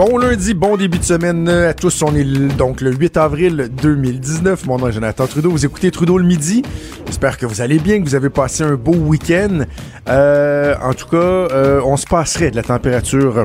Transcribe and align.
Bon 0.00 0.16
lundi, 0.16 0.54
bon 0.54 0.78
début 0.78 0.98
de 0.98 1.04
semaine 1.04 1.46
à 1.46 1.74
tous. 1.74 2.00
On 2.00 2.14
est 2.14 2.24
donc 2.56 2.80
le 2.80 2.90
8 2.90 3.18
avril 3.18 3.68
2019. 3.82 4.64
Mon 4.64 4.78
nom 4.78 4.88
est 4.88 4.92
Jonathan 4.92 5.26
Trudeau. 5.26 5.50
Vous 5.50 5.66
écoutez 5.66 5.90
Trudeau 5.90 6.16
le 6.16 6.24
midi. 6.24 6.62
J'espère 7.04 7.36
que 7.36 7.44
vous 7.44 7.60
allez 7.60 7.78
bien, 7.78 7.98
que 8.00 8.04
vous 8.04 8.14
avez 8.14 8.30
passé 8.30 8.62
un 8.62 8.76
beau 8.76 8.94
week-end. 8.94 9.66
Euh, 10.08 10.74
en 10.82 10.94
tout 10.94 11.06
cas, 11.06 11.18
euh, 11.18 11.82
on 11.84 11.98
se 11.98 12.06
passerait 12.06 12.50
de 12.50 12.56
la 12.56 12.62
température 12.62 13.44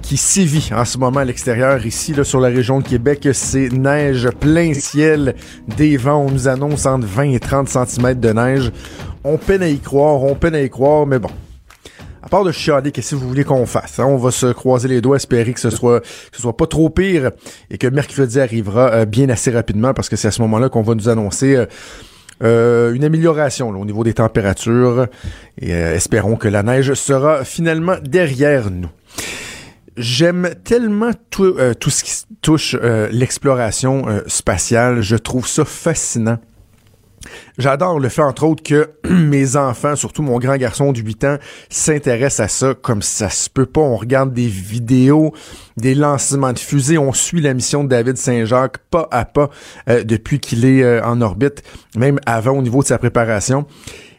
qui 0.00 0.16
sévit 0.16 0.70
en 0.74 0.86
ce 0.86 0.96
moment 0.96 1.20
à 1.20 1.26
l'extérieur. 1.26 1.84
Ici, 1.84 2.14
là, 2.14 2.24
sur 2.24 2.40
la 2.40 2.48
région 2.48 2.80
de 2.80 2.88
Québec, 2.88 3.28
c'est 3.34 3.68
neige 3.70 4.30
plein 4.40 4.72
ciel. 4.72 5.34
Des 5.76 5.98
vents, 5.98 6.24
on 6.26 6.30
nous 6.30 6.48
annonce 6.48 6.86
entre 6.86 7.06
20 7.06 7.32
et 7.32 7.38
30 7.38 7.68
cm 7.68 8.14
de 8.18 8.30
neige. 8.30 8.72
On 9.24 9.36
peine 9.36 9.62
à 9.62 9.68
y 9.68 9.78
croire, 9.78 10.22
on 10.22 10.36
peine 10.36 10.54
à 10.54 10.62
y 10.62 10.70
croire, 10.70 11.06
mais 11.06 11.18
bon, 11.18 11.28
à 12.22 12.28
part 12.28 12.44
de 12.44 12.52
chialer, 12.52 12.92
qu'est-ce 12.92 13.10
que 13.10 13.16
vous 13.16 13.28
voulez 13.28 13.44
qu'on 13.44 13.66
fasse? 13.66 13.98
Hein? 13.98 14.06
On 14.06 14.16
va 14.16 14.30
se 14.30 14.46
croiser 14.46 14.86
les 14.88 15.00
doigts, 15.00 15.16
espérer 15.16 15.52
que 15.52 15.60
ce 15.60 15.70
soit, 15.70 16.00
que 16.00 16.36
ce 16.36 16.42
soit 16.42 16.56
pas 16.56 16.66
trop 16.66 16.88
pire 16.88 17.32
et 17.68 17.78
que 17.78 17.88
mercredi 17.88 18.38
arrivera 18.38 18.92
euh, 18.92 19.04
bien 19.04 19.28
assez 19.28 19.50
rapidement 19.50 19.92
parce 19.92 20.08
que 20.08 20.14
c'est 20.14 20.28
à 20.28 20.30
ce 20.30 20.40
moment-là 20.42 20.68
qu'on 20.68 20.82
va 20.82 20.94
nous 20.94 21.08
annoncer 21.08 21.56
euh, 21.56 21.66
euh, 22.44 22.94
une 22.94 23.04
amélioration 23.04 23.70
au 23.70 23.84
niveau 23.84 24.04
des 24.04 24.14
températures 24.14 25.08
et 25.60 25.70
espérons 25.70 26.36
que 26.36 26.48
la 26.48 26.62
neige 26.62 26.94
sera 26.94 27.44
finalement 27.44 27.96
derrière 28.02 28.70
nous. 28.70 28.90
J'aime 29.96 30.50
tellement 30.64 31.10
tout, 31.28 31.54
tout 31.78 31.90
ce 31.90 32.02
qui 32.02 32.12
touche 32.40 32.74
l'exploration 33.10 34.06
spatiale. 34.26 35.02
Je 35.02 35.16
trouve 35.16 35.46
ça 35.46 35.66
fascinant. 35.66 36.38
J'adore 37.58 38.00
le 38.00 38.08
fait, 38.08 38.22
entre 38.22 38.44
autres, 38.44 38.62
que 38.62 38.90
mes 39.08 39.56
enfants, 39.56 39.96
surtout 39.96 40.22
mon 40.22 40.38
grand 40.38 40.56
garçon 40.56 40.92
de 40.92 41.00
8 41.00 41.24
ans, 41.24 41.36
s'intéressent 41.68 42.40
à 42.44 42.48
ça 42.48 42.74
comme 42.74 43.02
ça 43.02 43.30
se 43.30 43.48
peut 43.50 43.66
pas. 43.66 43.80
On 43.80 43.96
regarde 43.96 44.32
des 44.32 44.46
vidéos, 44.46 45.32
des 45.76 45.94
lancements 45.94 46.52
de 46.52 46.58
fusées, 46.58 46.98
on 46.98 47.12
suit 47.12 47.40
la 47.40 47.54
mission 47.54 47.84
de 47.84 47.88
David 47.88 48.16
Saint-Jacques 48.16 48.78
pas 48.90 49.08
à 49.10 49.24
pas 49.24 49.50
euh, 49.88 50.04
depuis 50.04 50.40
qu'il 50.40 50.64
est 50.64 50.82
euh, 50.82 51.04
en 51.04 51.20
orbite, 51.20 51.62
même 51.96 52.18
avant 52.26 52.52
au 52.52 52.62
niveau 52.62 52.82
de 52.82 52.86
sa 52.86 52.98
préparation. 52.98 53.66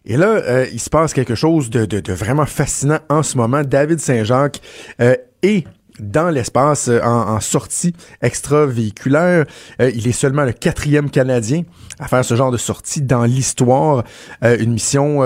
Et 0.05 0.17
là, 0.17 0.27
euh, 0.27 0.65
il 0.71 0.79
se 0.79 0.89
passe 0.89 1.13
quelque 1.13 1.35
chose 1.35 1.69
de, 1.69 1.85
de, 1.85 1.99
de, 1.99 2.13
vraiment 2.13 2.45
fascinant 2.45 2.99
en 3.09 3.23
ce 3.23 3.37
moment. 3.37 3.63
David 3.63 3.99
Saint-Jacques 3.99 4.61
est 4.99 5.65
dans 5.99 6.29
l'espace 6.29 6.87
euh, 6.87 6.99
en, 7.03 7.39
sortie 7.39 7.93
extravéhiculaire. 8.21 9.45
Euh, 9.81 9.91
il 9.93 10.07
est 10.07 10.13
seulement 10.13 10.43
le 10.43 10.53
quatrième 10.53 11.09
Canadien 11.09 11.63
à 11.99 12.07
faire 12.07 12.25
ce 12.25 12.35
genre 12.35 12.51
de 12.51 12.57
sortie 12.57 13.01
dans 13.01 13.23
l'histoire. 13.23 14.03
Euh, 14.43 14.57
une 14.59 14.73
mission 14.73 15.19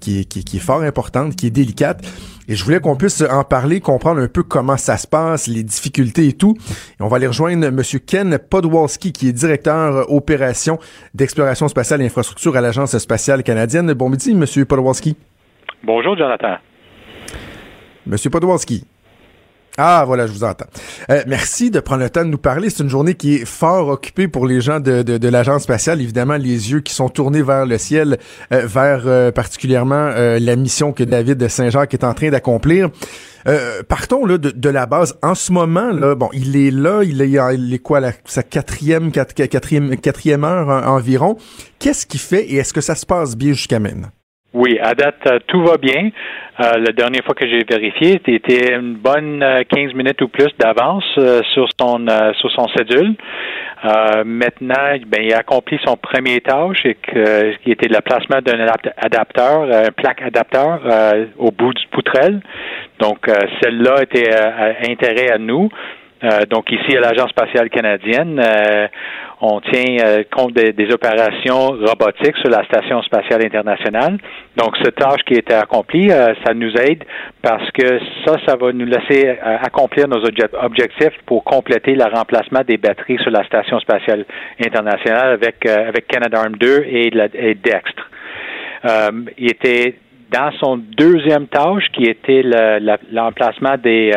qui, 0.00 0.26
qui, 0.26 0.44
qui, 0.44 0.56
est 0.56 0.60
fort 0.60 0.82
importante, 0.82 1.36
qui 1.36 1.46
est 1.46 1.50
délicate. 1.50 2.02
Et 2.48 2.56
je 2.56 2.64
voulais 2.64 2.80
qu'on 2.80 2.96
puisse 2.96 3.22
en 3.22 3.44
parler, 3.44 3.80
comprendre 3.80 4.20
un 4.20 4.26
peu 4.26 4.42
comment 4.42 4.76
ça 4.76 4.96
se 4.96 5.06
passe, 5.06 5.46
les 5.46 5.62
difficultés 5.62 6.28
et 6.28 6.32
tout. 6.32 6.56
Et 6.98 7.02
on 7.02 7.08
va 7.08 7.16
aller 7.16 7.28
rejoindre 7.28 7.66
M. 7.66 7.80
Ken 8.06 8.38
Podwalski, 8.38 9.12
qui 9.12 9.28
est 9.28 9.32
directeur 9.32 10.10
opération 10.10 10.78
d'exploration 11.14 11.68
spatiale 11.68 12.02
et 12.02 12.06
infrastructure 12.06 12.56
à 12.56 12.60
l'Agence 12.60 12.98
spatiale 12.98 13.44
canadienne. 13.44 13.92
Bon 13.92 14.08
midi, 14.08 14.32
M. 14.32 14.64
Podwalski. 14.64 15.16
Bonjour, 15.84 16.16
Jonathan. 16.16 16.56
M. 18.06 18.16
Podwalski. 18.30 18.84
Ah, 19.82 20.04
voilà, 20.06 20.26
je 20.26 20.32
vous 20.32 20.44
entends. 20.44 20.66
Euh, 21.08 21.22
merci 21.26 21.70
de 21.70 21.80
prendre 21.80 22.02
le 22.02 22.10
temps 22.10 22.22
de 22.22 22.28
nous 22.28 22.36
parler. 22.36 22.68
C'est 22.68 22.82
une 22.82 22.90
journée 22.90 23.14
qui 23.14 23.36
est 23.36 23.46
fort 23.46 23.88
occupée 23.88 24.28
pour 24.28 24.46
les 24.46 24.60
gens 24.60 24.78
de, 24.78 25.00
de, 25.00 25.16
de 25.16 25.28
l'Agence 25.28 25.62
spatiale. 25.62 26.02
Évidemment, 26.02 26.36
les 26.36 26.70
yeux 26.70 26.80
qui 26.80 26.92
sont 26.92 27.08
tournés 27.08 27.40
vers 27.40 27.64
le 27.64 27.78
ciel, 27.78 28.18
euh, 28.52 28.66
vers 28.66 29.04
euh, 29.06 29.32
particulièrement 29.32 30.10
la 30.14 30.56
mission 30.56 30.92
que 30.92 31.02
David 31.02 31.48
Saint-Jacques 31.48 31.94
est 31.94 32.04
en 32.04 32.12
train 32.12 32.28
d'accomplir. 32.28 32.90
partons 33.88 34.26
là, 34.26 34.36
de, 34.36 34.50
de, 34.50 34.68
la 34.68 34.84
base. 34.84 35.18
En 35.22 35.34
ce 35.34 35.50
moment, 35.50 35.92
là, 35.92 36.14
bon, 36.14 36.28
il 36.34 36.56
est 36.56 36.70
là, 36.70 37.02
il 37.02 37.22
est, 37.22 37.38
il 37.54 37.72
est 37.72 37.78
quoi, 37.78 38.00
sa 38.26 38.42
quatrième, 38.42 39.12
quatrième, 39.12 39.96
quatrième 39.96 40.44
heure 40.44 40.68
environ. 40.86 41.38
Qu'est-ce 41.78 42.04
qu'il 42.04 42.20
fait 42.20 42.44
et 42.44 42.56
est-ce 42.56 42.74
que 42.74 42.82
ça 42.82 42.94
se 42.94 43.06
passe 43.06 43.34
bien 43.34 43.52
jusqu'à 43.52 43.78
maintenant? 43.78 44.10
Oui, 44.52 44.78
à 44.80 44.94
date, 44.94 45.14
euh, 45.26 45.38
tout 45.46 45.62
va 45.62 45.76
bien. 45.76 46.10
Euh, 46.60 46.78
la 46.78 46.92
dernière 46.92 47.24
fois 47.24 47.34
que 47.34 47.48
j'ai 47.48 47.64
vérifié, 47.64 48.20
c'était 48.26 48.74
une 48.74 48.94
bonne 48.94 49.40
15 49.40 49.64
euh, 49.78 49.96
minutes 49.96 50.20
ou 50.20 50.28
plus 50.28 50.50
d'avance 50.58 51.04
sur 51.54 51.66
son 51.80 52.06
sur 52.34 52.50
son 52.50 52.68
cédule. 52.76 53.14
maintenant, 54.26 54.98
ben, 55.06 55.22
il 55.22 55.32
a 55.32 55.38
accompli 55.38 55.78
son 55.86 55.96
premier 55.96 56.40
tâche, 56.40 56.84
et 56.84 56.96
que, 56.96 57.56
qui 57.62 57.70
était 57.70 57.88
le 57.88 58.00
placement 58.02 58.40
d'un 58.42 58.66
adapteur, 58.98 59.62
un 59.62 59.90
plaque 59.90 60.20
adapteur 60.20 60.80
au 61.38 61.50
bout 61.50 61.72
du 61.72 61.86
poutrelle. 61.88 62.40
Donc, 62.98 63.30
celle-là 63.62 64.02
était 64.02 64.30
intérêt 64.86 65.30
à 65.32 65.38
nous. 65.38 65.70
Euh, 66.22 66.44
donc 66.50 66.70
ici 66.70 66.96
à 66.96 67.00
l'Agence 67.00 67.30
spatiale 67.30 67.70
canadienne, 67.70 68.38
euh, 68.38 68.88
on 69.40 69.60
tient 69.60 69.96
euh, 70.04 70.22
compte 70.30 70.52
des, 70.52 70.92
opérations 70.92 71.68
robotiques 71.68 72.36
sur 72.38 72.50
la 72.50 72.62
Station 72.64 73.00
spatiale 73.02 73.42
internationale. 73.44 74.18
Donc 74.56 74.76
cette 74.82 74.96
tâche 74.96 75.22
qui 75.24 75.34
été 75.34 75.54
accomplie, 75.54 76.10
ça 76.10 76.52
nous 76.54 76.72
aide 76.76 77.04
parce 77.40 77.70
que 77.70 78.00
ça, 78.26 78.36
ça 78.46 78.56
va 78.56 78.72
nous 78.72 78.84
laisser 78.84 79.38
accomplir 79.62 80.08
nos 80.08 80.22
objectifs 80.62 81.16
pour 81.26 81.44
compléter 81.44 81.94
le 81.94 82.04
remplacement 82.04 82.60
des 82.66 82.76
batteries 82.76 83.18
sur 83.18 83.30
la 83.30 83.44
Station 83.44 83.78
spatiale 83.80 84.26
internationale 84.62 85.30
avec 85.30 85.64
avec 85.64 86.08
Canadarm2 86.12 86.84
et, 86.86 87.10
la, 87.10 87.26
et 87.34 87.54
Dextre. 87.54 88.10
il 89.38 89.50
était 89.50 89.94
dans 90.30 90.50
son 90.58 90.76
deuxième 90.76 91.46
tâche 91.46 91.84
qui 91.92 92.04
était 92.04 92.42
l'emplacement 93.10 93.76
des 93.78 94.12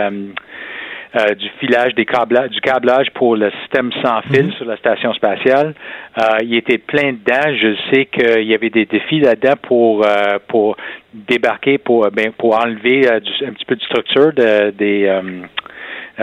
euh, 1.16 1.36
du 1.36 1.48
filage, 1.60 1.94
des 1.94 2.06
câblages, 2.06 2.50
du 2.50 2.60
câblage 2.60 3.12
pour 3.14 3.36
le 3.36 3.52
système 3.62 3.92
sans 4.02 4.22
fil 4.24 4.48
mhm. 4.48 4.54
sur 4.54 4.66
la 4.66 4.78
station 4.78 5.14
spatiale. 5.14 5.76
Euh, 6.18 6.38
il 6.42 6.56
était 6.56 6.80
plein 6.80 7.14
dedans. 7.14 7.56
Je 7.56 7.76
sais 7.92 8.06
qu'il 8.06 8.48
y 8.48 8.56
avait 8.56 8.72
des 8.72 8.86
défis 8.86 9.20
là-dedans 9.20 9.54
pour 9.62 10.04
euh, 10.04 10.40
pour 10.48 10.76
débarquer, 11.14 11.78
pour 11.78 12.10
ben, 12.10 12.32
pour 12.32 12.58
enlever 12.58 13.08
un 13.08 13.20
petit 13.20 13.66
peu 13.66 13.76
de 13.76 13.84
structure 13.84 14.34
de, 14.34 14.72
des 14.72 15.22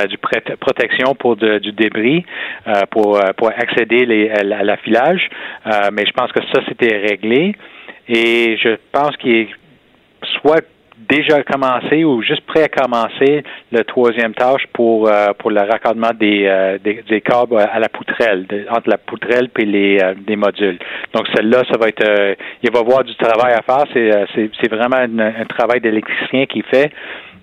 du 0.09 0.19
protection 0.19 1.15
pour 1.15 1.37
du 1.37 1.73
débris 1.73 2.25
pour 2.91 3.21
pour 3.37 3.49
accéder 3.49 4.07
les, 4.07 4.31
à, 4.31 4.43
l'affilage. 4.43 5.29
mais 5.93 6.05
je 6.07 6.13
pense 6.13 6.33
que 6.33 6.41
ça 6.53 6.63
c'était 6.69 6.97
réglé 6.97 7.55
et 8.09 8.57
je 8.57 8.77
pense 8.93 9.17
qu'il 9.17 9.37
est 9.37 9.49
soit 10.41 10.65
déjà 11.09 11.43
commencé 11.43 12.05
ou 12.05 12.23
juste 12.23 12.43
prêt 12.47 12.65
à 12.65 12.69
commencer 12.69 13.43
le 13.73 13.85
troisième 13.85 14.35
tâche 14.35 14.67
pour 14.73 15.09
euh, 15.09 15.29
pour 15.39 15.51
le 15.51 15.61
raccordement 15.61 16.11
des, 16.19 16.47
euh, 16.47 16.79
des, 16.79 17.03
des 17.09 17.21
câbles 17.21 17.59
à 17.59 17.79
la 17.79 17.89
poutrelle 17.89 18.47
entre 18.71 18.89
la 18.89 18.99
poutrelle 18.99 19.49
et 19.59 19.65
les 19.65 19.99
euh, 20.03 20.15
des 20.27 20.37
modules. 20.37 20.79
Donc 21.15 21.27
celle-là, 21.35 21.63
ça 21.71 21.79
va 21.79 21.89
être 21.89 22.37
il 22.63 22.71
va 22.71 22.81
avoir 22.81 23.05
du 23.05 23.15
travail 23.17 23.55
à 23.55 23.63
faire. 23.63 23.85
C'est 23.93 24.51
c'est 24.61 24.71
vraiment 24.71 24.97
un, 24.97 25.45
travail 25.47 25.81
d'électricien 25.81 26.47
qui 26.47 26.63
fait 26.63 26.93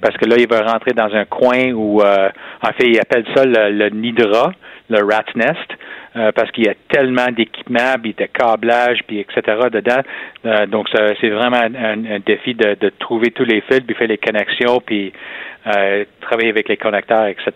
parce 0.01 0.16
que 0.18 0.25
là 0.25 0.35
il 0.38 0.47
va 0.47 0.62
rentrer 0.62 0.94
dans 0.94 1.13
un 1.13 1.25
coin 1.25 1.72
où 1.74 2.01
en 2.01 2.72
fait 2.78 2.88
il 2.88 3.00
appelle 3.00 3.25
ça 3.35 3.45
le, 3.45 3.72
le 3.72 3.89
nidra, 3.89 4.51
le 4.89 5.03
rat 5.03 5.25
nest. 5.35 5.77
Euh, 6.15 6.31
parce 6.31 6.49
qu'il 6.51 6.65
y 6.65 6.69
a 6.69 6.73
tellement 6.89 7.27
d'équipements, 7.27 7.95
puis 8.01 8.13
de 8.13 8.25
câblage, 8.25 9.01
puis 9.06 9.19
etc. 9.19 9.41
dedans. 9.71 10.01
Euh, 10.45 10.65
donc, 10.65 10.88
c'est 10.91 11.29
vraiment 11.29 11.57
un, 11.57 12.19
défi 12.25 12.56
de, 12.56 12.89
trouver 12.97 13.31
tous 13.31 13.44
les 13.44 13.62
fils, 13.62 13.81
puis 13.81 13.95
faire 13.95 14.07
les 14.07 14.17
connexions, 14.17 14.81
puis 14.83 15.13
euh, 15.67 16.06
travailler 16.21 16.50
avec 16.50 16.69
les 16.69 16.77
connecteurs, 16.77 17.27
etc. 17.27 17.51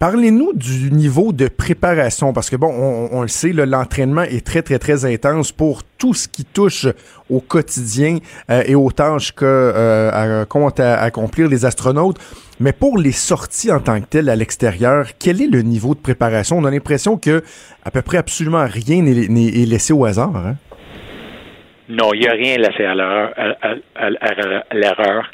Parlez-nous 0.00 0.54
du 0.54 0.90
niveau 0.90 1.30
de 1.34 1.46
préparation, 1.48 2.32
parce 2.32 2.48
que 2.48 2.56
bon, 2.56 2.72
on, 3.12 3.20
le 3.20 3.28
sait, 3.28 3.52
l'entraînement 3.52 4.22
est 4.22 4.46
très, 4.46 4.62
très, 4.62 4.78
très 4.78 5.04
intense 5.04 5.52
pour 5.52 5.82
tout 5.98 6.14
ce 6.14 6.26
qui 6.26 6.46
touche 6.46 6.86
au 7.28 7.40
quotidien 7.40 8.16
et 8.48 8.74
aux 8.74 8.90
tâches 8.92 9.32
que 9.32 9.44
euh, 9.44 10.10
à 10.10 11.02
accomplir 11.02 11.48
les 11.48 11.66
astronautes. 11.66 12.16
Mais 12.60 12.72
pour 12.72 12.96
les 12.96 13.12
sorties 13.12 13.70
en 13.70 13.80
tant 13.80 14.00
que 14.00 14.06
telles 14.06 14.30
à 14.30 14.36
l'extérieur, 14.36 15.04
quel 15.18 15.42
est 15.42 15.48
le 15.48 15.60
niveau 15.60 15.94
de 15.94 16.00
préparation? 16.00 16.56
On 16.56 16.64
a 16.64 16.70
l'impression 16.70 17.18
que 17.18 17.42
à 17.84 17.90
peu 17.90 18.00
près 18.00 18.16
absolument 18.16 18.64
rien 18.66 19.02
n'est 19.02 19.66
laissé 19.66 19.92
au 19.92 20.06
hasard. 20.06 20.34
Hein? 20.34 20.56
Non, 21.90 22.14
il 22.14 22.20
n'y 22.20 22.26
a 22.26 22.32
rien 22.32 22.56
laissé 22.56 22.86
à 22.86 22.94
l'erreur. 24.72 25.30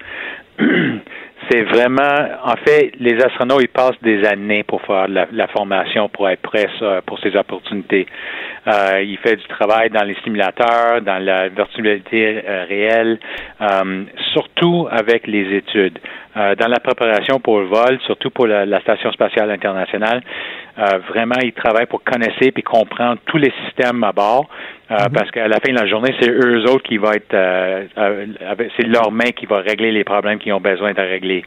c'est 1.50 1.62
vraiment, 1.62 2.28
en 2.44 2.56
fait, 2.64 2.92
les 2.98 3.22
astronautes, 3.22 3.62
ils 3.62 3.68
passent 3.68 4.00
des 4.02 4.24
années 4.24 4.62
pour 4.64 4.82
faire 4.82 5.08
la, 5.08 5.26
la 5.32 5.46
formation, 5.48 6.08
pour 6.08 6.28
être 6.28 6.42
prêts 6.42 6.68
pour 7.06 7.18
ces 7.20 7.36
opportunités. 7.36 8.06
Euh, 8.66 9.02
il 9.02 9.16
fait 9.18 9.36
du 9.36 9.46
travail 9.46 9.90
dans 9.90 10.02
les 10.02 10.16
simulateurs, 10.24 11.00
dans 11.02 11.22
la 11.22 11.48
virtualité 11.48 12.42
euh, 12.44 12.64
réelle, 12.68 13.18
euh, 13.60 14.04
surtout 14.32 14.88
avec 14.90 15.26
les 15.26 15.56
études. 15.56 15.98
Euh, 16.36 16.54
dans 16.56 16.68
la 16.68 16.80
préparation 16.80 17.38
pour 17.40 17.60
le 17.60 17.66
vol, 17.66 17.98
surtout 18.04 18.30
pour 18.30 18.46
la, 18.46 18.66
la 18.66 18.80
Station 18.80 19.10
spatiale 19.12 19.50
internationale, 19.50 20.22
euh, 20.78 20.98
vraiment, 21.08 21.36
il 21.42 21.52
travaille 21.52 21.86
pour 21.86 22.02
connaître 22.04 22.36
et 22.40 22.62
comprendre 22.62 23.18
tous 23.26 23.38
les 23.38 23.52
systèmes 23.64 24.04
à 24.04 24.12
bord. 24.12 24.48
Mm-hmm. 24.90 25.12
Parce 25.12 25.30
qu'à 25.30 25.48
la 25.48 25.58
fin 25.58 25.72
de 25.72 25.78
la 25.78 25.86
journée, 25.86 26.14
c'est 26.20 26.30
eux 26.30 26.64
autres 26.70 26.84
qui 26.84 26.96
vont 26.96 27.12
être, 27.12 27.34
c'est 28.76 28.86
leur 28.86 29.10
main 29.10 29.30
qui 29.32 29.46
va 29.46 29.58
régler 29.58 29.90
les 29.90 30.04
problèmes 30.04 30.38
qu'ils 30.38 30.52
ont 30.52 30.60
besoin 30.60 30.92
de 30.92 31.00
régler. 31.00 31.44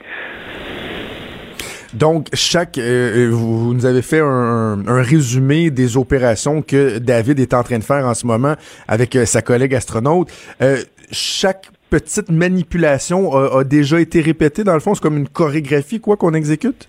Donc, 1.94 2.28
chaque, 2.34 2.78
euh, 2.78 3.30
vous, 3.31 3.74
nous 3.74 3.86
avez 3.86 4.02
fait 4.02 4.20
un, 4.20 4.84
un, 4.86 5.02
résumé 5.02 5.72
des 5.72 5.98
opérations 5.98 6.62
que 6.62 7.00
David 7.00 7.40
est 7.40 7.54
en 7.54 7.64
train 7.64 7.80
de 7.80 7.84
faire 7.84 8.06
en 8.06 8.14
ce 8.14 8.28
moment 8.28 8.56
avec 8.88 9.16
euh, 9.16 9.26
sa 9.26 9.42
collègue 9.42 9.74
astronaute. 9.74 10.30
Euh, 10.62 10.78
chaque 11.12 11.68
petite 11.90 12.30
manipulation 12.30 13.36
a, 13.36 13.60
a, 13.60 13.64
déjà 13.64 14.00
été 14.00 14.22
répétée. 14.22 14.64
Dans 14.64 14.76
le 14.76 14.80
fond, 14.80 14.94
c'est 14.94 15.02
comme 15.02 15.18
une 15.18 15.28
chorégraphie, 15.28 16.00
quoi, 16.00 16.16
qu'on 16.16 16.36
exécute? 16.36 16.88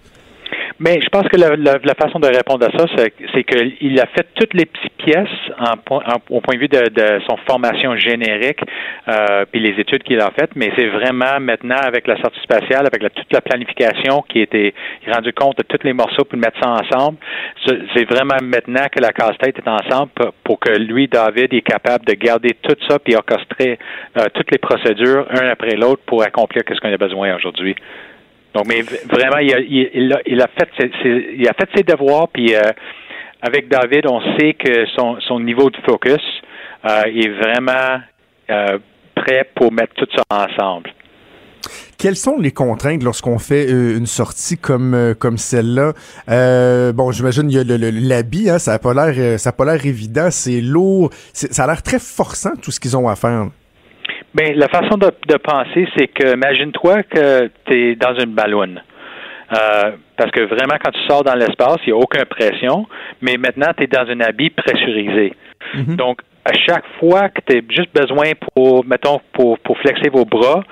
Mais 0.83 0.99
je 1.03 1.09
pense 1.11 1.29
que 1.29 1.37
la, 1.37 1.57
la, 1.57 1.79
la, 1.85 1.95
façon 1.95 2.19
de 2.21 2.27
répondre 2.27 2.67
à 2.67 2.71
ça, 2.77 2.87
c'est 2.97 3.45
qu'il 3.45 4.01
a 4.01 4.07
fait 4.07 4.27
toutes 4.35 4.55
les 4.55 4.65
petites 4.65 4.97
pièces 4.97 5.29
en, 5.59 5.75
en, 5.95 6.17
au 6.31 6.41
point 6.41 6.55
de 6.55 6.61
vue 6.61 6.69
de, 6.69 6.89
de 6.89 7.21
son 7.29 7.37
formation 7.47 7.97
générique, 7.97 8.61
euh, 9.07 9.45
puis 9.53 9.61
les 9.61 9.79
études 9.79 10.03
qu'il 10.03 10.19
a 10.21 10.31
faites, 10.31 10.57
mais 10.57 10.73
c'est 10.77 10.87
vraiment 10.87 11.39
maintenant 11.39 11.77
avec 11.77 12.07
la 12.07 12.17
sortie 12.23 12.41
spatiale, 12.41 12.87
avec 12.87 13.03
la, 13.03 13.11
toute 13.11 13.31
la 13.31 13.43
planification 13.43 14.23
qui 14.27 14.41
était 14.41 14.73
rendu 15.07 15.35
compte 15.35 15.59
de 15.59 15.65
tous 15.65 15.85
les 15.85 15.93
morceaux 15.93 16.25
pour 16.25 16.39
mettre 16.39 16.59
ça 16.63 16.71
ensemble. 16.71 17.19
C'est 17.67 18.09
vraiment 18.09 18.39
maintenant 18.43 18.87
que 18.91 19.03
la 19.03 19.13
casse-tête 19.13 19.59
est 19.59 19.69
ensemble 19.69 20.11
pour, 20.15 20.33
pour, 20.45 20.61
que 20.61 20.79
lui, 20.79 21.09
David, 21.09 21.53
est 21.53 21.61
capable 21.61 22.07
de 22.07 22.15
garder 22.15 22.57
tout 22.63 22.77
ça 22.89 22.99
puis 22.99 23.15
orchestrer 23.15 23.79
euh, 24.17 24.25
toutes 24.33 24.51
les 24.51 24.59
procédures 24.59 25.27
un 25.31 25.47
après 25.49 25.77
l'autre 25.77 26.03
pour 26.07 26.23
accomplir 26.23 26.63
ce 26.67 26.81
qu'on 26.81 26.91
a 26.91 26.97
besoin 26.97 27.37
aujourd'hui. 27.37 27.77
Donc, 28.55 28.67
mais 28.67 28.83
vraiment, 28.83 29.39
il 29.39 30.43
a, 30.43 30.49
fait, 30.49 30.91
ses, 31.77 31.83
devoirs, 31.85 32.29
puis 32.29 32.55
euh, 32.55 32.61
avec 33.43 33.69
David, 33.69 34.07
on 34.09 34.21
sait 34.37 34.55
que 34.55 34.87
son, 34.97 35.41
niveau 35.41 35.71
de 35.71 35.77
focus 35.89 36.23
euh, 36.85 37.03
est 37.07 37.29
vraiment 37.29 38.01
euh, 38.51 38.79
prêt 39.15 39.49
pour 39.55 39.73
mettre 39.73 39.95
tout 39.95 40.09
ça 40.17 40.25
ensemble. 40.31 40.91
Quelles 41.99 42.17
sont 42.17 42.39
les 42.39 42.53
contraintes 42.53 43.03
lorsqu'on 43.03 43.39
fait 43.39 43.71
une 43.71 44.07
sortie 44.07 44.57
comme 44.57 45.15
comme 45.19 45.37
celle-là? 45.37 45.93
Bon, 46.93 47.13
j'imagine 47.13 47.51
il 47.51 47.57
y 47.57 47.59
a 47.59 47.91
l'habit, 47.91 48.49
hein, 48.49 48.59
ça 48.59 48.73
a 48.73 48.79
pas 48.79 48.95
l'air 48.95 49.39
ça 49.39 49.51
a 49.51 49.53
pas 49.53 49.67
l'air 49.67 49.85
évident, 49.85 50.31
c'est 50.31 50.63
lourd, 50.63 51.11
ça 51.35 51.65
a 51.65 51.67
l'air 51.67 51.83
très 51.83 51.99
forçant 51.99 52.57
tout 52.63 52.71
ce 52.71 52.81
qu'ils 52.81 52.97
ont 52.97 53.07
à 53.07 53.17
faire. 53.17 53.49
Bien, 54.35 54.53
la 54.55 54.69
façon 54.69 54.97
de, 54.97 55.11
de 55.29 55.37
penser, 55.37 55.89
c'est 55.97 56.09
que 56.09 56.35
imagine-toi 56.35 57.03
que 57.05 57.51
tu 57.67 57.91
es 57.91 57.95
dans 57.97 58.15
une 58.15 58.33
ballonne. 58.33 58.81
Euh, 59.53 59.93
parce 60.17 60.31
que 60.31 60.43
vraiment, 60.43 60.77
quand 60.83 60.93
tu 60.93 61.01
sors 61.09 61.25
dans 61.25 61.35
l'espace, 61.35 61.79
il 61.85 61.93
n'y 61.93 61.93
a 61.93 61.97
aucune 61.97 62.25
pression, 62.27 62.87
mais 63.21 63.37
maintenant, 63.37 63.73
tu 63.77 63.85
es 63.85 63.87
dans 63.89 64.09
un 64.09 64.21
habit 64.21 64.51
pressurisé. 64.51 65.33
Mm-hmm. 65.75 65.97
Donc, 65.97 66.21
à 66.45 66.53
chaque 66.53 66.85
fois 67.01 67.29
que 67.29 67.41
tu 67.45 67.57
as 67.57 67.75
juste 67.75 67.93
besoin 67.93 68.33
pour, 68.55 68.85
mettons, 68.85 69.21
pour, 69.33 69.59
pour 69.59 69.77
flexer 69.79 70.09
vos 70.11 70.25
bras, 70.25 70.63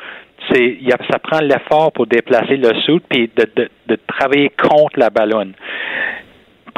c'est, 0.53 0.79
y 0.81 0.93
a, 0.93 0.97
ça 1.11 1.19
prend 1.19 1.41
l'effort 1.41 1.91
pour 1.91 2.07
déplacer 2.07 2.57
le 2.57 2.73
soute 2.83 3.03
puis 3.11 3.29
de, 3.37 3.49
de, 3.57 3.69
de 3.89 3.99
travailler 4.07 4.51
contre 4.51 5.01
la 5.01 5.11
ballonne 5.11 5.55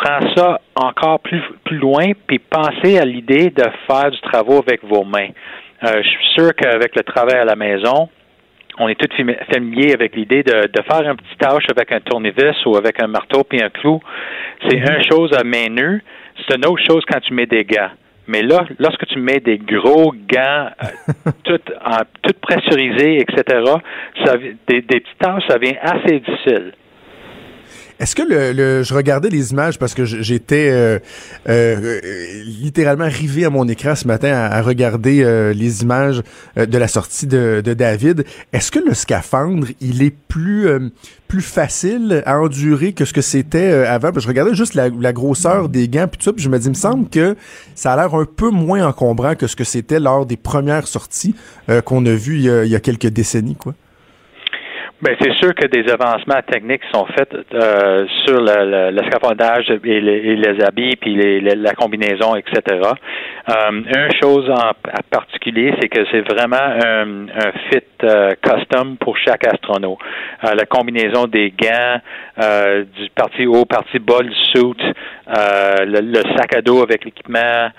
prends 0.01 0.35
ça 0.35 0.61
encore 0.75 1.21
plus, 1.21 1.43
plus 1.65 1.77
loin, 1.77 2.13
puis 2.27 2.39
pensez 2.39 2.99
à 2.99 3.05
l'idée 3.05 3.51
de 3.51 3.65
faire 3.87 4.11
du 4.11 4.21
travail 4.21 4.59
avec 4.67 4.85
vos 4.85 5.05
mains. 5.05 5.29
Euh, 5.83 6.03
je 6.03 6.09
suis 6.09 6.27
sûr 6.35 6.55
qu'avec 6.55 6.95
le 6.95 7.03
travail 7.03 7.37
à 7.37 7.45
la 7.45 7.57
maison, 7.57 8.09
on 8.79 8.89
est 8.89 8.95
tous 8.95 9.15
familiers 9.53 9.95
avec 9.95 10.15
l'idée 10.15 10.43
de, 10.43 10.67
de, 10.67 10.83
faire 10.83 11.09
un 11.09 11.17
petit 11.17 11.37
tâche 11.39 11.65
avec 11.71 11.93
un 11.93 12.01
tournevis 12.01 12.65
ou 12.67 12.77
avec 12.77 13.03
un 13.03 13.07
marteau 13.07 13.45
puis 13.45 13.63
un 13.63 13.71
clou. 13.71 14.01
C'est 14.69 14.77
mm-hmm. 14.77 14.97
une 14.97 15.05
chose 15.11 15.33
à 15.37 15.45
main 15.45 15.69
nue. 15.69 16.03
C'est 16.37 16.57
une 16.57 16.67
autre 16.67 16.83
chose 16.87 17.03
quand 17.11 17.21
tu 17.21 17.35
mets 17.35 17.47
des 17.47 17.65
gants. 17.65 17.91
Mais 18.27 18.43
là, 18.43 18.65
lorsque 18.79 19.07
tu 19.07 19.19
mets 19.19 19.41
des 19.41 19.59
gros 19.59 20.13
gants, 20.13 20.69
euh, 20.85 21.31
tout, 21.45 21.61
en, 21.85 21.99
tout 22.23 22.35
pressurisés, 22.41 23.21
etc., 23.21 23.63
ça, 24.25 24.37
des, 24.37 24.83
des 24.83 25.01
petites 25.01 25.19
tâches, 25.19 25.43
ça 25.49 25.59
devient 25.59 25.77
assez 25.83 26.21
difficile. 26.21 26.73
Est-ce 28.01 28.17
que 28.17 28.23
le, 28.23 28.83
je 28.83 28.95
regardais 28.95 29.29
les 29.29 29.53
images 29.53 29.79
parce 29.79 29.93
que 29.93 30.07
j'étais 30.07 30.71
euh, 30.71 30.99
euh, 31.51 32.01
littéralement 32.45 33.05
rivé 33.07 33.45
à 33.45 33.51
mon 33.51 33.69
écran 33.69 33.95
ce 33.95 34.07
matin 34.07 34.33
à, 34.33 34.63
regarder 34.63 35.23
euh, 35.23 35.53
les 35.53 35.83
images 35.83 36.23
euh, 36.57 36.65
de 36.65 36.79
la 36.79 36.89
sortie 36.89 37.27
de, 37.27 37.61
David. 37.61 38.25
Est-ce 38.55 38.71
que 38.71 38.79
le 38.79 38.95
scaphandre 38.95 39.67
il 39.83 40.03
est 40.03 40.17
plus 40.29 40.67
euh, 40.67 40.89
plus 41.29 41.43
facile 41.43 42.23
à 42.25 42.41
endurer 42.41 42.95
que 42.95 43.05
ce 43.05 43.13
que 43.13 43.21
c'était 43.21 43.71
avant? 43.71 44.11
Je 44.17 44.27
regardais 44.27 44.55
juste 44.55 44.73
la, 44.73 44.89
la, 44.89 45.13
grosseur 45.13 45.69
des 45.69 45.87
gants 45.87 46.09
puis 46.09 46.17
tout 46.19 46.25
ça, 46.25 46.33
puis 46.33 46.43
je 46.43 46.49
me 46.49 46.59
dis, 46.59 46.69
il 46.69 46.71
me 46.71 46.75
semble 46.75 47.11
que 47.11 47.37
ça 47.75 47.93
a 47.93 47.97
l'air 47.97 48.15
un 48.15 48.25
peu 48.25 48.49
moins 48.49 48.87
encombrant 48.87 49.35
que 49.35 49.47
ce 49.47 49.57
que 49.57 49.65
c'était 49.65 50.01
lors 50.01 50.25
des 50.25 50.39
premières 50.39 50.89
sorties 50.89 51.35
qu'on 51.85 52.05
a 52.07 52.15
vues 52.15 52.37
il 52.37 52.43
y 52.45 52.51
a, 52.51 52.65
il 52.65 52.71
y 52.71 52.75
a 52.75 52.81
quelques 52.81 53.09
décennies, 53.09 53.57
quoi. 53.57 53.75
Bien, 55.03 55.15
c'est 55.19 55.33
sûr 55.33 55.55
que 55.55 55.67
des 55.67 55.91
avancements 55.91 56.43
techniques 56.47 56.83
sont 56.93 57.07
faits 57.07 57.35
euh, 57.55 58.07
sur 58.27 58.39
le, 58.39 58.67
le, 58.71 58.91
le, 58.91 59.07
scaphandage 59.07 59.71
et 59.83 59.99
les, 59.99 60.13
et 60.13 60.37
les 60.37 60.63
habits, 60.63 60.95
puis 60.97 61.15
les, 61.15 61.41
la 61.41 61.73
combinaison, 61.73 62.37
etc. 62.37 62.61
Euh, 63.49 63.71
une 63.71 64.13
chose 64.23 64.51
en, 64.51 64.73
particulier, 65.11 65.73
c'est 65.81 65.89
que 65.89 66.05
c'est 66.11 66.21
vraiment 66.31 66.57
un, 66.57 67.29
un 67.29 67.53
fit 67.71 67.83
euh, 68.05 68.33
custom 68.43 68.99
pour 68.99 69.17
chaque 69.17 69.47
astronaute. 69.47 69.99
Euh, 70.45 70.55
la 70.55 70.67
combinaison 70.67 71.27
des 71.27 71.51
gants, 71.51 72.01
euh, 72.43 72.85
du 72.85 73.09
parti 73.15 73.47
haut, 73.47 73.65
parti 73.65 73.99
bas, 74.01 74.21
le 74.21 74.35
suit, 74.35 74.85
le, 75.29 76.01
le, 76.03 76.37
sac 76.37 76.55
à 76.55 76.61
dos 76.61 76.83
avec 76.83 77.07
l'équipement 77.07 77.71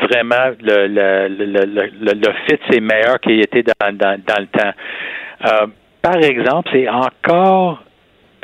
vraiment 0.00 0.50
le, 0.60 0.86
le, 0.86 1.28
le, 1.28 1.64
le, 1.64 2.12
le 2.12 2.32
fit, 2.46 2.58
c'est 2.70 2.80
meilleur 2.80 3.20
qu'il 3.20 3.40
était 3.40 3.62
dans, 3.62 3.92
dans, 3.96 4.20
dans 4.26 4.40
le 4.40 4.46
temps. 4.46 4.72
Euh, 5.46 5.66
par 6.02 6.16
exemple, 6.16 6.68
c'est 6.72 6.88
encore 6.88 7.82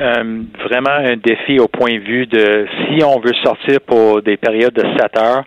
euh, 0.01 0.43
vraiment 0.65 0.91
un 0.91 1.17
défi 1.17 1.59
au 1.59 1.69
point 1.69 1.95
de 1.95 2.01
vue 2.01 2.27
de 2.27 2.67
si 2.89 3.05
on 3.05 3.21
veut 3.21 3.35
sortir 3.45 3.81
pour 3.87 4.23
des 4.23 4.39
périodes 4.39 4.73
de 4.73 4.85
7 4.99 5.19
heures, 5.19 5.45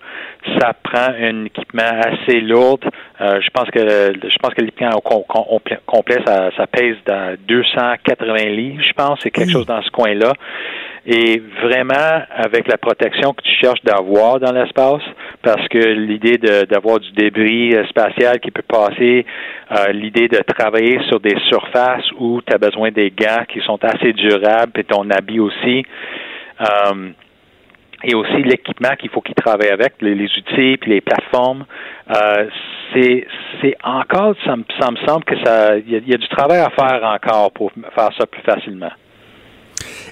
ça 0.60 0.74
prend 0.84 1.12
un 1.20 1.46
équipement 1.46 1.82
assez 1.84 2.40
lourd. 2.42 2.80
Euh, 3.20 3.42
je 3.42 3.50
pense 3.50 3.70
que 3.72 3.80
je 3.80 4.38
pense 4.38 4.54
que 4.54 4.62
l'équipement 4.62 4.92
au 4.96 5.62
complet, 5.88 6.20
ça, 6.26 6.52
ça 6.56 6.68
pèse 6.68 6.98
dans 7.06 7.36
280 7.48 8.36
livres, 8.50 8.84
je 8.86 8.94
pense, 8.94 9.20
c'est 9.22 9.32
quelque 9.32 9.52
chose 9.52 9.66
dans 9.66 9.82
ce 9.82 9.90
coin-là 9.90 10.34
et 11.06 11.42
vraiment 11.62 12.22
avec 12.30 12.68
la 12.68 12.78
protection 12.78 13.34
que 13.34 13.42
tu 13.42 13.52
cherches 13.62 13.84
d'avoir 13.84 14.40
dans 14.40 14.54
l'espace, 14.54 15.02
parce 15.42 15.68
que 15.68 15.78
l'idée 15.78 16.38
d'avoir 16.38 17.00
du 17.00 17.12
débris 17.12 17.76
euh, 17.76 17.86
spatial 17.88 18.40
qui 18.40 18.52
peut 18.52 18.62
passer, 18.62 19.26
euh, 19.72 19.92
l'idée 19.92 20.30
de 20.30 20.40
travailler 20.48 21.00
sur 21.10 21.20
des 21.20 21.38
surfaces 21.50 22.10
où 22.20 22.42
tu 22.42 22.54
as 22.54 22.58
besoin 22.58 22.92
des 22.92 23.12
gants 23.12 23.44
qui 23.50 23.60
sont 23.62 23.84
assez 23.84 24.14
durables, 24.14 24.72
et 24.80 24.84
ton 24.86 25.10
habit 25.10 25.40
aussi. 25.40 25.86
Euh, 26.62 27.12
et 28.04 28.16
aussi 28.16 28.44
l'équipement 28.44 28.96
qu'il 29.00 29.10
faut 29.10 29.22
qu'il 29.22 29.36
travaille 29.36 29.70
avec, 29.70 29.94
les, 30.02 30.14
outils 30.14 30.78
puis 30.78 30.92
les 30.92 31.02
plateformes. 31.02 31.66
Euh, 32.10 32.50
c'est, 32.94 33.26
c'est 33.62 33.76
encore, 33.84 34.36
ça 34.46 34.58
me, 34.58 34.64
ça 34.80 34.92
me 34.92 34.98
semble 35.08 35.24
que 35.24 35.36
ça, 35.44 35.78
il 35.78 35.90
y, 35.90 36.14
a 36.14 36.18
du 36.18 36.28
travail 36.28 36.60
à 36.60 36.70
faire 36.70 37.02
encore 37.04 37.52
pour 37.52 37.72
faire 37.96 38.10
ça 38.18 38.26
plus 38.26 38.42
facilement. 38.42 38.92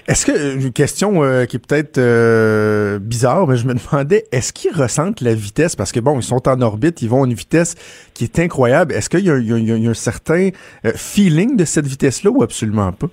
Est-ce 0.08 0.26
que 0.26 0.54
une 0.54 0.72
question 0.72 1.22
euh, 1.22 1.44
qui 1.44 1.56
est 1.56 1.66
peut-être 1.66 1.98
euh, 1.98 2.98
bizarre, 2.98 3.46
mais 3.46 3.56
je 3.56 3.66
me 3.66 3.74
demandais, 3.74 4.24
est-ce 4.32 4.52
qu'ils 4.52 4.74
ressentent 4.74 5.20
la 5.20 5.34
vitesse? 5.34 5.76
Parce 5.76 5.92
que 5.92 6.00
bon, 6.00 6.18
ils 6.18 6.22
sont 6.22 6.48
en 6.48 6.60
orbite, 6.60 7.02
ils 7.02 7.08
vont 7.08 7.22
à 7.22 7.26
une 7.26 7.34
vitesse 7.34 7.74
qui 8.14 8.24
est 8.24 8.38
incroyable. 8.38 8.92
Est-ce 8.92 9.08
qu'il 9.08 9.24
y, 9.24 9.30
a 9.30 9.90
un 9.90 9.94
certain 9.94 10.50
euh, 10.84 10.92
feeling 10.94 11.56
de 11.56 11.64
cette 11.64 11.86
vitesse-là 11.86 12.30
ou 12.30 12.42
absolument 12.42 12.92
pas? 12.92 13.08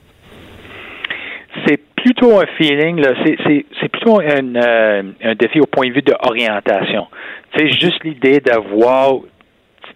C'est 1.67 1.79
plutôt 1.95 2.39
un 2.39 2.45
feeling. 2.57 3.03
C'est, 3.25 3.89
plutôt 3.89 4.19
un, 4.19 4.55
euh, 4.55 5.03
un 5.23 5.35
défi 5.35 5.59
au 5.59 5.65
point 5.65 5.87
de 5.87 5.93
vue 5.93 6.01
de 6.01 6.13
orientation. 6.21 7.07
C'est 7.55 7.69
juste 7.69 8.03
l'idée 8.03 8.39
d'avoir, 8.39 9.13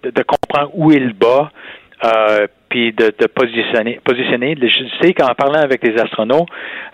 de, 0.04 0.10
de 0.10 0.24
comprendre 0.24 0.72
où 0.74 0.92
il 0.92 1.14
bat. 1.14 1.52
Euh, 2.04 2.48
puis 2.70 2.92
de, 2.92 3.14
de, 3.18 3.28
positionner, 3.28 4.00
positionner. 4.04 4.56
Je 4.60 4.84
sais 5.02 5.14
qu'en 5.14 5.34
parlant 5.36 5.62
avec 5.62 5.86
les 5.86 5.96
astronautes, 6.02 6.50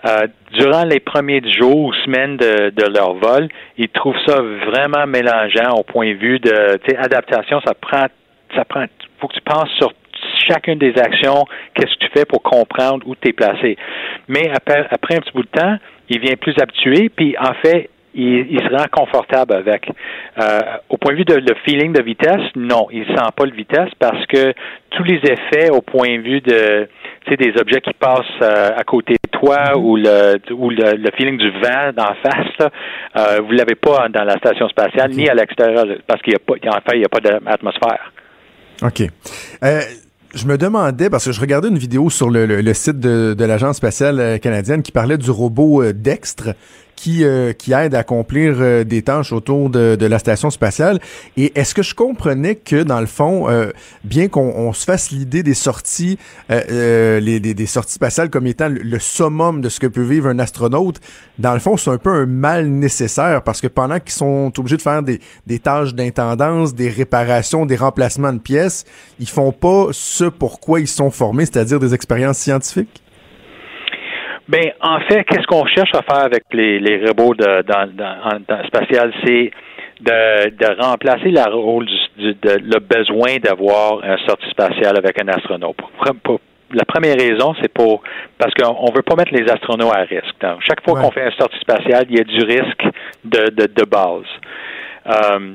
euh, 0.06 0.26
durant 0.52 0.84
les 0.84 1.00
premiers 1.00 1.42
jours 1.50 1.86
ou 1.86 1.92
semaines 2.04 2.36
de, 2.36 2.70
de, 2.70 2.84
leur 2.94 3.14
vol, 3.14 3.48
ils 3.78 3.88
trouvent 3.88 4.20
ça 4.26 4.40
vraiment 4.66 5.06
mélangeant 5.06 5.72
au 5.78 5.82
point 5.82 6.12
de 6.12 6.18
vue 6.18 6.38
de 6.38 6.52
adaptation. 6.98 7.60
Ça 7.66 7.72
prend, 7.74 8.06
ça 8.54 8.64
prend, 8.66 8.84
faut 9.18 9.28
que 9.28 9.34
tu 9.34 9.40
penses 9.40 9.70
sur 9.78 9.92
chacune 10.48 10.78
des 10.78 10.96
actions, 10.98 11.44
qu'est-ce 11.74 11.94
que 11.94 12.04
tu 12.04 12.10
fais 12.14 12.24
pour 12.24 12.42
comprendre 12.42 13.06
où 13.06 13.14
tu 13.16 13.28
es 13.28 13.32
placé. 13.32 13.76
Mais 14.28 14.50
après, 14.54 14.86
après 14.90 15.16
un 15.16 15.20
petit 15.20 15.32
bout 15.32 15.42
de 15.42 15.48
temps, 15.48 15.76
il 16.08 16.20
vient 16.20 16.36
plus 16.36 16.54
habitué, 16.60 17.08
puis 17.08 17.36
en 17.38 17.54
fait, 17.62 17.88
il, 18.14 18.46
il, 18.50 18.60
se 18.60 18.74
rend 18.74 18.86
confortable 18.90 19.54
avec. 19.54 19.90
Euh, 20.38 20.60
au 20.88 20.96
point 20.96 21.12
de 21.12 21.18
vue 21.18 21.24
de 21.24 21.34
le 21.34 21.54
feeling 21.64 21.92
de 21.92 22.02
vitesse, 22.02 22.42
non, 22.56 22.88
il 22.90 23.04
sent 23.06 23.30
pas 23.36 23.44
le 23.44 23.52
vitesse 23.52 23.90
parce 23.98 24.26
que 24.26 24.52
tous 24.90 25.04
les 25.04 25.20
effets 25.24 25.70
au 25.70 25.80
point 25.80 26.16
de 26.16 26.22
vue 26.22 26.40
de 26.40 26.88
des 27.36 27.52
objets 27.60 27.80
qui 27.80 27.92
passent 27.92 28.24
euh, 28.42 28.70
à 28.76 28.82
côté 28.82 29.12
de 29.12 29.38
toi 29.38 29.72
mm-hmm. 29.72 29.76
ou 29.76 29.96
le 29.96 30.52
ou 30.52 30.70
le, 30.70 30.96
le 30.96 31.10
feeling 31.16 31.38
du 31.38 31.50
vent 31.50 31.92
d'en 31.96 32.14
face, 32.22 32.48
là, 32.58 32.70
euh, 33.16 33.40
vous 33.40 33.52
l'avez 33.52 33.76
pas 33.76 34.08
dans 34.08 34.24
la 34.24 34.36
station 34.38 34.68
spatiale 34.68 35.10
ni 35.12 35.28
à 35.28 35.34
l'extérieur 35.34 35.84
parce 36.06 36.20
qu'il 36.22 36.32
y 36.32 36.36
a 36.36 36.40
pas 36.40 36.54
en 36.54 36.80
fait 36.80 36.96
il 36.96 37.02
y 37.02 37.04
a 37.04 37.08
pas 37.08 37.20
d'atmosphère. 37.20 38.12
OK. 38.82 39.02
Euh, 39.62 39.80
je 40.32 40.46
me 40.46 40.56
demandais, 40.56 41.10
parce 41.10 41.24
que 41.24 41.32
je 41.32 41.40
regardais 41.40 41.68
une 41.68 41.78
vidéo 41.78 42.08
sur 42.08 42.30
le, 42.30 42.46
le, 42.46 42.60
le 42.60 42.74
site 42.74 43.00
de, 43.00 43.34
de 43.34 43.44
l'Agence 43.44 43.78
spatiale 43.78 44.38
canadienne 44.38 44.82
qui 44.82 44.92
parlait 44.92 45.18
du 45.18 45.30
robot 45.30 45.92
Dextre 45.92 46.54
qui, 47.00 47.24
euh, 47.24 47.54
qui 47.54 47.72
aide 47.72 47.94
à 47.94 48.00
accomplir 48.00 48.56
euh, 48.58 48.84
des 48.84 49.00
tâches 49.00 49.32
autour 49.32 49.70
de, 49.70 49.96
de, 49.96 50.04
la 50.04 50.18
station 50.18 50.50
spatiale. 50.50 51.00
Et 51.38 51.58
est-ce 51.58 51.74
que 51.74 51.82
je 51.82 51.94
comprenais 51.94 52.56
que, 52.56 52.82
dans 52.82 53.00
le 53.00 53.06
fond, 53.06 53.48
euh, 53.48 53.70
bien 54.04 54.28
qu'on 54.28 54.70
se 54.74 54.84
fasse 54.84 55.10
l'idée 55.10 55.42
des 55.42 55.54
sorties, 55.54 56.18
les, 56.50 57.40
des, 57.40 57.54
des, 57.54 57.66
sorties 57.66 57.94
spatiales 57.94 58.28
comme 58.28 58.46
étant 58.46 58.68
le, 58.68 58.98
summum 58.98 59.62
de 59.62 59.70
ce 59.70 59.80
que 59.80 59.86
peut 59.86 60.02
vivre 60.02 60.28
un 60.28 60.38
astronaute, 60.38 61.00
dans 61.38 61.54
le 61.54 61.60
fond, 61.60 61.78
c'est 61.78 61.88
un 61.88 61.96
peu 61.96 62.10
un 62.10 62.26
mal 62.26 62.66
nécessaire 62.66 63.42
parce 63.44 63.62
que 63.62 63.66
pendant 63.66 63.98
qu'ils 63.98 64.12
sont 64.12 64.52
obligés 64.58 64.76
de 64.76 64.82
faire 64.82 65.02
des, 65.02 65.20
des 65.46 65.58
tâches 65.58 65.94
d'intendance, 65.94 66.74
des 66.74 66.90
réparations, 66.90 67.64
des 67.64 67.76
remplacements 67.76 68.34
de 68.34 68.40
pièces, 68.40 68.84
ils 69.18 69.28
font 69.28 69.52
pas 69.52 69.86
ce 69.92 70.24
pourquoi 70.24 70.80
ils 70.80 70.88
sont 70.88 71.10
formés, 71.10 71.46
c'est-à-dire 71.46 71.80
des 71.80 71.94
expériences 71.94 72.36
scientifiques? 72.36 73.02
Ben, 74.50 74.72
en 74.80 74.98
fait, 75.02 75.22
qu'est-ce 75.24 75.46
qu'on 75.46 75.64
cherche 75.66 75.94
à 75.94 76.02
faire 76.02 76.24
avec 76.24 76.42
les, 76.52 76.80
les 76.80 77.06
robots 77.06 77.34
de, 77.34 77.62
dans, 77.62 77.88
dans, 77.94 78.40
dans 78.48 78.66
spatial, 78.66 79.12
c'est 79.24 79.52
de, 80.00 80.50
de, 80.50 80.82
remplacer 80.82 81.30
la 81.30 81.44
rôle 81.44 81.86
du, 81.86 82.34
de, 82.34 82.58
le 82.58 82.80
besoin 82.80 83.36
d'avoir 83.36 84.02
un 84.02 84.18
sortie 84.26 84.50
spatiale 84.50 84.98
avec 84.98 85.22
un 85.22 85.28
astronaute. 85.28 85.76
la 86.72 86.84
première 86.84 87.14
raison, 87.16 87.54
c'est 87.62 87.72
pour 87.72 88.02
parce 88.38 88.52
qu'on 88.54 88.90
ne 88.90 88.96
veut 88.96 89.02
pas 89.02 89.14
mettre 89.14 89.32
les 89.32 89.48
astronautes 89.48 89.94
à 89.94 90.00
risque. 90.00 90.34
Donc, 90.40 90.62
chaque 90.68 90.82
fois 90.84 91.00
qu'on 91.00 91.12
fait 91.12 91.26
un 91.26 91.36
sortie 91.38 91.60
spatiale, 91.60 92.06
il 92.10 92.16
y 92.16 92.20
a 92.20 92.24
du 92.24 92.42
risque 92.42 92.84
de, 93.24 93.50
de, 93.50 93.66
de 93.72 93.84
base. 93.84 94.26
Euh, 95.06 95.54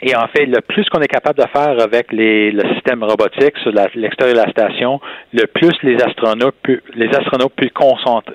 et 0.00 0.14
en 0.14 0.28
fait, 0.28 0.46
le 0.46 0.60
plus 0.60 0.88
qu'on 0.90 1.00
est 1.00 1.08
capable 1.08 1.38
de 1.38 1.46
faire 1.52 1.80
avec 1.80 2.12
les, 2.12 2.52
le 2.52 2.62
système 2.74 3.02
robotique 3.02 3.56
sur 3.62 3.72
l'extérieur 3.94 4.36
de 4.36 4.46
la 4.46 4.50
station, 4.50 5.00
le 5.32 5.46
plus 5.46 5.72
les 5.82 5.96
astronautes, 6.02 6.54
pu, 6.62 6.80
les 6.94 7.08
astronautes 7.08 7.52
peuvent 7.54 7.70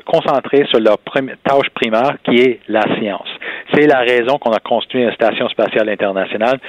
concentrer 0.06 0.66
sur 0.70 0.80
leur 0.82 0.98
tâche 0.98 1.70
primaire 1.74 2.18
qui 2.26 2.42
est 2.42 2.60
la 2.68 2.84
science. 2.98 3.30
C'est 3.74 3.88
la 3.88 4.00
raison 4.00 4.38
qu'on 4.40 4.52
a 4.52 4.60
construit 4.60 5.04
une 5.04 5.14
station 5.14 5.48
spatiale 5.48 5.88
internationale, 5.88 6.60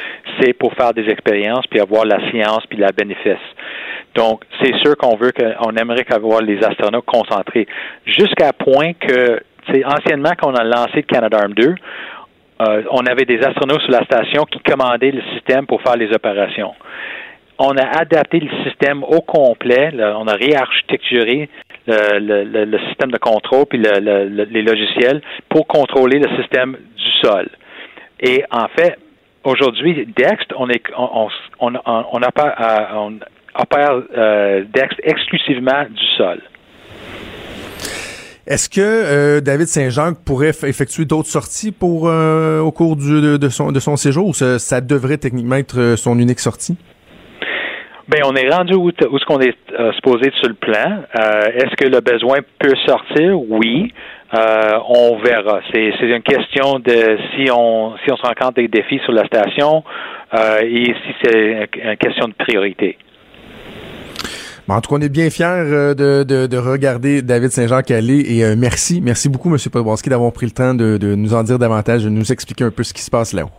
c'est 0.40 0.52
pour 0.52 0.72
faire 0.74 0.92
des 0.94 1.08
expériences 1.08 1.66
puis 1.66 1.80
avoir 1.80 2.04
la 2.04 2.20
science 2.30 2.64
puis 2.68 2.78
la 2.78 2.92
bénéfice. 2.92 3.44
Donc, 4.14 4.42
c'est 4.62 4.76
sûr 4.76 4.96
qu'on 4.96 5.16
veut 5.16 5.32
qu'on 5.32 5.74
aimerait 5.74 6.06
avoir 6.12 6.40
les 6.40 6.58
astronautes 6.64 7.04
concentrés 7.04 7.66
jusqu'à 8.06 8.52
point 8.52 8.92
que, 8.92 9.40
c'est 9.72 9.84
anciennement 9.84 10.32
qu'on 10.40 10.54
a 10.54 10.64
lancé 10.64 10.96
le 10.96 11.02
Canadarm 11.02 11.54
2, 11.54 11.74
euh, 12.68 12.82
on 12.90 13.06
avait 13.06 13.24
des 13.24 13.38
astronautes 13.38 13.82
sur 13.82 13.92
la 13.92 14.04
station 14.04 14.44
qui 14.44 14.58
commandaient 14.60 15.10
le 15.10 15.22
système 15.34 15.66
pour 15.66 15.82
faire 15.82 15.96
les 15.96 16.12
opérations. 16.12 16.74
On 17.58 17.76
a 17.76 18.00
adapté 18.00 18.40
le 18.40 18.50
système 18.64 19.04
au 19.04 19.20
complet, 19.20 19.90
on 19.94 20.26
a 20.26 20.34
réarchitecturé 20.34 21.48
le, 21.86 22.78
système 22.88 23.12
de 23.12 23.18
contrôle 23.18 23.66
puis 23.66 23.78
les 23.78 24.62
logiciels 24.62 25.22
pour 25.48 25.66
contrôler 25.68 26.18
le 26.18 26.28
système 26.36 26.76
du 26.96 27.10
sol. 27.22 27.48
Et 28.20 28.42
en 28.50 28.66
fait, 28.68 28.98
aujourd'hui, 29.44 30.06
Dext, 30.16 30.52
on 30.56 30.68
on, 31.60 32.22
opère, 33.56 34.02
euh, 34.16 34.64
Dext 34.72 35.00
exclusivement 35.02 35.84
du 35.90 36.06
sol. 36.16 36.40
Est-ce 38.46 38.68
que 38.68 38.80
euh, 38.82 39.40
David 39.40 39.68
Saint-Jean 39.68 40.12
pourrait 40.12 40.50
effectuer 40.50 41.06
d'autres 41.06 41.28
sorties 41.28 41.72
pour 41.72 42.08
euh, 42.08 42.60
au 42.60 42.72
cours 42.72 42.94
du, 42.94 43.38
de, 43.38 43.48
son, 43.48 43.72
de 43.72 43.80
son 43.80 43.96
séjour 43.96 44.26
ou 44.26 44.34
ça, 44.34 44.80
devrait 44.82 45.16
techniquement 45.16 45.56
être 45.56 45.78
euh, 45.78 45.96
son 45.96 46.18
unique 46.18 46.40
sortie? 46.40 46.76
Ben, 48.06 48.20
on 48.26 48.34
est 48.34 48.50
rendu 48.50 48.74
où, 48.74 48.88
où 48.88 49.18
ce 49.18 49.24
qu'on 49.24 49.40
est 49.40 49.56
supposé 49.94 50.26
être 50.26 50.36
sur 50.36 50.48
le 50.48 50.54
plan. 50.54 51.04
Est-ce 51.14 51.74
que 51.76 51.88
le 51.88 52.00
besoin 52.00 52.40
peut 52.58 52.74
sortir? 52.86 53.40
Oui. 53.48 53.94
on 54.34 55.18
verra. 55.24 55.60
C'est 55.72 55.94
une 56.02 56.20
question 56.20 56.80
de 56.80 57.16
si 57.32 57.50
on 57.50 57.94
si 58.04 58.12
on 58.12 58.16
se 58.18 58.22
rencontre 58.22 58.56
des 58.56 58.68
défis 58.68 59.00
sur 59.04 59.12
la 59.12 59.24
station 59.24 59.82
et 60.34 60.84
si 60.84 61.14
c'est 61.22 61.68
une 61.82 61.96
question 61.96 62.28
de 62.28 62.34
priorité 62.34 62.98
en 64.68 64.80
tout 64.80 64.90
cas, 64.90 64.96
on 64.96 65.00
est 65.00 65.08
bien 65.08 65.30
fiers 65.30 65.44
euh, 65.46 65.94
de, 65.94 66.22
de, 66.22 66.46
de, 66.46 66.56
regarder 66.56 67.22
David 67.22 67.50
Saint-Jean 67.50 67.82
Calais 67.82 68.20
et 68.20 68.44
euh, 68.44 68.54
merci, 68.56 69.00
merci 69.00 69.28
beaucoup, 69.28 69.52
M. 69.52 69.58
Podborski, 69.70 70.08
d'avoir 70.08 70.32
pris 70.32 70.46
le 70.46 70.52
temps 70.52 70.74
de, 70.74 70.96
de, 70.96 71.14
nous 71.14 71.34
en 71.34 71.42
dire 71.42 71.58
davantage, 71.58 72.04
de 72.04 72.08
nous 72.08 72.32
expliquer 72.32 72.64
un 72.64 72.70
peu 72.70 72.82
ce 72.82 72.94
qui 72.94 73.02
se 73.02 73.10
passe 73.10 73.32
là-haut. 73.32 73.50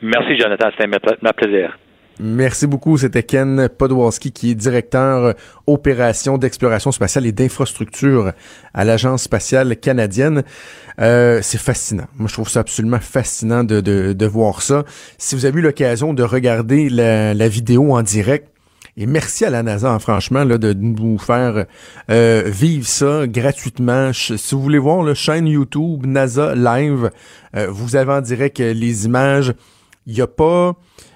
Merci, 0.00 0.38
Jonathan, 0.38 0.68
c'était 0.70 0.86
ma 0.86 1.32
plaisir. 1.32 1.76
Merci 2.20 2.66
beaucoup. 2.66 2.98
C'était 2.98 3.22
Ken 3.22 3.68
Podwalski 3.68 4.32
qui 4.32 4.50
est 4.50 4.54
directeur 4.54 5.24
euh, 5.24 5.32
opération 5.66 6.36
d'exploration 6.36 6.90
spatiale 6.90 7.26
et 7.26 7.32
d'infrastructure 7.32 8.32
à 8.74 8.84
l'Agence 8.84 9.22
spatiale 9.22 9.76
canadienne. 9.76 10.42
Euh, 11.00 11.38
c'est 11.42 11.60
fascinant. 11.60 12.06
Moi, 12.16 12.28
je 12.28 12.32
trouve 12.32 12.48
ça 12.48 12.60
absolument 12.60 12.98
fascinant 12.98 13.62
de, 13.62 13.80
de, 13.80 14.12
de 14.12 14.26
voir 14.26 14.62
ça. 14.62 14.84
Si 15.16 15.36
vous 15.36 15.46
avez 15.46 15.60
eu 15.60 15.62
l'occasion 15.62 16.12
de 16.12 16.24
regarder 16.24 16.88
la, 16.88 17.34
la 17.34 17.48
vidéo 17.48 17.94
en 17.94 18.02
direct, 18.02 18.48
et 19.00 19.06
merci 19.06 19.44
à 19.44 19.50
la 19.50 19.62
NASA, 19.62 19.92
hein, 19.92 20.00
franchement, 20.00 20.42
là, 20.42 20.58
de 20.58 20.72
nous 20.72 21.18
faire 21.18 21.66
euh, 22.10 22.42
vivre 22.46 22.84
ça 22.84 23.28
gratuitement. 23.28 24.10
si 24.12 24.36
vous 24.50 24.60
voulez 24.60 24.78
voir 24.78 25.04
la 25.04 25.14
chaîne 25.14 25.46
YouTube 25.46 26.04
NASA 26.04 26.56
Live, 26.56 27.12
euh, 27.54 27.68
vous 27.70 27.94
avez 27.94 28.12
en 28.14 28.20
direct 28.20 28.58
les 28.58 29.04
images. 29.04 29.54
Il 30.08 30.14
n'y 30.14 30.20
a 30.20 30.26
pas 30.26 30.74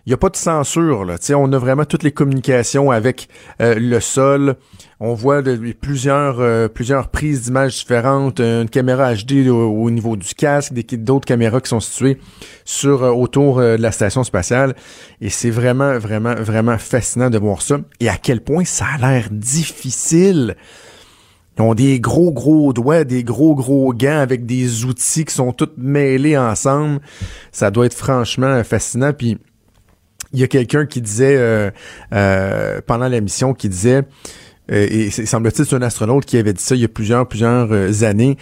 a 0.09 0.17
pas 0.17 0.29
de 0.29 0.37
censure. 0.37 1.05
Là. 1.05 1.17
on 1.35 1.53
a 1.53 1.59
vraiment 1.59 1.85
toutes 1.85 2.05
les 2.05 2.13
communications 2.13 2.93
avec 2.93 3.29
euh, 3.61 3.75
le 3.77 3.99
sol. 3.99 4.55
On 5.05 5.15
voit 5.15 5.43
de, 5.43 5.57
plusieurs, 5.73 6.39
euh, 6.39 6.69
plusieurs 6.69 7.09
prises 7.09 7.43
d'images 7.43 7.75
différentes, 7.75 8.39
une 8.39 8.69
caméra 8.69 9.13
HD 9.13 9.49
au, 9.49 9.91
niveau 9.91 10.15
du 10.15 10.33
casque, 10.33 10.73
d'autres 10.93 11.27
caméras 11.27 11.61
qui 11.61 11.71
sont 11.71 11.81
situées 11.81 12.21
sur 12.65 13.03
euh, 13.03 13.11
autour 13.11 13.59
de 13.59 13.77
la 13.81 13.91
station 13.91 14.23
spatiale. 14.23 14.77
Et 15.21 15.29
c'est 15.29 15.51
vraiment, 15.51 15.99
vraiment, 15.99 16.37
vraiment 16.37 16.79
fascinant 16.79 17.31
de 17.31 17.39
voir 17.39 17.63
ça. 17.63 17.79
Et 17.99 18.09
à 18.09 18.17
quel 18.17 18.43
point 18.43 18.65
ça 18.65 18.87
a 18.95 18.99
l'air 18.99 19.27
difficile. 19.33 20.55
Ils 21.59 21.63
ont 21.63 21.75
des 21.75 21.99
gros, 21.99 22.31
gros 22.31 22.73
doigts, 22.73 23.03
des 23.03 23.25
gros, 23.25 23.57
gros 23.57 23.93
gants 23.93 24.21
avec 24.21 24.47
des 24.47 24.85
outils 24.85 25.25
qui 25.25 25.35
sont 25.35 25.53
tous 25.53 25.71
mêlés 25.79 26.39
ensemble. 26.39 27.01
Ça 27.51 27.73
doit 27.73 27.87
être 27.87 27.97
franchement 27.97 28.63
fascinant. 28.63 29.13
Puis 29.13 29.37
il 30.33 30.41
y 30.41 30.43
a 30.45 30.49
quelqu'un 30.49 30.87
qui 30.87 31.01
disait 31.01 31.37
euh, 31.37 31.71
euh, 32.13 32.81
pendant 32.87 33.09
la 33.09 33.21
mission 33.21 33.55
qui 33.55 33.69
disait 33.69 34.03
euh, 34.71 34.87
et 34.89 35.11
semble-t-il 35.11 35.67
c'est 35.67 35.75
un 35.75 35.83
astronaute 35.83 36.25
qui 36.25 36.37
avait 36.39 36.53
dit 36.53 36.63
ça 36.63 36.77
il 36.77 36.83
y 36.83 36.85
a 36.85 36.89
plusieurs 36.89 37.27
plusieurs 37.27 38.05
années 38.05 38.37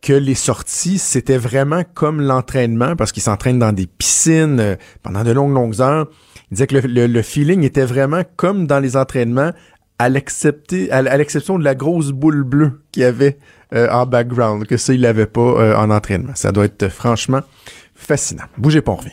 que 0.00 0.12
les 0.12 0.34
sorties 0.36 0.98
c'était 0.98 1.38
vraiment 1.38 1.82
comme 1.94 2.20
l'entraînement 2.20 2.94
parce 2.94 3.10
qu'il 3.10 3.22
s'entraîne 3.22 3.58
dans 3.58 3.72
des 3.72 3.86
piscines 3.86 4.76
pendant 5.02 5.24
de 5.24 5.32
longues 5.32 5.54
longues 5.54 5.80
heures. 5.80 6.06
Il 6.50 6.54
disait 6.54 6.66
que 6.66 6.76
le, 6.76 7.22
feeling 7.22 7.64
était 7.64 7.84
vraiment 7.84 8.22
comme 8.36 8.66
dans 8.66 8.78
les 8.78 8.96
entraînements 8.96 9.50
à 9.98 10.08
l'exception 10.08 11.58
de 11.58 11.64
la 11.64 11.74
grosse 11.74 12.10
boule 12.10 12.42
bleue 12.44 12.82
qu'il 12.92 13.02
y 13.02 13.06
avait 13.06 13.38
en 13.72 14.06
background 14.06 14.66
que 14.66 14.76
ça 14.76 14.92
il 14.94 15.00
l'avait 15.00 15.26
pas 15.26 15.76
en 15.76 15.90
entraînement. 15.90 16.32
Ça 16.36 16.52
doit 16.52 16.64
être 16.64 16.88
franchement 16.88 17.40
fascinant. 17.94 18.44
Bougez 18.56 18.82
pas 18.82 18.92
on 18.92 18.96
revient. 18.96 19.12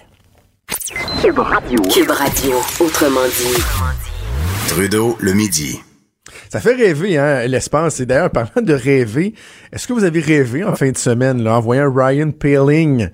Cube 1.21 1.39
Radio. 1.39 1.81
Cube 1.83 2.11
Radio, 2.11 2.53
autrement 2.79 3.25
dit. 3.25 3.63
Trudeau, 4.67 5.17
le 5.19 5.33
midi. 5.33 5.79
Ça 6.49 6.59
fait 6.59 6.75
rêver, 6.75 7.17
hein, 7.17 7.45
l'espace. 7.47 7.99
Et 7.99 8.05
d'ailleurs, 8.05 8.29
parlant 8.29 8.61
de 8.61 8.73
rêver, 8.73 9.33
est-ce 9.71 9.87
que 9.87 9.93
vous 9.93 10.03
avez 10.03 10.19
rêvé 10.19 10.63
en 10.63 10.75
fin 10.75 10.91
de 10.91 10.97
semaine, 10.97 11.43
là, 11.43 11.57
en 11.57 11.59
voyant 11.59 11.91
Ryan 11.93 12.31
Paling, 12.31 13.09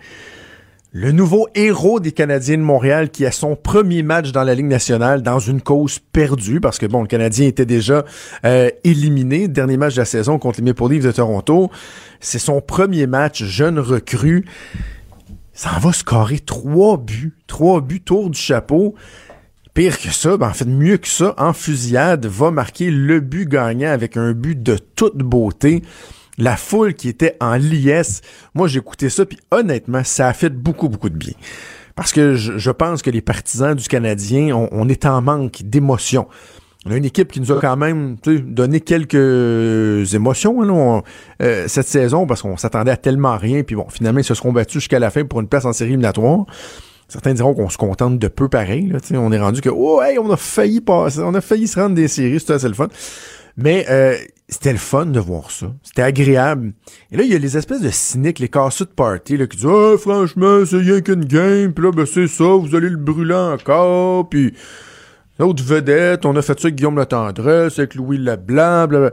le 0.91 1.11
nouveau 1.11 1.47
héros 1.55 1.99
des 1.99 2.11
Canadiens 2.11 2.57
de 2.57 2.61
Montréal 2.61 3.09
qui 3.09 3.25
a 3.25 3.31
son 3.31 3.55
premier 3.55 4.03
match 4.03 4.31
dans 4.31 4.43
la 4.43 4.53
Ligue 4.53 4.67
nationale 4.67 5.23
dans 5.23 5.39
une 5.39 5.61
cause 5.61 5.99
perdue, 5.99 6.61
parce 6.61 6.77
que 6.77 6.85
bon, 6.85 7.01
le 7.01 7.07
Canadien 7.07 7.47
était 7.47 7.65
déjà 7.65 8.05
euh, 8.45 8.69
éliminé, 8.83 9.47
dernier 9.47 9.77
match 9.77 9.95
de 9.95 10.01
la 10.01 10.05
saison 10.05 10.37
contre 10.37 10.59
les 10.59 10.65
Maple 10.65 10.91
Leafs 10.91 11.03
de 11.03 11.11
Toronto. 11.11 11.71
C'est 12.19 12.39
son 12.39 12.61
premier 12.61 13.07
match, 13.07 13.43
jeune 13.43 13.79
recrue 13.79 14.45
ça 15.53 15.69
en 15.75 15.79
va 15.79 15.93
scorer 15.93 16.39
trois 16.39 16.97
buts, 16.97 17.33
trois 17.47 17.79
buts 17.81 18.01
tour 18.01 18.29
du 18.29 18.39
chapeau. 18.39 18.95
Pire 19.73 19.99
que 19.99 20.09
ça, 20.09 20.37
ben 20.37 20.49
en 20.49 20.53
fait 20.53 20.65
mieux 20.65 20.97
que 20.97 21.07
ça, 21.07 21.33
en 21.37 21.53
fusillade, 21.53 22.25
va 22.25 22.51
marquer 22.51 22.91
le 22.91 23.19
but 23.19 23.47
gagnant 23.47 23.91
avec 23.91 24.17
un 24.17 24.33
but 24.33 24.61
de 24.61 24.77
toute 24.95 25.17
beauté. 25.17 25.81
La 26.37 26.57
foule 26.57 26.95
qui 26.95 27.09
était 27.09 27.37
en 27.39 27.55
liesse, 27.55 28.21
moi 28.55 28.67
j'ai 28.67 28.79
écouté 28.79 29.09
ça, 29.09 29.25
puis 29.25 29.37
honnêtement, 29.51 30.03
ça 30.03 30.27
a 30.27 30.33
fait 30.33 30.49
beaucoup, 30.49 30.89
beaucoup 30.89 31.09
de 31.09 31.17
bien. 31.17 31.33
Parce 31.95 32.11
que 32.11 32.33
je, 32.33 32.71
pense 32.71 33.03
que 33.03 33.11
les 33.11 33.21
partisans 33.21 33.75
du 33.75 33.87
Canadien, 33.87 34.55
on, 34.71 34.89
est 34.89 35.05
en 35.05 35.21
manque 35.21 35.61
d'émotion. 35.63 36.27
On 36.85 36.91
a 36.91 36.97
une 36.97 37.05
équipe 37.05 37.31
qui 37.31 37.39
nous 37.39 37.51
a 37.51 37.61
quand 37.61 37.77
même 37.77 38.17
donné 38.25 38.81
quelques 38.81 40.15
émotions 40.15 40.63
hein, 40.63 41.03
euh, 41.41 41.65
cette 41.67 41.87
saison 41.87 42.25
parce 42.25 42.41
qu'on 42.41 42.57
s'attendait 42.57 42.91
à 42.91 42.97
tellement 42.97 43.37
rien. 43.37 43.61
Puis 43.61 43.75
bon, 43.75 43.85
finalement, 43.89 44.19
ils 44.19 44.25
se 44.25 44.33
seront 44.33 44.51
battus 44.51 44.81
jusqu'à 44.81 44.97
la 44.97 45.11
fin 45.11 45.23
pour 45.23 45.39
une 45.39 45.47
place 45.47 45.65
en 45.65 45.71
série 45.71 45.91
éliminatoire. 45.91 46.47
Certains 47.13 47.35
diront 47.35 47.53
qu'on 47.53 47.69
se 47.69 47.77
contente 47.77 48.17
de 48.17 48.27
peu 48.27 48.49
pareil. 48.49 48.91
On 49.11 49.31
est 49.31 49.39
rendu 49.39 49.61
que 49.61 49.69
oh 49.69 50.01
hey, 50.01 50.17
on 50.17 50.31
a 50.31 50.35
failli 50.35 50.81
passer, 50.81 51.19
on 51.19 51.35
a 51.35 51.41
failli 51.41 51.67
se 51.67 51.79
rendre 51.79 51.93
des 51.93 52.07
séries, 52.07 52.39
c'était 52.39 52.53
assez 52.53 52.67
le 52.67 52.73
fun. 52.73 52.87
Mais 53.55 53.85
euh, 53.87 54.17
c'était 54.49 54.71
le 54.71 54.79
fun 54.79 55.05
de 55.05 55.19
voir 55.19 55.51
ça. 55.51 55.67
C'était 55.83 56.01
agréable. 56.01 56.73
Et 57.11 57.17
là, 57.17 57.21
il 57.21 57.31
y 57.31 57.35
a 57.35 57.37
les 57.37 57.55
espèces 57.55 57.81
de 57.81 57.91
cyniques, 57.91 58.39
les 58.39 58.49
casseux 58.49 58.85
de 58.85 58.89
party, 58.89 59.37
là, 59.37 59.45
qui 59.45 59.57
disent 59.57 59.67
Ah, 59.69 59.93
franchement, 59.99 60.65
c'est 60.65 60.77
rien 60.77 61.01
qu'une 61.01 61.25
game, 61.25 61.71
puis 61.71 61.85
là, 61.85 61.91
ben 61.91 62.07
c'est 62.07 62.27
ça, 62.27 62.45
vous 62.45 62.73
allez 62.73 62.89
le 62.89 62.97
brûler 62.97 63.35
encore, 63.35 64.27
puis 64.27 64.55
l'autre 65.37 65.63
vedette, 65.63 66.25
on 66.25 66.35
a 66.35 66.41
fait 66.41 66.59
ça 66.59 66.65
avec 66.69 66.77
Guillaume 66.77 66.97
Le 66.97 67.05
Tendresse, 67.05 67.77
avec 67.77 67.93
Louis 67.93 68.17
Leblanc, 68.17 68.87
bla, 68.87 69.11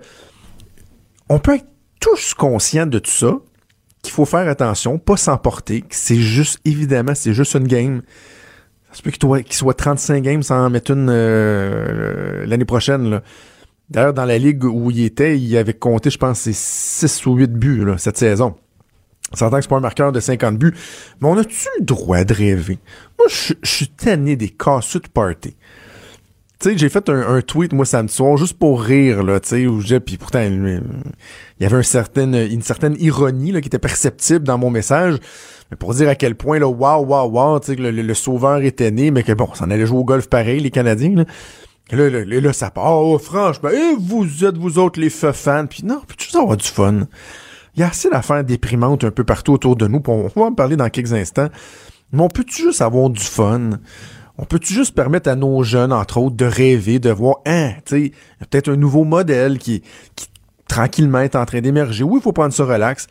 On 1.28 1.38
peut 1.38 1.57
être 1.57 1.66
tous 2.00 2.33
conscients 2.33 2.87
de 2.87 2.99
tout 2.99 3.11
ça, 3.11 3.40
qu'il 4.02 4.12
faut 4.12 4.25
faire 4.25 4.49
attention, 4.49 4.99
pas 4.99 5.16
s'emporter, 5.16 5.85
c'est 5.90 6.16
juste, 6.16 6.61
évidemment, 6.64 7.14
c'est 7.14 7.35
juste 7.35 7.54
une 7.54 7.66
game. 7.66 8.02
Ça 8.90 8.99
se 8.99 9.02
peut 9.02 9.11
qu'il 9.11 9.52
soit 9.52 9.75
35 9.75 10.23
games 10.23 10.42
sans 10.42 10.66
en 10.66 10.71
mettre 10.71 10.90
une 10.90 11.09
euh, 11.11 12.45
l'année 12.47 12.64
prochaine. 12.64 13.21
D'ailleurs, 13.88 14.14
dans 14.14 14.25
la 14.25 14.38
ligue 14.38 14.64
où 14.64 14.90
il 14.90 15.04
était, 15.04 15.38
il 15.38 15.57
avait 15.57 15.75
compté, 15.75 16.11
je 16.11 16.19
pense, 16.19 16.40
c'est 16.40 16.54
6 16.54 17.26
ou 17.26 17.35
8 17.35 17.52
buts 17.52 17.85
cette 17.99 18.19
saison. 18.19 18.57
On 19.33 19.37
s'entend 19.37 19.57
que 19.57 19.62
c'est 19.62 19.69
pas 19.69 19.76
un 19.76 19.80
marqueur 19.80 20.12
de 20.12 20.19
50 20.19 20.59
buts. 20.59 20.75
Mais 21.21 21.28
on 21.28 21.37
a-tu 21.37 21.69
le 21.78 21.85
droit 21.85 22.25
de 22.25 22.35
rêver? 22.35 22.78
Moi, 23.19 23.28
je 23.28 23.54
suis 23.62 23.88
tanné 23.88 24.37
des 24.37 24.49
casseux 24.49 25.00
de 25.00 25.09
party. 25.09 25.57
Tu 26.61 26.69
sais, 26.69 26.79
j'ai 26.79 26.90
fait 26.90 27.09
un, 27.09 27.40
tweet, 27.40 27.73
moi, 27.73 27.87
samedi 27.87 28.12
soir, 28.12 28.37
juste 28.37 28.59
pour 28.59 28.83
rire, 28.83 29.23
là, 29.23 29.40
tu 29.40 29.49
sais, 29.49 29.67
où 29.67 29.81
puis 30.00 30.19
pourtant, 30.19 30.43
il 30.43 30.83
y 31.59 31.64
avait 31.64 31.76
une 31.79 31.83
certaine, 31.83 32.35
une 32.35 32.61
certaine 32.61 32.97
ironie, 33.00 33.50
là, 33.50 33.62
qui 33.62 33.69
était 33.69 33.79
perceptible 33.79 34.45
dans 34.45 34.59
mon 34.59 34.69
message. 34.69 35.17
Mais 35.71 35.79
pour 35.79 35.95
dire 35.95 36.11
à 36.11 36.14
quel 36.17 36.35
point, 36.35 36.59
là, 36.59 36.69
waouh, 36.69 37.07
waouh, 37.07 37.31
waouh, 37.31 37.61
tu 37.61 37.69
sais, 37.69 37.76
que 37.76 37.83
le, 37.83 37.90
le, 37.90 38.14
sauveur 38.14 38.61
était 38.61 38.90
né, 38.90 39.11
mais 39.11 39.23
que 39.23 39.33
bon, 39.33 39.49
ça 39.55 39.64
en 39.64 39.71
allait 39.71 39.87
jouer 39.87 40.00
au 40.00 40.05
golf 40.05 40.29
pareil, 40.29 40.61
les 40.61 40.71
Canadiens, 40.71 41.14
là. 41.14 41.25
Là, 41.93 42.09
là, 42.09 42.25
là, 42.25 42.52
ça 42.52 42.71
part. 42.71 43.02
Oh, 43.02 43.19
franchement, 43.19 43.71
et 43.71 43.97
vous 43.99 44.45
êtes 44.45 44.57
vous 44.57 44.79
autres 44.79 45.00
les 45.00 45.11
feux 45.11 45.33
fans. 45.33 45.67
Puis 45.67 45.83
non, 45.85 46.02
puis 46.07 46.17
tu 46.17 46.37
avoir 46.37 46.57
du 46.57 46.69
fun. 46.69 47.00
Il 47.75 47.81
y 47.81 47.83
a 47.83 47.88
assez 47.88 48.09
d'affaires 48.11 48.45
déprimantes 48.45 49.02
un 49.02 49.11
peu 49.11 49.25
partout 49.25 49.52
autour 49.52 49.76
de 49.76 49.88
nous. 49.88 50.02
On 50.07 50.29
va 50.29 50.43
en 50.43 50.55
parler 50.55 50.76
dans 50.76 50.88
quelques 50.88 51.12
instants. 51.12 51.49
Mais 52.12 52.23
on 52.23 52.29
peut-tu 52.29 52.62
juste 52.62 52.81
avoir 52.81 53.11
du 53.11 53.23
fun? 53.23 53.71
On 54.42 54.47
peut-tu 54.47 54.73
juste 54.73 54.94
permettre 54.94 55.28
à 55.28 55.37
nos 55.37 55.62
jeunes, 55.62 55.92
entre 55.92 56.16
autres, 56.16 56.35
de 56.35 56.47
rêver, 56.47 56.99
de 56.99 57.11
voir, 57.11 57.37
hein, 57.44 57.73
tu 57.85 58.06
sais, 58.06 58.12
peut-être 58.49 58.70
un 58.70 58.76
nouveau 58.76 59.04
modèle 59.04 59.59
qui, 59.59 59.82
qui 60.16 60.28
tranquillement 60.66 61.20
est 61.20 61.37
en 61.37 61.44
train 61.44 61.61
d'émerger. 61.61 62.04
Oui, 62.04 62.20
il 62.20 62.23
faut 62.23 62.32
prendre 62.32 62.54
ça 62.54 62.64
relax, 62.64 63.06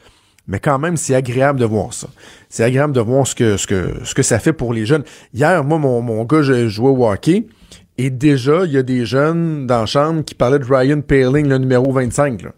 mais 0.48 0.59
quand 0.59 0.79
même, 0.79 0.98
c'est 0.98 1.13
agréable 1.13 1.59
de 1.59 1.65
voir 1.65 1.93
ça. 1.93 2.07
C'est 2.50 2.63
agréable 2.63 2.93
de 2.93 3.00
voir 3.00 3.27
ce 3.27 3.36
que, 3.36 3.57
ce 3.57 3.67
que, 3.67 4.03
ce 4.03 4.15
que 4.15 4.24
ça 4.24 4.39
fait 4.39 4.53
pour 4.53 4.74
les 4.74 4.88
jeunes. 4.88 5.03
Hier, 5.31 5.63
moi, 5.63 5.77
mon, 5.77 6.01
mon 6.01 6.24
gars, 6.25 6.41
je 6.41 6.67
jouais 6.67 6.89
au 6.89 7.07
hockey. 7.07 7.45
Et 8.00 8.09
déjà, 8.09 8.65
il 8.65 8.71
y 8.71 8.77
a 8.77 8.81
des 8.81 9.05
jeunes 9.05 9.67
dans 9.67 9.81
la 9.81 9.86
chambre 9.86 10.24
qui 10.24 10.33
parlaient 10.33 10.57
de 10.57 10.65
Ryan 10.65 11.01
Paling, 11.01 11.48
le 11.48 11.59
numéro 11.59 11.91
25. 11.91 12.41
Là. 12.41 12.51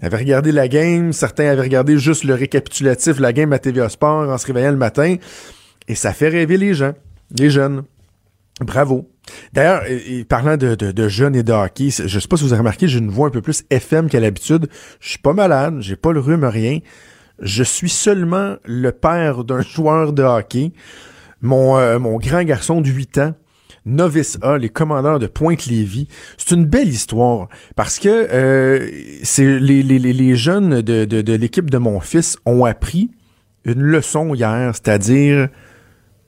Ils 0.00 0.06
avaient 0.06 0.16
regardé 0.16 0.50
la 0.50 0.66
game, 0.66 1.12
certains 1.12 1.50
avaient 1.50 1.62
regardé 1.62 1.98
juste 1.98 2.24
le 2.24 2.34
récapitulatif, 2.34 3.20
la 3.20 3.32
game 3.32 3.52
à 3.52 3.60
TVA 3.60 3.88
Sport 3.88 4.28
en 4.28 4.38
se 4.38 4.46
réveillant 4.48 4.72
le 4.72 4.76
matin. 4.76 5.14
Et 5.86 5.94
ça 5.94 6.12
fait 6.12 6.30
rêver 6.30 6.56
les 6.56 6.74
gens, 6.74 6.94
les 7.38 7.48
jeunes. 7.48 7.84
Bravo. 8.64 9.08
D'ailleurs, 9.52 9.82
parlant 10.28 10.56
de, 10.56 11.08
jeunes 11.08 11.36
et 11.36 11.42
de 11.42 11.52
hockey, 11.52 11.90
je 11.90 12.18
sais 12.18 12.28
pas 12.28 12.36
si 12.36 12.44
vous 12.44 12.52
avez 12.52 12.60
remarqué, 12.60 12.88
j'ai 12.88 12.98
une 12.98 13.10
voix 13.10 13.28
un 13.28 13.30
peu 13.30 13.42
plus 13.42 13.64
FM 13.70 14.08
qu'à 14.08 14.20
l'habitude. 14.20 14.68
Je 15.00 15.10
suis 15.10 15.18
pas 15.18 15.32
malade, 15.32 15.76
j'ai 15.80 15.96
pas 15.96 16.12
le 16.12 16.20
rhume, 16.20 16.44
rien. 16.44 16.80
Je 17.40 17.62
suis 17.62 17.88
seulement 17.88 18.56
le 18.64 18.90
père 18.92 19.44
d'un 19.44 19.60
joueur 19.62 20.12
de 20.12 20.22
hockey. 20.22 20.72
Mon, 21.40 21.76
euh, 21.76 21.98
grand 21.98 22.44
garçon 22.44 22.80
de 22.80 22.88
8 22.88 23.18
ans 23.18 23.34
Novice 23.84 24.38
A, 24.42 24.58
les 24.58 24.68
commandeurs 24.68 25.18
de 25.18 25.26
Pointe-Lévis. 25.26 26.06
C'est 26.38 26.54
une 26.54 26.66
belle 26.66 26.88
histoire 26.88 27.48
parce 27.74 27.98
que 27.98 28.08
euh, 28.08 28.88
les, 29.38 30.36
jeunes 30.36 30.82
de 30.82 31.32
l'équipe 31.32 31.68
de 31.68 31.78
mon 31.78 31.98
fils 31.98 32.36
ont 32.46 32.64
appris 32.64 33.10
une 33.64 33.82
leçon 33.82 34.34
hier, 34.34 34.72
c'est-à-dire 34.74 35.48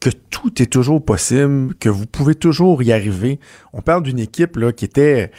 que 0.04 0.10
tout 0.10 0.60
est 0.60 0.66
toujours 0.66 1.02
possible, 1.02 1.74
que 1.80 1.88
vous 1.88 2.04
pouvez 2.04 2.34
toujours 2.34 2.82
y 2.82 2.92
arriver. 2.92 3.40
On 3.72 3.80
parle 3.80 4.02
d'une 4.02 4.18
équipe 4.18 4.56
là, 4.56 4.70
qui 4.70 4.84
était 4.84 5.30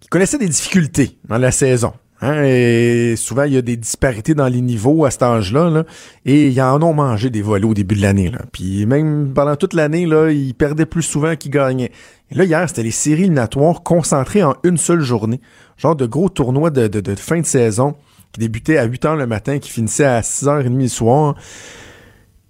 qui 0.00 0.08
connaissait 0.08 0.38
des 0.38 0.48
difficultés 0.48 1.16
dans 1.28 1.38
la 1.38 1.52
saison. 1.52 1.92
Hein, 2.20 2.42
et 2.42 3.14
souvent, 3.16 3.44
il 3.44 3.52
y 3.52 3.56
a 3.56 3.62
des 3.62 3.76
disparités 3.76 4.34
dans 4.34 4.48
les 4.48 4.60
niveaux 4.60 5.04
à 5.04 5.12
cet 5.12 5.22
âge-là. 5.22 5.70
Là, 5.70 5.84
et 6.24 6.48
ils 6.48 6.60
en 6.60 6.82
ont 6.82 6.92
mangé 6.92 7.30
des 7.30 7.40
volets 7.40 7.66
au 7.66 7.74
début 7.74 7.94
de 7.94 8.02
l'année. 8.02 8.32
Puis 8.52 8.84
même 8.84 9.32
pendant 9.32 9.54
toute 9.54 9.74
l'année, 9.74 10.08
ils 10.32 10.54
perdaient 10.54 10.84
plus 10.84 11.02
souvent 11.02 11.36
qu'ils 11.36 11.52
gagnaient. 11.52 11.92
Là, 12.32 12.44
hier, 12.44 12.68
c'était 12.68 12.82
les 12.82 12.90
séries 12.90 13.22
éliminatoires 13.22 13.84
concentrées 13.84 14.42
en 14.42 14.56
une 14.64 14.76
seule 14.76 15.02
journée. 15.02 15.40
Genre 15.76 15.94
de 15.94 16.06
gros 16.06 16.30
tournois 16.30 16.70
de, 16.70 17.14
fin 17.14 17.38
de 17.38 17.46
saison 17.46 17.94
qui 18.32 18.40
débutaient 18.40 18.78
à 18.78 18.84
8 18.84 19.04
h 19.04 19.16
le 19.16 19.28
matin, 19.28 19.60
qui 19.60 19.70
finissaient 19.70 20.04
à 20.04 20.20
6h30 20.22 20.76
le 20.80 20.88
soir. 20.88 21.36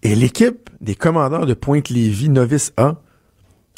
Et 0.04 0.14
l'équipe 0.14 0.68
des 0.82 0.94
commandeurs 0.94 1.46
de 1.46 1.54
Pointe-Lévis, 1.54 2.28
Novice 2.28 2.74
A, 2.76 2.96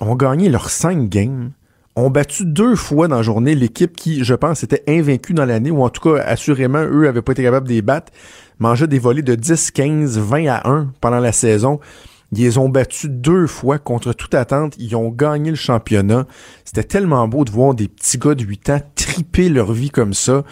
ont 0.00 0.16
gagné 0.16 0.48
leurs 0.48 0.70
cinq 0.70 1.08
games 1.08 1.52
ont 1.94 2.10
battu 2.10 2.44
deux 2.44 2.76
fois 2.76 3.08
dans 3.08 3.16
la 3.16 3.22
journée 3.22 3.54
l'équipe 3.54 3.96
qui, 3.96 4.22
je 4.22 4.34
pense, 4.34 4.62
était 4.62 4.82
invaincue 4.86 5.32
dans 5.32 5.46
l'année, 5.46 5.70
ou 5.70 5.82
en 5.82 5.88
tout 5.88 6.02
cas, 6.02 6.22
assurément, 6.22 6.82
eux 6.82 7.08
avaient 7.08 7.22
pas 7.22 7.32
été 7.32 7.42
capables 7.42 7.66
de 7.66 7.72
les 7.72 7.80
battre, 7.80 8.12
mangeaient 8.58 8.86
des 8.86 8.98
volets 8.98 9.22
de 9.22 9.34
10, 9.34 9.70
15, 9.70 10.18
20 10.18 10.46
à 10.48 10.68
1 10.68 10.92
pendant 11.00 11.20
la 11.20 11.32
saison. 11.32 11.80
Ils 12.32 12.58
ont 12.58 12.68
battus 12.68 13.08
deux 13.08 13.46
fois 13.46 13.78
contre 13.78 14.12
toute 14.12 14.34
attente. 14.34 14.74
Ils 14.78 14.94
ont 14.96 15.08
gagné 15.08 15.50
le 15.50 15.56
championnat. 15.56 16.26
C'était 16.66 16.85
tellement 16.85 17.26
beau 17.29 17.44
de 17.44 17.50
voir 17.50 17.74
des 17.74 17.88
petits 17.88 18.18
gars 18.18 18.35
de 18.35 18.42
8 18.42 18.70
ans 18.70 18.81
triper 18.96 19.48
leur 19.48 19.72
vie 19.72 19.90
comme 19.90 20.12
ça, 20.12 20.42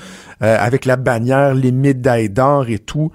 euh, 0.42 0.56
avec 0.58 0.84
la 0.84 0.96
bannière, 0.96 1.54
les 1.54 1.72
médailles 1.72 2.30
d'or 2.30 2.68
et 2.68 2.78
tout 2.78 3.10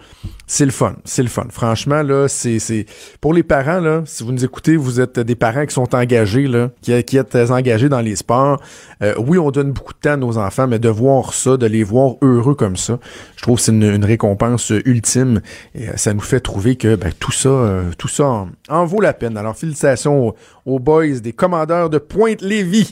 c'est 0.50 0.66
le 0.66 0.72
fun, 0.72 0.96
c'est 1.06 1.22
le 1.22 1.30
fun. 1.30 1.46
Franchement, 1.52 2.02
là, 2.02 2.28
c'est, 2.28 2.58
c'est 2.58 2.88
pour 3.22 3.36
les 3.36 3.44
parents 3.44 3.80
là. 3.80 4.02
Si 4.06 4.24
vous 4.24 4.32
nous 4.32 4.44
écoutez, 4.44 4.78
vous 4.78 5.00
êtes 5.00 5.20
des 5.20 5.36
parents 5.36 5.64
qui 5.68 5.76
sont 5.76 5.94
engagés 5.94 6.48
là, 6.48 6.72
qui, 6.82 7.04
qui 7.04 7.18
êtes 7.18 7.36
engagés 7.36 7.88
dans 7.88 8.02
les 8.02 8.16
sports. 8.16 8.60
Euh, 9.04 9.14
oui, 9.20 9.38
on 9.38 9.52
donne 9.52 9.74
beaucoup 9.74 9.94
de 9.94 10.00
temps 10.00 10.14
à 10.14 10.18
nos 10.18 10.40
enfants, 10.40 10.68
mais 10.68 10.80
de 10.80 10.90
voir 10.90 11.36
ça, 11.36 11.56
de 11.56 11.68
les 11.68 11.84
voir 11.84 12.16
heureux 12.24 12.56
comme 12.56 12.78
ça, 12.78 12.98
je 13.36 13.44
trouve 13.44 13.58
que 13.58 13.62
c'est 13.62 13.72
une, 13.72 14.04
récompense 14.04 14.72
ultime. 14.86 15.42
Et 15.76 15.88
euh, 15.88 15.92
ça 15.98 16.16
nous 16.16 16.20
fait 16.20 16.40
trouver 16.40 16.78
que 16.78 16.96
ben, 16.96 17.12
tout 17.20 17.32
ça, 17.32 17.50
euh, 17.50 17.92
tout 18.00 18.08
ça 18.08 18.48
en, 18.70 18.86
vaut 18.86 19.02
la 19.02 19.14
peine. 19.14 19.38
Alors 19.38 19.56
félicitations 19.56 20.34
aux, 20.66 20.80
boys 20.80 21.20
des 21.22 21.32
commandeurs 21.32 21.92
de 21.92 22.00
Pointe-Lévis. 22.00 22.89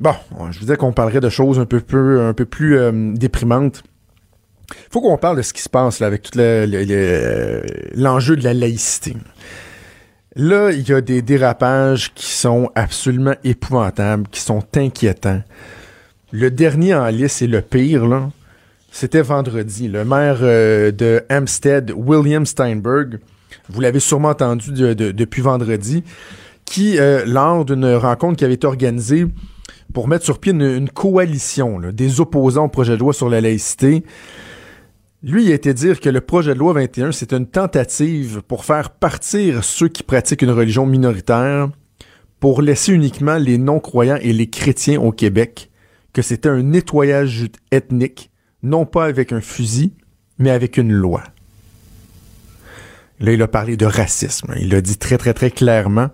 Bon, 0.00 0.14
je 0.50 0.58
vous 0.58 0.64
disais 0.64 0.76
qu'on 0.76 0.92
parlerait 0.92 1.20
de 1.20 1.28
choses 1.28 1.58
un 1.60 1.66
peu, 1.66 1.80
plus 1.80 2.78
déprimantes 3.14 3.82
faut 4.90 5.00
qu'on 5.00 5.18
parle 5.18 5.36
de 5.36 5.42
ce 5.42 5.52
qui 5.52 5.62
se 5.62 5.68
passe 5.68 6.02
avec 6.02 6.22
tout 6.22 6.38
l'enjeu 6.38 8.36
de 8.36 8.44
la 8.44 8.54
laïcité. 8.54 9.16
Là, 10.34 10.70
il 10.70 10.88
y 10.88 10.92
a 10.92 11.00
des 11.00 11.20
dérapages 11.20 12.14
qui 12.14 12.26
sont 12.26 12.70
absolument 12.74 13.34
épouvantables, 13.44 14.26
qui 14.28 14.40
sont 14.40 14.64
inquiétants. 14.74 15.42
Le 16.30 16.50
dernier 16.50 16.94
en 16.94 17.08
liste 17.08 17.42
et 17.42 17.46
le 17.46 17.60
pire, 17.60 18.30
c'était 18.90 19.20
vendredi. 19.20 19.88
Le 19.88 20.06
maire 20.06 20.38
euh, 20.40 20.90
de 20.90 21.22
Hampstead, 21.30 21.92
William 21.94 22.46
Steinberg, 22.46 23.18
vous 23.68 23.80
l'avez 23.82 24.00
sûrement 24.00 24.30
entendu 24.30 24.72
depuis 24.94 25.42
vendredi, 25.42 26.02
qui, 26.72 26.98
euh, 26.98 27.26
lors 27.26 27.66
d'une 27.66 27.84
rencontre 27.96 28.38
qui 28.38 28.46
avait 28.46 28.54
été 28.54 28.66
organisée 28.66 29.26
pour 29.92 30.08
mettre 30.08 30.24
sur 30.24 30.38
pied 30.38 30.52
une, 30.52 30.88
coalition 30.88 31.78
des 31.92 32.18
opposants 32.18 32.64
au 32.64 32.68
projet 32.68 32.94
de 32.94 33.00
loi 33.00 33.12
sur 33.12 33.28
la 33.28 33.42
laïcité, 33.42 34.02
lui, 35.22 35.44
il 35.44 35.52
a 35.52 35.54
été 35.54 35.74
dire 35.74 36.00
que 36.00 36.08
le 36.08 36.22
projet 36.22 36.54
de 36.54 36.58
loi 36.58 36.72
21, 36.72 37.12
c'est 37.12 37.34
une 37.34 37.46
tentative 37.46 38.40
pour 38.48 38.64
faire 38.64 38.88
partir 38.88 39.64
ceux 39.64 39.88
qui 39.88 40.02
pratiquent 40.02 40.40
une 40.40 40.50
religion 40.50 40.86
minoritaire, 40.86 41.68
pour 42.40 42.62
laisser 42.62 42.92
uniquement 42.94 43.36
les 43.36 43.58
non-croyants 43.58 44.18
et 44.22 44.32
les 44.32 44.48
chrétiens 44.48 44.98
au 44.98 45.12
Québec, 45.12 45.70
que 46.14 46.22
c'était 46.22 46.48
un 46.48 46.62
nettoyage 46.62 47.48
ethnique, 47.70 48.30
non 48.62 48.86
pas 48.86 49.04
avec 49.04 49.32
un 49.32 49.42
fusil, 49.42 49.92
mais 50.38 50.48
avec 50.48 50.78
une 50.78 50.92
loi. 50.92 51.22
Là, 53.20 53.32
il 53.32 53.42
a 53.42 53.46
parlé 53.46 53.76
de 53.76 53.84
racisme. 53.84 54.54
Il 54.58 54.70
l'a 54.70 54.80
dit 54.80 54.96
très, 54.96 55.18
très, 55.18 55.34
très 55.34 55.50
clairement. 55.50 56.08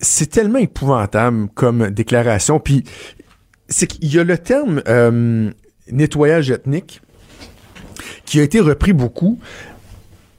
C'est 0.00 0.30
tellement 0.30 0.58
épouvantable 0.58 1.48
comme 1.54 1.90
déclaration. 1.90 2.60
Puis 2.60 2.84
c'est 3.68 3.86
qu'il 3.86 4.12
y 4.12 4.18
a 4.18 4.24
le 4.24 4.38
terme 4.38 4.82
euh, 4.88 5.50
nettoyage 5.90 6.50
ethnique 6.50 7.00
qui 8.24 8.40
a 8.40 8.42
été 8.42 8.60
repris 8.60 8.92
beaucoup 8.92 9.38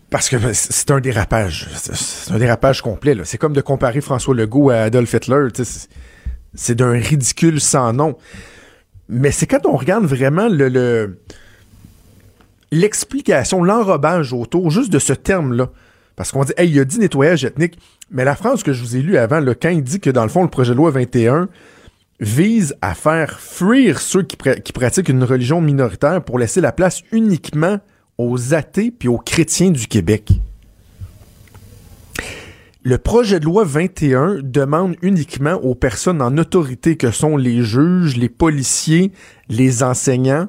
parce 0.10 0.29
que 0.29 0.38
c'est 0.53 0.91
un 0.91 0.99
dérapage. 0.99 1.67
C'est 1.75 2.31
un 2.31 2.38
dérapage 2.38 2.81
complet. 2.81 3.17
C'est 3.25 3.38
comme 3.38 3.53
de 3.53 3.62
comparer 3.62 4.01
François 4.01 4.36
Legault 4.36 4.69
à 4.69 4.84
Adolf 4.84 5.13
Hitler. 5.13 5.47
C'est 6.53 6.75
d'un 6.75 6.91
ridicule 6.91 7.60
sans 7.60 7.91
nom. 7.91 8.17
Mais 9.10 9.31
c'est 9.31 9.45
quand 9.45 9.65
on 9.65 9.75
regarde 9.75 10.05
vraiment 10.05 10.47
le 10.47 11.19
l'explication, 12.71 13.63
l'enrobage 13.63 14.34
autour 14.34 14.69
juste 14.71 14.91
de 14.91 14.99
ce 14.99 15.13
terme-là. 15.13 15.69
Parce 16.15 16.32
qu'on 16.32 16.43
dit, 16.43 16.54
hey, 16.58 16.69
il 16.69 16.80
a 16.80 16.86
dit 16.86 16.99
nettoyage 16.99 17.43
ethnique. 17.43 17.78
Mais 18.12 18.23
la 18.23 18.36
phrase 18.36 18.63
que 18.63 18.73
je 18.73 18.82
vous 18.82 18.95
ai 18.95 19.01
lue 19.01 19.17
avant, 19.17 19.39
le 19.39 19.54
quand 19.54 19.69
il 19.69 19.84
dit 19.84 19.99
que 19.99 20.10
dans 20.10 20.23
le 20.23 20.30
fond, 20.30 20.43
le 20.43 20.49
projet 20.49 20.71
de 20.71 20.78
loi 20.78 20.91
21 20.91 21.49
vise 22.19 22.75
à 22.82 22.95
faire 22.95 23.39
fuir 23.39 23.99
ceux 23.99 24.23
qui, 24.23 24.38
qui 24.63 24.71
pratiquent 24.71 25.10
une 25.10 25.23
religion 25.23 25.60
minoritaire 25.60 26.23
pour 26.23 26.39
laisser 26.39 26.62
la 26.62 26.71
place 26.71 27.01
uniquement 27.12 27.80
aux 28.17 28.54
athées 28.54 28.91
puis 28.91 29.10
aux 29.10 29.17
chrétiens 29.17 29.71
du 29.71 29.88
Québec. 29.88 30.32
Le 32.84 32.99
projet 32.99 33.39
de 33.39 33.45
loi 33.45 33.63
21 33.65 34.38
demande 34.43 34.95
uniquement 35.01 35.56
aux 35.56 35.73
personnes 35.73 36.21
en 36.21 36.38
autorité 36.38 36.95
que 36.97 37.10
sont 37.10 37.36
les 37.36 37.63
juges, 37.63 38.15
les 38.15 38.30
policiers, 38.30 39.12
les 39.49 39.82
enseignants 39.82 40.47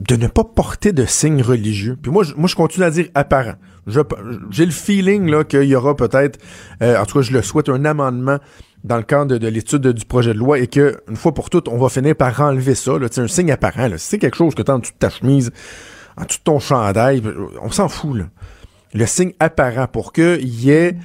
de 0.00 0.16
ne 0.16 0.26
pas 0.26 0.44
porter 0.44 0.92
de 0.92 1.04
signes 1.04 1.42
religieux. 1.42 1.96
Puis 2.00 2.10
moi, 2.10 2.24
je, 2.24 2.34
moi, 2.34 2.48
je 2.48 2.56
continue 2.56 2.84
à 2.84 2.90
dire 2.90 3.08
apparent. 3.14 3.54
J'ai 3.86 4.64
le 4.64 4.72
feeling 4.72 5.30
là 5.30 5.44
qu'il 5.44 5.64
y 5.64 5.74
aura 5.74 5.94
peut-être, 5.94 6.38
euh, 6.82 6.98
en 6.98 7.04
tout 7.04 7.18
cas, 7.18 7.22
je 7.22 7.32
le 7.32 7.42
souhaite, 7.42 7.68
un 7.68 7.84
amendement 7.84 8.38
dans 8.82 8.96
le 8.96 9.02
cadre 9.02 9.36
de, 9.36 9.46
l'étude 9.46 9.86
du 9.86 10.04
projet 10.06 10.32
de 10.32 10.38
loi 10.38 10.58
et 10.58 10.66
que 10.66 11.02
une 11.08 11.16
fois 11.16 11.34
pour 11.34 11.50
toutes, 11.50 11.68
on 11.68 11.76
va 11.76 11.90
finir 11.90 12.16
par 12.16 12.40
enlever 12.40 12.74
ça. 12.74 12.98
Là, 12.98 13.08
un 13.14 13.28
signe 13.28 13.52
apparent. 13.52 13.88
C'est 13.98 14.18
quelque 14.18 14.36
chose 14.36 14.54
que 14.54 14.62
tu 14.62 14.70
as 14.70 14.74
en 14.74 14.78
dessous 14.78 14.92
de 14.92 14.98
ta 14.98 15.10
chemise, 15.10 15.50
en 16.16 16.24
dessous 16.24 16.38
de 16.38 16.44
ton 16.44 16.58
chandail, 16.58 17.22
on 17.60 17.70
s'en 17.70 17.88
fout. 17.88 18.22
Le 18.94 19.06
signe 19.06 19.32
apparent 19.38 19.86
pour 19.86 20.12
qu'il 20.14 20.48
y 20.48 20.70
ait 20.70 20.96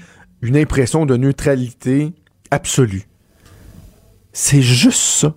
une 0.42 0.56
impression 0.56 1.06
de 1.06 1.18
neutralité 1.18 2.14
absolue. 2.50 3.04
C'est 4.32 4.62
juste 4.62 5.00
ça 5.00 5.36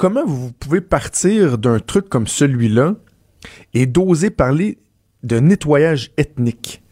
comment 0.00 0.24
vous 0.24 0.50
pouvez 0.50 0.80
partir 0.80 1.58
d'un 1.58 1.78
truc 1.78 2.08
comme 2.08 2.26
celui-là 2.26 2.94
et 3.74 3.84
d'oser 3.84 4.30
parler 4.30 4.78
de 5.24 5.38
nettoyage 5.38 6.10
ethnique? 6.16 6.82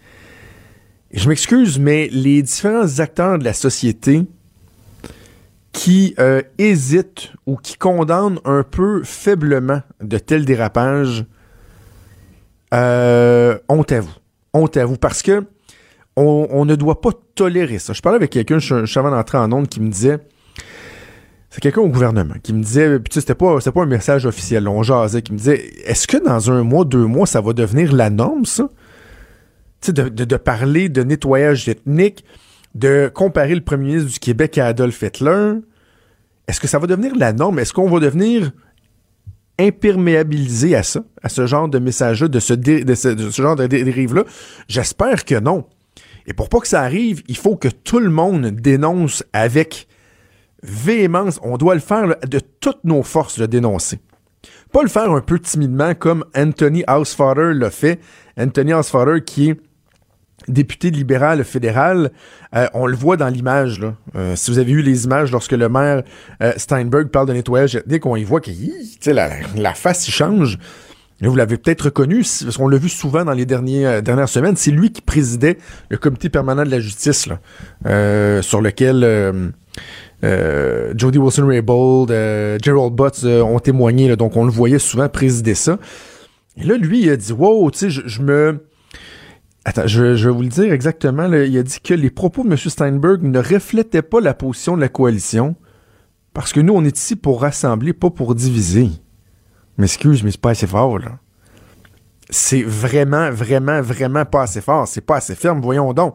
je 1.10 1.26
m'excuse, 1.30 1.78
mais 1.78 2.08
les 2.12 2.42
différents 2.42 2.98
acteurs 2.98 3.38
de 3.38 3.44
la 3.44 3.54
société 3.54 4.26
qui 5.72 6.14
euh, 6.18 6.42
hésitent 6.58 7.32
ou 7.46 7.56
qui 7.56 7.78
condamnent 7.78 8.40
un 8.44 8.62
peu 8.62 9.02
faiblement 9.04 9.80
de 10.02 10.18
tels 10.18 10.44
dérapages, 10.44 11.24
euh, 12.74 13.58
honte 13.70 13.90
à 13.90 14.00
vous. 14.00 14.14
Honte 14.52 14.76
à 14.76 14.84
vous. 14.84 14.98
Parce 14.98 15.22
que 15.22 15.46
on, 16.14 16.66
ne 16.66 16.74
doit 16.74 17.00
pas 17.00 17.12
tolérer 17.34 17.78
ça. 17.78 17.94
Je 17.94 18.02
parlais 18.02 18.16
avec 18.16 18.32
quelqu'un, 18.32 18.58
je, 18.58 18.80
je 18.80 18.84
suis 18.84 18.98
avant 18.98 19.12
d'entrer 19.12 19.38
en 19.38 19.50
onde, 19.50 19.68
qui 19.68 19.80
me 19.80 19.88
disait 19.88 20.18
c'est 21.50 21.60
quelqu'un 21.60 21.80
au 21.80 21.88
gouvernement 21.88 22.34
qui 22.42 22.52
me 22.52 22.62
disait, 22.62 22.98
puis 22.98 23.10
tu 23.10 23.14
sais, 23.14 23.20
c'était 23.20 23.34
pas, 23.34 23.58
pas 23.58 23.82
un 23.82 23.86
message 23.86 24.26
officiel, 24.26 24.68
on 24.68 24.82
jasait, 24.82 25.22
qui 25.22 25.32
me 25.32 25.38
disait, 25.38 25.72
est-ce 25.84 26.06
que 26.06 26.22
dans 26.22 26.50
un 26.50 26.62
mois, 26.62 26.84
deux 26.84 27.06
mois, 27.06 27.26
ça 27.26 27.40
va 27.40 27.52
devenir 27.52 27.92
la 27.92 28.10
norme, 28.10 28.44
ça? 28.44 28.68
Tu 29.80 29.86
sais, 29.86 29.92
de, 29.92 30.36
parler 30.36 30.88
de 30.88 31.02
nettoyage 31.02 31.68
ethnique, 31.68 32.24
de 32.74 33.10
comparer 33.12 33.54
le 33.54 33.62
premier 33.62 33.86
ministre 33.86 34.12
du 34.12 34.18
Québec 34.18 34.58
à 34.58 34.66
Adolf 34.66 35.00
Hitler. 35.02 35.54
Est-ce 36.48 36.60
que 36.60 36.66
ça 36.66 36.78
va 36.78 36.86
devenir 36.86 37.14
la 37.16 37.32
norme? 37.32 37.58
Est-ce 37.60 37.72
qu'on 37.72 37.88
va 37.88 38.00
devenir 38.00 38.50
imperméabilisé 39.58 40.74
à 40.76 40.82
ça, 40.82 41.02
à 41.22 41.28
ce 41.28 41.46
genre 41.46 41.68
de 41.68 41.78
message-là, 41.78 42.28
de 42.28 42.40
ce, 42.40 42.52
de 42.52 42.94
ce 42.94 43.42
genre 43.42 43.56
de 43.56 43.66
dérive-là? 43.66 44.24
J'espère 44.68 45.24
que 45.24 45.38
non. 45.38 45.64
Et 46.26 46.34
pour 46.34 46.50
pas 46.50 46.60
que 46.60 46.68
ça 46.68 46.82
arrive, 46.82 47.22
il 47.26 47.36
faut 47.36 47.56
que 47.56 47.68
tout 47.68 48.00
le 48.00 48.10
monde 48.10 48.48
dénonce 48.48 49.24
avec 49.32 49.87
on 51.42 51.56
doit 51.56 51.74
le 51.74 51.80
faire 51.80 52.16
de 52.26 52.40
toutes 52.60 52.84
nos 52.84 53.02
forces, 53.02 53.38
le 53.38 53.48
dénoncer. 53.48 54.00
Pas 54.72 54.82
le 54.82 54.88
faire 54.88 55.10
un 55.10 55.20
peu 55.20 55.38
timidement 55.38 55.94
comme 55.94 56.24
Anthony 56.36 56.84
Housefather 56.86 57.54
l'a 57.54 57.70
fait. 57.70 58.00
Anthony 58.38 58.74
Housefather 58.74 59.24
qui 59.24 59.50
est 59.50 59.60
député 60.46 60.90
libéral 60.90 61.42
fédéral, 61.44 62.12
euh, 62.54 62.68
on 62.74 62.86
le 62.86 62.96
voit 62.96 63.16
dans 63.16 63.28
l'image. 63.28 63.80
Euh, 64.14 64.36
si 64.36 64.50
vous 64.50 64.58
avez 64.58 64.72
vu 64.72 64.82
les 64.82 65.04
images 65.04 65.32
lorsque 65.32 65.52
le 65.52 65.68
maire 65.68 66.02
euh, 66.42 66.52
Steinberg 66.56 67.08
parle 67.08 67.26
de 67.26 67.32
nettoyage 67.32 67.76
ethnique, 67.76 68.06
on 68.06 68.16
y 68.16 68.24
voit 68.24 68.40
que 68.40 68.50
la, 69.10 69.30
la 69.56 69.74
face 69.74 70.06
y 70.06 70.10
change. 70.10 70.58
vous 71.20 71.34
l'avez 71.34 71.56
peut-être 71.56 71.86
reconnu, 71.86 72.18
parce 72.18 72.56
qu'on 72.56 72.68
l'a 72.68 72.78
vu 72.78 72.88
souvent 72.88 73.24
dans 73.24 73.32
les 73.32 73.46
dernières 73.46 74.28
semaines. 74.28 74.56
C'est 74.56 74.70
lui 74.70 74.92
qui 74.92 75.02
présidait 75.02 75.58
le 75.88 75.98
comité 75.98 76.28
permanent 76.28 76.64
de 76.64 76.70
la 76.70 76.80
justice, 76.80 77.28
sur 77.82 78.60
lequel 78.60 79.52
euh, 80.24 80.92
Jody 80.96 81.18
Wilson-Raybould, 81.18 82.10
euh, 82.10 82.58
Gerald 82.62 82.94
Butts 82.94 83.24
euh, 83.24 83.42
ont 83.42 83.60
témoigné, 83.60 84.16
donc 84.16 84.36
on 84.36 84.44
le 84.44 84.50
voyait 84.50 84.78
souvent 84.78 85.08
présider 85.08 85.54
ça. 85.54 85.78
Et 86.56 86.64
là, 86.64 86.76
lui, 86.76 87.02
il 87.02 87.10
a 87.10 87.16
dit, 87.16 87.32
wow, 87.32 87.70
tu 87.70 87.78
sais, 87.78 87.90
je, 87.90 88.22
me... 88.22 88.64
Attends, 89.64 89.86
je, 89.86 90.02
vais 90.02 90.30
vous 90.30 90.42
le 90.42 90.48
dire 90.48 90.72
exactement. 90.72 91.32
il 91.32 91.56
a 91.56 91.62
dit 91.62 91.80
que 91.80 91.94
les 91.94 92.10
propos 92.10 92.42
de 92.42 92.48
M. 92.48 92.56
Steinberg 92.56 93.22
ne 93.22 93.38
reflétaient 93.38 94.02
pas 94.02 94.20
la 94.20 94.34
position 94.34 94.76
de 94.76 94.80
la 94.80 94.88
coalition 94.88 95.54
parce 96.34 96.52
que 96.52 96.60
nous, 96.60 96.72
on 96.72 96.84
est 96.84 96.96
ici 96.96 97.16
pour 97.16 97.40
rassembler, 97.40 97.92
pas 97.92 98.10
pour 98.10 98.34
diviser. 98.34 98.90
M'excuse, 99.76 100.24
mais 100.24 100.32
c'est 100.32 100.40
pas 100.40 100.50
assez 100.50 100.66
fort, 100.66 100.98
là. 100.98 101.18
C'est 102.30 102.62
vraiment, 102.62 103.30
vraiment, 103.30 103.80
vraiment 103.80 104.24
pas 104.24 104.42
assez 104.42 104.60
fort. 104.60 104.86
C'est 104.86 105.00
pas 105.00 105.16
assez 105.16 105.34
ferme, 105.34 105.60
voyons 105.60 105.92
donc. 105.94 106.14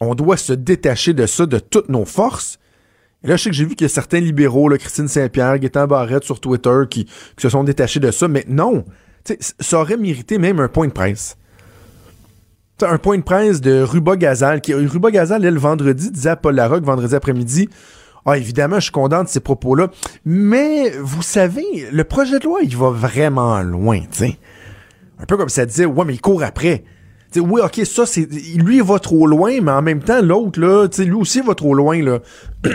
On 0.00 0.14
doit 0.14 0.36
se 0.36 0.52
détacher 0.52 1.12
de 1.12 1.26
ça 1.26 1.46
de 1.46 1.58
toutes 1.58 1.88
nos 1.88 2.04
forces 2.04 2.58
et 3.24 3.28
là, 3.28 3.36
je 3.36 3.44
sais 3.44 3.50
que 3.50 3.56
j'ai 3.56 3.64
vu 3.64 3.74
qu'il 3.74 3.86
y 3.86 3.90
a 3.90 3.92
certains 3.92 4.20
libéraux, 4.20 4.68
là, 4.68 4.76
Christine 4.76 5.08
Saint-Pierre, 5.08 5.58
Gaétan 5.58 5.86
Barrette 5.86 6.24
sur 6.24 6.40
Twitter, 6.40 6.82
qui, 6.90 7.08
se 7.38 7.48
sont 7.48 7.64
détachés 7.64 7.98
de 8.00 8.10
ça. 8.10 8.28
Mais 8.28 8.44
non, 8.48 8.84
ça 9.60 9.80
aurait 9.80 9.96
mérité 9.96 10.36
même 10.36 10.60
un 10.60 10.68
point 10.68 10.86
de 10.86 10.92
presse. 10.92 11.38
Un 12.82 12.98
point 12.98 13.16
de 13.16 13.22
presse 13.22 13.62
de 13.62 13.80
Ruba 13.80 14.16
Gazal. 14.16 14.60
Qui, 14.60 14.74
Ruba 14.74 15.10
Gazal, 15.10 15.42
elle, 15.42 15.54
le 15.54 15.60
vendredi, 15.60 16.10
disait 16.10 16.30
à 16.30 16.36
Paul 16.36 16.54
Larocque, 16.54 16.84
vendredi 16.84 17.14
après-midi, 17.14 17.70
ah, 18.26 18.36
évidemment, 18.36 18.76
je 18.76 18.84
suis 18.84 18.92
content 18.92 19.22
de 19.22 19.28
ces 19.28 19.40
propos-là. 19.40 19.88
Mais, 20.26 20.90
vous 21.00 21.22
savez, 21.22 21.88
le 21.90 22.04
projet 22.04 22.38
de 22.38 22.44
loi, 22.44 22.60
il 22.62 22.76
va 22.76 22.90
vraiment 22.90 23.62
loin, 23.62 24.00
tu 24.12 24.24
Un 25.18 25.24
peu 25.26 25.38
comme 25.38 25.48
ça 25.48 25.64
disait, 25.64 25.86
ouais, 25.86 26.04
mais 26.04 26.14
il 26.14 26.20
court 26.20 26.42
après. 26.42 26.84
Oui, 27.36 27.60
ok, 27.64 27.80
ça, 27.84 28.04
c'est. 28.04 28.28
Lui, 28.56 28.76
il 28.76 28.82
va 28.82 28.98
trop 28.98 29.26
loin, 29.26 29.60
mais 29.60 29.72
en 29.72 29.82
même 29.82 30.02
temps, 30.02 30.22
l'autre, 30.22 30.60
là, 30.60 30.86
lui 30.98 31.12
aussi, 31.12 31.38
il 31.38 31.44
va 31.44 31.54
trop 31.54 31.74
loin, 31.74 32.02
là. 32.02 32.20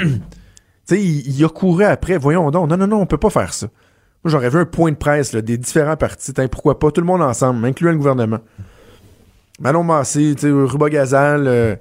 il, 0.91 1.43
a 1.43 1.49
couru 1.49 1.83
après. 1.83 2.17
Voyons 2.17 2.51
donc. 2.51 2.69
Non, 2.69 2.77
non, 2.77 2.87
non, 2.87 3.01
on 3.01 3.05
peut 3.05 3.17
pas 3.17 3.29
faire 3.29 3.53
ça. 3.53 3.67
Moi, 4.23 4.31
j'aurais 4.31 4.49
vu 4.49 4.57
un 4.57 4.65
point 4.65 4.91
de 4.91 4.97
presse 4.97 5.33
des 5.33 5.57
différents 5.57 5.95
partis. 5.95 6.33
pourquoi 6.51 6.79
pas? 6.79 6.91
Tout 6.91 7.01
le 7.01 7.07
monde 7.07 7.21
ensemble, 7.21 7.65
incluant 7.65 7.91
le 7.91 7.97
gouvernement. 7.97 8.39
Manon 9.59 9.83
Massé, 9.83 10.35
Ruba 10.41 10.89
Gazal, 10.89 11.47
euh, 11.47 11.75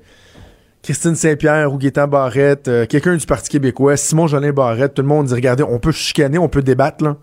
Christine 0.82 1.14
Saint-Pierre 1.14 1.72
ou 1.72 1.78
Barrette, 2.08 2.68
euh, 2.68 2.86
quelqu'un 2.86 3.16
du 3.16 3.26
Parti 3.26 3.50
québécois, 3.50 3.96
Simon 3.96 4.26
Jolin 4.26 4.52
Barrette, 4.52 4.94
tout 4.94 5.02
le 5.02 5.08
monde 5.08 5.26
dit 5.26 5.34
regardez, 5.34 5.62
on 5.62 5.78
peut 5.78 5.92
chicaner, 5.92 6.38
on 6.38 6.48
peut 6.48 6.62
débattre. 6.62 7.16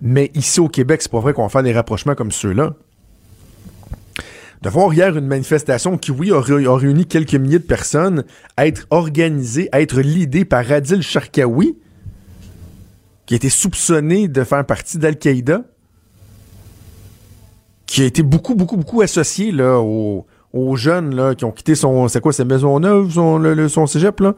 Mais 0.00 0.30
ici 0.34 0.60
au 0.60 0.68
Québec, 0.68 1.02
c'est 1.02 1.10
pas 1.10 1.20
vrai 1.20 1.32
qu'on 1.32 1.42
va 1.42 1.48
faire 1.48 1.62
des 1.62 1.72
rapprochements 1.72 2.14
comme 2.14 2.30
ceux-là 2.30 2.74
de 4.62 4.68
voir 4.68 4.92
hier 4.92 5.16
une 5.16 5.26
manifestation 5.26 5.98
qui, 5.98 6.10
oui, 6.10 6.32
a, 6.32 6.40
réuni 6.40 7.06
quelques 7.06 7.34
milliers 7.34 7.58
de 7.58 7.64
personnes, 7.64 8.24
être 8.56 8.86
organisée, 8.90 9.68
être 9.72 10.00
l'idée 10.00 10.44
par 10.44 10.70
Adil 10.70 11.02
Sharkawi, 11.02 11.76
qui 13.26 13.34
a 13.34 13.36
été 13.36 13.50
soupçonné 13.50 14.26
de 14.26 14.42
faire 14.42 14.64
partie 14.66 14.98
d'Al-Qaïda, 14.98 15.62
qui 17.86 18.02
a 18.02 18.06
été 18.06 18.22
beaucoup, 18.22 18.54
beaucoup, 18.54 18.76
beaucoup 18.76 19.00
associé 19.00 19.52
là, 19.52 19.78
aux, 19.80 20.26
jeunes 20.76 21.14
là, 21.14 21.34
qui 21.34 21.44
ont 21.44 21.52
quitté 21.52 21.74
son. 21.74 22.08
C'est 22.08 22.20
quoi, 22.20 22.32
son, 22.32 23.68
son 23.68 23.86
cégep, 23.86 24.20
là? 24.20 24.34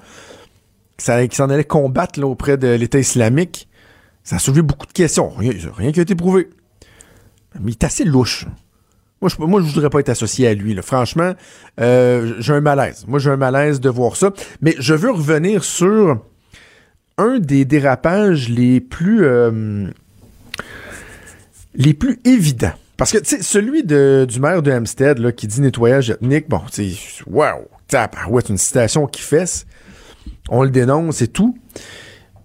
Qui 0.99 1.37
s'en 1.37 1.49
allait 1.49 1.65
combattre 1.65 2.23
auprès 2.23 2.59
de 2.59 2.69
l'État 2.69 2.99
islamique. 2.99 3.69
Ça 4.23 4.37
a 4.37 4.39
soulevé 4.39 4.63
beaucoup 4.63 4.87
de 4.87 4.93
questions. 4.93 5.31
Rien, 5.31 5.53
rien 5.77 5.93
qui 5.93 5.99
a 5.99 6.03
été 6.03 6.15
prouvé. 6.15 6.51
Mais 7.59 7.71
il 7.71 7.75
est 7.75 7.85
assez 7.85 8.05
louche. 8.05 8.47
Moi, 9.21 9.29
je, 9.29 9.43
moi, 9.45 9.61
je 9.61 9.67
voudrais 9.67 9.91
pas 9.91 10.01
être 10.01 10.09
associé 10.09 10.49
à 10.49 10.55
lui. 10.55 10.75
Là. 10.75 10.83
Franchement, 10.83 11.35
euh, 11.81 12.35
j'ai 12.39 12.55
un 12.55 12.61
malaise. 12.61 13.05
Moi, 13.07 13.19
j'ai 13.19 13.31
un 13.31 13.37
malaise 13.37 13.81
de 13.81 13.91
voir 13.91 14.17
ça. 14.17 14.33
Mais 14.63 14.75
je 14.79 14.95
veux 14.95 15.11
revenir 15.11 15.63
sur 15.65 16.25
un 17.19 17.39
des 17.39 17.65
dérapages 17.65 18.49
les 18.49 18.81
plus 18.81 19.25
euh, 19.25 19.89
les 21.75 21.95
plus 21.95 22.19
évidents. 22.25 22.73
Parce 22.97 23.13
que, 23.13 23.19
tu 23.19 23.37
sais, 23.37 23.43
celui 23.43 23.83
de, 23.83 24.27
du 24.29 24.41
maire 24.41 24.63
de 24.63 24.71
Hampstead, 24.71 25.19
là, 25.19 25.33
qui 25.33 25.47
dit 25.47 25.61
nettoyage 25.63 26.11
ethnique, 26.11 26.49
bon, 26.49 26.61
tu 26.71 26.93
sais, 26.93 27.23
wow, 27.27 27.67
ouais, 28.29 28.43
c'est 28.43 28.51
une 28.51 28.59
citation 28.59 29.07
qui 29.07 29.23
fesse. 29.23 29.67
On 30.51 30.63
le 30.63 30.71
dénonce 30.71 31.23
et 31.23 31.29
tout. 31.29 31.57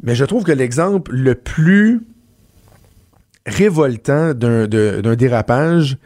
Mais 0.01 0.15
je 0.15 0.23
trouve 0.23 0.43
que 0.43 0.51
l'exemple 0.51 1.11
le 1.13 1.35
plus 1.35 2.01
révoltant 3.45 4.33
d'un 4.33 5.15
dérapage, 5.15 5.97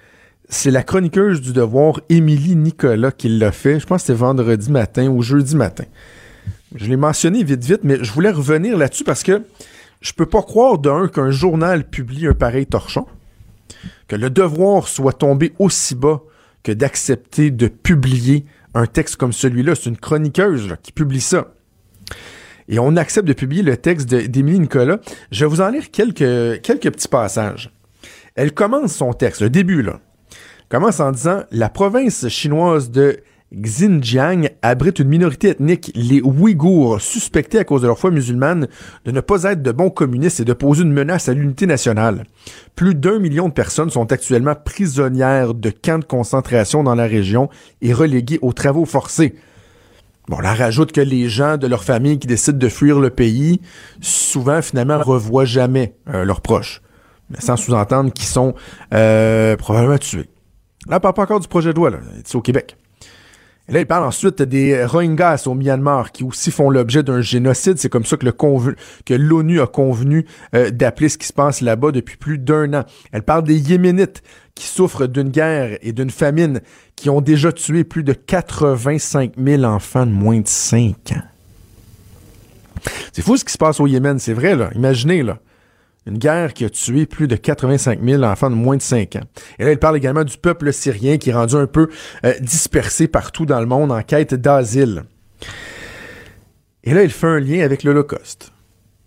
c'est 0.50 0.72
la 0.72 0.82
chroniqueuse 0.82 1.42
du 1.42 1.54
devoir, 1.54 2.02
Émilie 2.10 2.56
Nicolas, 2.56 3.12
qui 3.12 3.30
l'a 3.30 3.52
fait. 3.52 3.80
Je 3.80 3.86
pense 3.86 4.02
que 4.02 4.08
c'était 4.08 4.20
vendredi 4.20 4.72
matin 4.72 5.08
ou 5.08 5.22
jeudi 5.22 5.56
matin. 5.56 5.86
Je 6.74 6.88
l'ai 6.88 6.98
mentionné 6.98 7.44
vite, 7.44 7.64
vite, 7.64 7.82
mais 7.84 8.04
je 8.04 8.12
voulais 8.12 8.32
revenir 8.32 8.76
là-dessus 8.76 9.04
parce 9.04 9.22
que 9.22 9.44
je 10.02 10.12
peux 10.12 10.26
pas 10.26 10.42
croire 10.42 10.80
d'un 10.80 11.08
qu'un 11.08 11.30
journal 11.30 11.88
publie 11.88 12.26
un 12.28 12.34
pareil 12.34 12.66
torchon, 12.66 13.06
que 14.08 14.16
le 14.16 14.32
devoir 14.32 14.88
soit 14.88 15.14
tombé 15.14 15.54
aussi 15.60 15.94
bas 15.94 16.22
que 16.64 16.72
d'accepter 16.72 17.52
de 17.52 17.68
publier 17.68 18.46
un 18.74 18.88
texte 18.88 19.18
comme 19.18 19.34
celui-là. 19.34 19.76
C'est 19.76 19.90
une 19.90 19.98
chroniqueuse 19.98 20.76
qui 20.82 20.92
publie 20.92 21.22
ça. 21.22 21.54
Et 22.68 22.80
on 22.80 22.96
accepte 22.98 23.28
de 23.28 23.34
publier 23.34 23.64
le 23.64 23.78
texte 23.78 24.08
d'Émilie 24.10 24.60
Nicolas. 24.60 25.00
Je 25.32 25.46
vais 25.46 25.50
vous 25.50 25.62
en 25.62 25.70
lire 25.70 25.92
quelques, 25.92 26.62
quelques 26.62 26.92
petits 26.92 27.08
passages. 27.08 27.72
Elle 28.36 28.54
commence 28.54 28.94
son 28.94 29.14
texte, 29.14 29.42
le 29.42 29.50
début, 29.50 29.84
là. 29.84 30.00
Commence 30.70 31.00
en 31.00 31.12
disant 31.12 31.44
La 31.52 31.70
province 31.70 32.28
chinoise 32.30 32.92
de 32.92 33.20
Xinjiang 33.54 34.50
abrite 34.62 35.00
une 35.00 35.08
minorité 35.08 35.50
ethnique, 35.50 35.92
les 35.96 36.22
Ouïghours, 36.22 37.02
suspectés 37.02 37.58
à 37.58 37.64
cause 37.64 37.82
de 37.82 37.88
leur 37.88 37.98
foi 37.98 38.12
musulmane 38.12 38.68
de 39.06 39.12
ne 39.12 39.22
pas 39.22 39.44
être 39.44 39.64
de 39.64 39.72
bons 39.72 39.90
communistes 39.90 40.40
et 40.40 40.46
de 40.46 40.54
poser 40.54 40.84
une 40.84 40.94
menace 40.94 41.30
à 41.30 41.34
l'unité 41.34 41.66
nationale. 41.66 42.26
Plus 42.76 42.94
d'un 42.94 43.18
million 43.18 43.50
de 43.50 43.54
personnes 43.54 43.90
sont 43.90 44.12
actuellement 44.12 44.54
prisonnières 44.54 45.56
de 45.56 45.72
camps 45.72 45.98
de 45.98 46.06
concentration 46.06 46.84
dans 46.84 46.94
la 46.94 47.08
région 47.08 47.50
et 47.82 47.92
reléguées 47.92 48.40
aux 48.44 48.54
travaux 48.54 48.86
forcés. 48.86 49.36
Bon, 50.28 50.38
on 50.38 50.44
rajoute 50.44 50.92
que 50.92 51.02
les 51.02 51.28
gens 51.28 51.58
de 51.58 51.66
leur 51.66 51.84
famille 51.84 52.20
qui 52.20 52.28
décident 52.28 52.60
de 52.60 52.70
fuir 52.70 53.00
le 53.00 53.10
pays, 53.10 53.62
souvent, 54.00 54.62
finalement, 54.62 55.00
revoient 55.00 55.46
jamais 55.46 55.96
euh, 56.14 56.24
leurs 56.24 56.42
proches. 56.42 56.84
sans 57.40 57.58
sous-entendre 57.58 58.14
qu'ils 58.14 58.28
sont 58.28 58.54
euh, 58.94 59.58
probablement 59.58 59.98
tués. 59.98 60.30
Là, 60.90 61.00
parle 61.00 61.14
pas 61.14 61.24
encore 61.24 61.40
du 61.40 61.48
projet 61.48 61.72
de 61.72 61.76
loi, 61.76 61.92
là. 61.92 62.00
C'est 62.26 62.36
au 62.36 62.42
Québec. 62.42 62.76
Et 63.70 63.72
là, 63.72 63.82
il 63.82 63.86
parle 63.86 64.04
ensuite 64.04 64.42
des 64.42 64.84
Rohingyas 64.84 65.44
au 65.46 65.54
Myanmar 65.54 66.12
qui 66.12 66.24
aussi 66.24 66.50
font 66.50 66.72
l'objet 66.72 67.04
d'un 67.04 67.22
génocide. 67.22 67.78
C'est 67.78 67.90
comme 67.90 68.06
ça 68.06 68.18
que, 68.18 68.26
le 68.26 68.32
que 68.32 69.14
l'ONU 69.14 69.62
a 69.62 69.68
convenu 69.68 70.26
euh, 70.56 70.72
d'appeler 70.72 71.08
ce 71.08 71.20
qui 71.20 71.28
se 71.28 71.34
passe 71.34 71.62
là-bas 71.62 71.92
depuis 71.92 72.18
plus 72.18 72.40
d'un 72.40 72.74
an. 72.74 72.84
Elle 73.12 73.22
parle 73.22 73.44
des 73.44 73.60
Yéménites 73.60 74.24
qui 74.56 74.66
souffrent 74.66 75.06
d'une 75.06 75.30
guerre 75.30 75.78
et 75.84 75.92
d'une 75.92 76.10
famine 76.10 76.62
qui 76.96 77.12
ont 77.12 77.22
déjà 77.22 77.52
tué 77.52 77.84
plus 77.84 78.04
de 78.04 78.14
85 78.14 79.34
000 79.38 79.64
enfants 79.64 80.08
de 80.08 80.12
moins 80.12 80.40
de 80.40 80.48
5 80.48 80.96
ans. 81.12 81.22
C'est 83.14 83.22
fou 83.22 83.38
ce 83.38 83.46
qui 83.46 83.54
se 83.54 83.58
passe 83.60 83.80
au 83.80 83.86
Yémen, 83.86 84.18
c'est 84.18 84.34
vrai, 84.34 84.56
là. 84.56 84.72
Imaginez, 84.74 85.22
là. 85.22 85.38
Une 86.06 86.18
guerre 86.18 86.54
qui 86.54 86.66
a 86.66 86.70
tué 86.70 87.06
plus 87.06 87.28
de 87.28 87.36
85 87.36 88.00
000 88.04 88.24
enfants 88.24 88.50
de 88.50 88.56
moins 88.56 88.78
de 88.78 88.82
5 88.82 89.18
ans. 89.18 89.24
Et 89.60 89.66
là, 89.66 89.72
il 89.72 89.78
parle 89.78 89.98
également 89.98 90.24
du 90.24 90.38
peuple 90.38 90.72
syrien 90.74 91.18
qui 91.18 91.30
est 91.30 91.34
rendu 91.34 91.56
un 91.56 91.68
peu 91.68 91.90
euh, 92.26 92.34
dispersé 92.40 93.08
partout 93.08 93.46
dans 93.46 93.60
le 93.60 93.66
monde 93.66 93.92
en 93.92 94.02
quête 94.02 94.34
d'asile. 94.34 95.04
Et 96.84 96.94
là, 96.94 97.04
il 97.04 97.12
fait 97.12 97.28
un 97.28 97.40
lien 97.40 97.64
avec 97.64 97.84
l'Holocauste. 97.84 98.52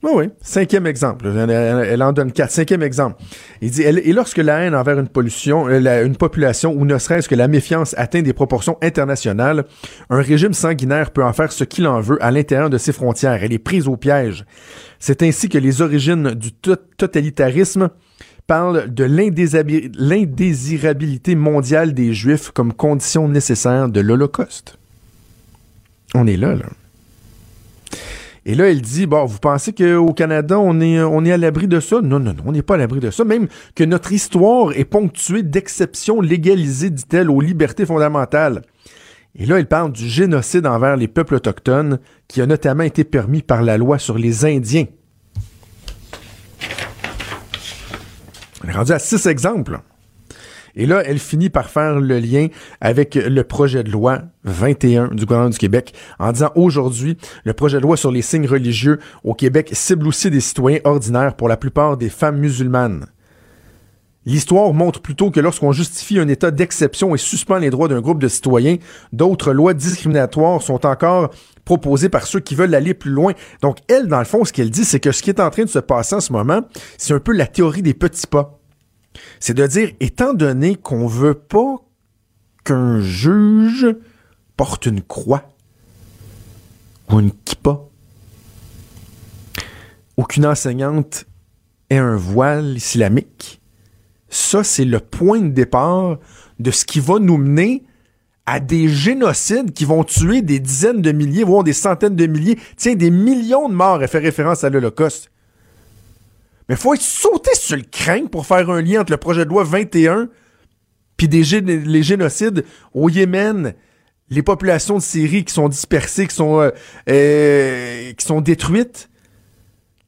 Oui, 0.02 0.11
oui. 0.14 0.24
Cinquième 0.40 0.87
exemple. 0.88 1.26
Elle, 1.26 2.02
en 2.02 2.12
donne 2.12 2.33
quatre. 2.33 2.50
Cinquième 2.50 2.83
exemple. 2.83 3.22
Il 3.61 3.70
dit, 3.70 3.83
et 3.83 4.12
lorsque 4.12 4.38
la 4.38 4.59
haine 4.59 4.74
envers 4.74 4.98
une, 4.98 5.07
pollution, 5.07 5.68
euh, 5.68 6.05
une 6.05 6.16
population, 6.16 6.72
ou 6.72 6.85
ne 6.85 6.98
serait-ce 6.98 7.28
que 7.28 7.37
la 7.37 7.46
méfiance 7.46 7.94
atteint 7.96 8.22
des 8.22 8.33
proportions 8.33 8.78
internationales, 8.83 9.64
un 10.11 10.20
régime 10.20 10.55
sanguinaire 10.55 11.12
peut 11.12 11.22
en 11.22 11.33
faire 11.33 11.52
ce 11.52 11.62
qu'il 11.62 11.87
en 11.87 12.00
veut 12.00 12.18
à 12.20 12.33
l'intérieur 12.33 12.68
de 12.68 12.78
ses 12.78 12.92
frontières. 12.92 13.44
Elle 13.44 13.52
est 13.52 13.61
prise 13.61 13.87
au 13.87 13.96
piège. 13.96 14.44
C'est 15.05 15.25
ainsi 15.25 15.49
que 15.49 15.59
les 15.59 15.83
origines 15.83 16.31
du 16.31 16.53
totalitarisme 16.53 17.91
parlent 18.47 18.88
de 18.88 19.03
l'indésirabilité 19.03 21.35
mondiale 21.35 21.93
des 21.93 22.15
Juifs 22.15 22.53
comme 22.53 22.73
condition 22.73 23.27
nécessaire 23.27 23.88
de 23.88 24.01
l'Holocauste. 24.01 24.79
On 26.15 26.29
est 26.29 26.37
là, 26.37 26.55
là. 26.55 26.67
Et 28.47 28.55
là, 28.55 28.71
il 28.71 28.81
dit, 28.81 29.07
bon, 29.07 29.25
vous 29.25 29.41
pensez 29.41 29.73
qu'au 29.73 30.12
Canada, 30.12 30.61
on 30.61 30.81
est, 30.81 31.03
on 31.03 31.25
est 31.25 31.33
à 31.33 31.37
l'abri 31.37 31.67
de 31.67 31.81
ça? 31.81 32.01
Non, 32.01 32.21
non, 32.21 32.35
non, 32.35 32.45
on 32.47 32.53
n'est 32.53 32.62
pas 32.62 32.75
à 32.75 32.79
l'abri 32.79 33.01
de 33.01 33.11
ça. 33.11 33.25
Même 33.25 33.49
que 33.75 33.83
notre 33.83 34.12
histoire 34.12 34.71
est 34.71 34.85
ponctuée 34.85 35.43
d'exceptions 35.43 36.21
légalisées, 36.21 36.91
dit-elle, 36.91 37.29
aux 37.29 37.41
libertés 37.41 37.87
fondamentales. 37.87 38.62
Et 39.35 39.47
là, 39.47 39.59
il 39.59 39.66
parle 39.66 39.92
du 39.92 40.09
génocide 40.09 40.66
envers 40.66 40.97
les 40.97 41.09
peuples 41.09 41.37
autochtones 41.37 41.99
qui 42.29 42.42
a 42.42 42.47
notamment 42.47 42.83
été 42.83 43.05
permis 43.05 43.42
par 43.42 43.62
la 43.62 43.79
loi 43.79 43.99
sur 43.99 44.18
les 44.18 44.45
Indiens. 44.45 44.87
On 48.62 48.68
est 48.68 48.73
rendu 48.73 48.92
à 48.92 48.99
six 48.99 49.27
exemples. 49.27 49.81
Et 50.75 50.87
là, 50.87 51.03
elle 51.05 51.18
finit 51.18 51.51
par 51.51 51.68
faire 51.68 52.01
le 52.01 52.18
lien 52.18 52.49
avec 52.81 53.14
le 53.14 53.42
projet 53.45 53.83
de 53.83 53.90
loi 53.90 54.23
21 54.45 55.09
du 55.09 55.27
gouvernement 55.27 55.51
du 55.51 55.59
Québec 55.59 55.92
en 56.18 56.33
disant 56.33 56.51
aujourd'hui, 56.55 57.18
le 57.45 57.53
projet 57.53 57.79
de 57.79 57.83
loi 57.83 57.97
sur 57.97 58.11
les 58.11 58.23
signes 58.23 58.47
religieux 58.47 58.99
au 59.25 59.35
Québec 59.35 59.71
cible 59.73 60.07
aussi 60.07 60.31
des 60.31 60.40
citoyens 60.40 60.81
ordinaires 60.85 61.37
pour 61.37 61.49
la 61.49 61.57
plupart 61.57 61.97
des 61.97 62.09
femmes 62.09 62.38
musulmanes. 62.38 63.07
L'histoire 64.25 64.73
montre 64.73 65.01
plutôt 65.01 65.31
que 65.31 65.41
lorsqu'on 65.41 65.73
justifie 65.73 66.21
un 66.21 66.29
état 66.29 66.53
d'exception 66.53 67.15
et 67.15 67.19
suspend 67.19 67.59
les 67.59 67.71
droits 67.71 67.89
d'un 67.89 68.01
groupe 68.01 68.21
de 68.21 68.29
citoyens, 68.29 68.77
d'autres 69.13 69.53
lois 69.53 69.75
discriminatoires 69.75 70.63
sont 70.63 70.87
encore 70.87 71.31
proposées 71.65 72.09
par 72.09 72.27
ceux 72.27 72.41
qui 72.41 72.55
veulent 72.55 72.75
aller 72.75 72.95
plus 72.95 73.11
loin. 73.11 73.33
Donc, 73.63 73.79
elle, 73.89 74.07
dans 74.07 74.21
le 74.21 74.25
fond, 74.25 74.45
ce 74.45 74.53
qu'elle 74.53 74.71
dit, 74.71 74.85
c'est 74.85 75.01
que 75.01 75.11
ce 75.11 75.23
qui 75.23 75.31
est 75.31 75.41
en 75.41 75.51
train 75.51 75.65
de 75.65 75.69
se 75.69 75.81
passer 75.81 76.15
en 76.15 76.21
ce 76.21 76.33
moment, 76.33 76.63
c'est 76.99 77.15
un 77.15 77.21
peu 77.21 77.33
la 77.33 77.47
théorie 77.47 77.83
des 77.83 77.95
petits 77.95 78.27
pas. 78.27 78.61
C'est 79.41 79.55
de 79.55 79.67
dire, 79.67 79.91
étant 80.01 80.35
donné 80.35 80.77
qu'on 80.77 81.07
veut 81.07 81.35
pas 81.35 81.77
qu'un 82.65 83.01
juge 83.01 83.89
porte 84.57 84.87
une 84.87 85.03
croix 85.03 85.43
ou 87.11 87.19
une 87.19 87.33
kippa, 87.33 87.81
aucune 90.17 90.47
enseignante 90.47 91.25
ait 91.91 91.99
un 91.99 92.17
voile 92.17 92.77
islamique, 92.77 93.62
ça, 94.33 94.64
c'est 94.64 94.85
le 94.85 94.99
point 94.99 95.40
de 95.40 95.49
départ 95.49 96.18
de 96.59 96.71
ce 96.71 96.85
qui 96.85 97.01
va 97.01 97.18
nous 97.18 97.37
mener 97.37 97.85
à 98.47 98.61
des 98.61 98.88
génocides 98.88 99.73
qui 99.73 99.85
vont 99.85 100.05
tuer 100.05 100.42
des 100.42 100.59
dizaines 100.59 101.03
de 101.03 101.12
milliers, 101.12 101.45
voire 101.45 101.64
des 101.64 101.73
centaines 101.73 102.16
de 102.16 102.27
milliers, 102.27 102.59
tiens, 102.77 102.95
des 102.95 103.11
millions 103.11 103.68
de 103.68 103.75
morts, 103.75 104.03
elle 104.03 104.09
fait 104.09 104.18
référence 104.18 104.64
à 104.64 104.71
l'Holocauste. 104.71 105.31
Mais 106.68 106.77
faut 106.77 106.95
être 106.95 107.03
sauté 107.03 107.51
sur 107.55 107.77
le 107.77 107.83
crâne 107.83 108.29
pour 108.29 108.47
faire 108.47 108.71
un 108.71 108.81
lien 108.81 109.03
entre 109.03 109.12
le 109.12 109.18
projet 109.18 109.45
de 109.45 109.51
loi 109.51 109.64
21 109.64 110.29
puis 111.16 111.29
des 111.29 111.61
les 111.61 112.03
génocides 112.03 112.64
au 112.95 113.09
Yémen, 113.11 113.75
les 114.31 114.42
populations 114.42 114.97
de 114.97 115.03
Syrie 115.03 115.45
qui 115.45 115.53
sont 115.53 115.68
dispersées, 115.68 116.27
qui 116.27 116.35
sont, 116.35 116.61
euh, 116.61 116.71
euh, 117.09 118.12
qui 118.14 118.25
sont 118.25 118.40
détruites, 118.40 119.11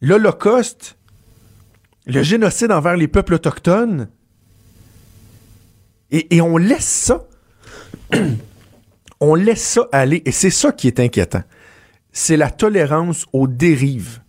l'Holocauste, 0.01 0.97
le 2.07 2.23
génocide 2.23 2.73
envers 2.73 2.97
les 2.97 3.09
peuples 3.09 3.35
autochtones. 3.35 4.09
Et, 6.11 6.41
on 6.41 6.57
laisse 6.57 6.85
ça. 6.85 7.27
on 9.21 9.35
laisse 9.35 9.63
ça 9.63 9.89
aller. 9.91 10.23
Et 10.27 10.33
c'est 10.33 10.51
ça 10.51 10.71
qui 10.71 10.87
est 10.87 11.01
inquiétant. 11.01 11.43
C'est 12.13 12.37
la 12.37 12.51
tolérance 12.51 13.27
aux 13.33 13.49
dérives 13.49 14.21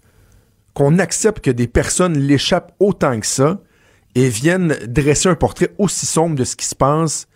qu'on 0.73 0.97
accepte 0.97 1.41
que 1.41 1.51
des 1.51 1.67
personnes 1.67 2.17
l'échappent 2.17 2.73
autant 2.79 3.19
que 3.19 3.27
ça 3.27 3.61
et 4.15 4.29
viennent 4.29 4.75
dresser 4.88 5.29
un 5.29 5.35
portrait 5.35 5.75
aussi 5.77 6.05
sombre 6.05 6.35
de 6.35 6.43
ce 6.43 6.55
qui 6.55 6.65
se 6.65 6.75
passe, 6.75 7.27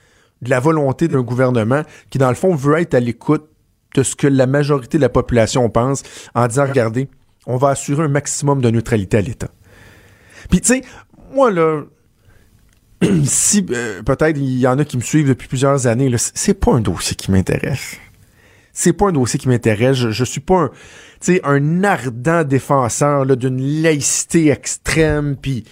de 0.41 0.49
la 0.49 0.59
volonté 0.59 1.07
d'un 1.07 1.21
gouvernement 1.21 1.83
qui, 2.09 2.17
dans 2.17 2.29
le 2.29 2.35
fond, 2.35 2.55
veut 2.55 2.79
être 2.79 2.95
à 2.95 2.99
l'écoute 2.99 3.47
de 3.95 4.01
ce 4.01 4.15
que 4.15 4.27
la 4.27 4.47
majorité 4.47 4.97
de 4.97 5.01
la 5.03 5.09
population 5.09 5.69
pense 5.69 6.03
en 6.33 6.47
disant, 6.47 6.65
regardez, 6.65 7.07
on 7.45 7.57
va 7.57 7.69
assurer 7.69 8.03
un 8.03 8.09
maximum 8.09 8.61
de 8.61 8.69
neutralité 8.71 9.17
à 9.17 9.21
l'État. 9.21 9.49
Puis, 10.49 10.61
tu 10.61 10.73
sais, 10.73 10.81
moi, 11.33 11.51
là, 11.51 11.83
si 13.23 13.65
euh, 13.71 14.01
peut-être 14.03 14.37
il 14.37 14.59
y 14.59 14.67
en 14.67 14.77
a 14.77 14.85
qui 14.85 14.97
me 14.97 15.01
suivent 15.01 15.27
depuis 15.27 15.47
plusieurs 15.47 15.87
années, 15.87 16.13
c'est 16.17 16.53
pas 16.53 16.73
un 16.73 16.81
dossier 16.81 17.15
qui 17.15 17.31
m'intéresse. 17.31 17.97
C'est 18.73 18.93
pas 18.93 19.09
un 19.09 19.11
dossier 19.11 19.39
qui 19.39 19.47
m'intéresse. 19.47 19.95
Je, 19.95 20.23
suis 20.23 20.41
pas 20.41 20.55
un 20.55 20.69
un 21.43 21.83
ardent 21.83 22.43
défenseur 22.43 23.25
d'une 23.35 23.81
laïcité 23.81 24.49
extrême, 24.49 25.35
puis 25.35 25.65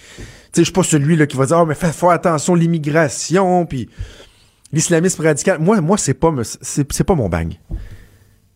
je 0.54 0.62
suis 0.62 0.72
pas 0.72 0.82
celui 0.82 1.16
là, 1.16 1.26
qui 1.26 1.36
va 1.36 1.46
dire 1.46 1.58
oh, 1.58 1.66
mais 1.66 1.74
fais, 1.74 1.92
fais 1.92 2.08
attention 2.08 2.54
l'immigration, 2.54 3.64
puis 3.64 3.88
l'islamisme 4.72 5.22
radical. 5.22 5.58
Moi, 5.58 5.80
moi 5.80 5.96
c'est 5.96 6.14
pas 6.14 6.32
c'est 6.60 7.04
pas 7.04 7.14
mon 7.14 7.28
bang. 7.28 7.54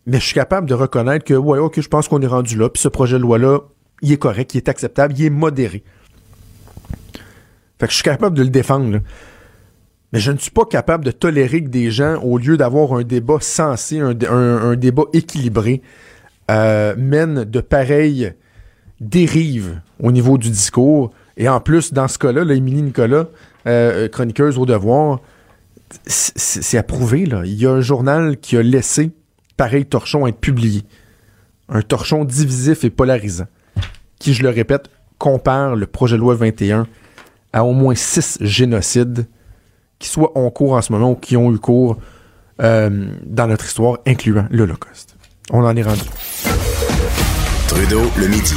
Mais 0.05 0.19
je 0.19 0.25
suis 0.25 0.35
capable 0.35 0.67
de 0.67 0.73
reconnaître 0.73 1.25
que 1.25 1.33
ouais, 1.33 1.59
ok, 1.59 1.79
je 1.79 1.87
pense 1.87 2.07
qu'on 2.07 2.21
est 2.21 2.27
rendu 2.27 2.57
là, 2.57 2.69
puis 2.69 2.81
ce 2.81 2.89
projet 2.89 3.17
de 3.17 3.21
loi 3.21 3.37
là, 3.37 3.59
il 4.01 4.11
est 4.11 4.17
correct, 4.17 4.53
il 4.53 4.57
est 4.57 4.69
acceptable, 4.69 5.13
il 5.17 5.25
est 5.25 5.29
modéré. 5.29 5.83
Fait 7.79 7.87
que 7.87 7.91
je 7.91 7.97
suis 7.97 8.03
capable 8.03 8.37
de 8.37 8.43
le 8.43 8.49
défendre. 8.49 8.99
mais 10.11 10.19
je 10.19 10.31
ne 10.31 10.37
suis 10.37 10.51
pas 10.51 10.65
capable 10.65 11.05
de 11.05 11.11
tolérer 11.11 11.63
que 11.63 11.69
des 11.69 11.91
gens, 11.91 12.21
au 12.21 12.37
lieu 12.37 12.57
d'avoir 12.57 12.93
un 12.93 13.03
débat 13.03 13.37
sensé, 13.41 13.99
un, 13.99 14.75
débat 14.75 15.03
équilibré, 15.13 15.81
euh, 16.51 16.95
mènent 16.97 17.45
de 17.45 17.61
pareilles 17.61 18.33
dérives 18.99 19.81
au 19.99 20.11
niveau 20.11 20.37
du 20.37 20.49
discours. 20.49 21.11
Et 21.35 21.49
en 21.49 21.59
plus, 21.59 21.93
dans 21.93 22.07
ce 22.07 22.17
cas-là, 22.19 22.43
Émilie 22.53 22.83
Nicolas, 22.83 23.27
euh, 23.65 24.07
chroniqueuse 24.07 24.57
au 24.57 24.65
devoir, 24.65 25.19
c'est 26.05 26.77
approuvé. 26.77 27.25
Là. 27.25 27.41
Il 27.45 27.55
y 27.55 27.65
a 27.65 27.71
un 27.71 27.81
journal 27.81 28.37
qui 28.37 28.57
a 28.57 28.63
laissé 28.63 29.11
pareil 29.57 29.85
torchon 29.85 30.27
être 30.27 30.39
publié. 30.39 30.83
Un 31.69 31.81
torchon 31.81 32.25
divisif 32.25 32.83
et 32.83 32.89
polarisant, 32.89 33.47
qui, 34.19 34.33
je 34.33 34.43
le 34.43 34.49
répète, 34.49 34.89
compare 35.17 35.75
le 35.75 35.87
projet 35.87 36.17
de 36.17 36.21
loi 36.21 36.35
21 36.35 36.87
à 37.53 37.63
au 37.63 37.71
moins 37.71 37.95
six 37.95 38.37
génocides 38.41 39.27
qui 39.99 40.09
soient 40.09 40.37
en 40.37 40.49
cours 40.49 40.73
en 40.73 40.81
ce 40.81 40.91
moment 40.91 41.11
ou 41.11 41.15
qui 41.15 41.37
ont 41.37 41.53
eu 41.53 41.59
cours 41.59 41.97
euh, 42.61 43.07
dans 43.25 43.47
notre 43.47 43.65
histoire, 43.65 43.99
incluant 44.05 44.47
l'Holocauste. 44.51 45.15
On 45.51 45.63
en 45.63 45.75
est 45.75 45.83
rendu. 45.83 46.01
Trudeau, 47.67 48.01
le 48.17 48.27
midi. 48.27 48.55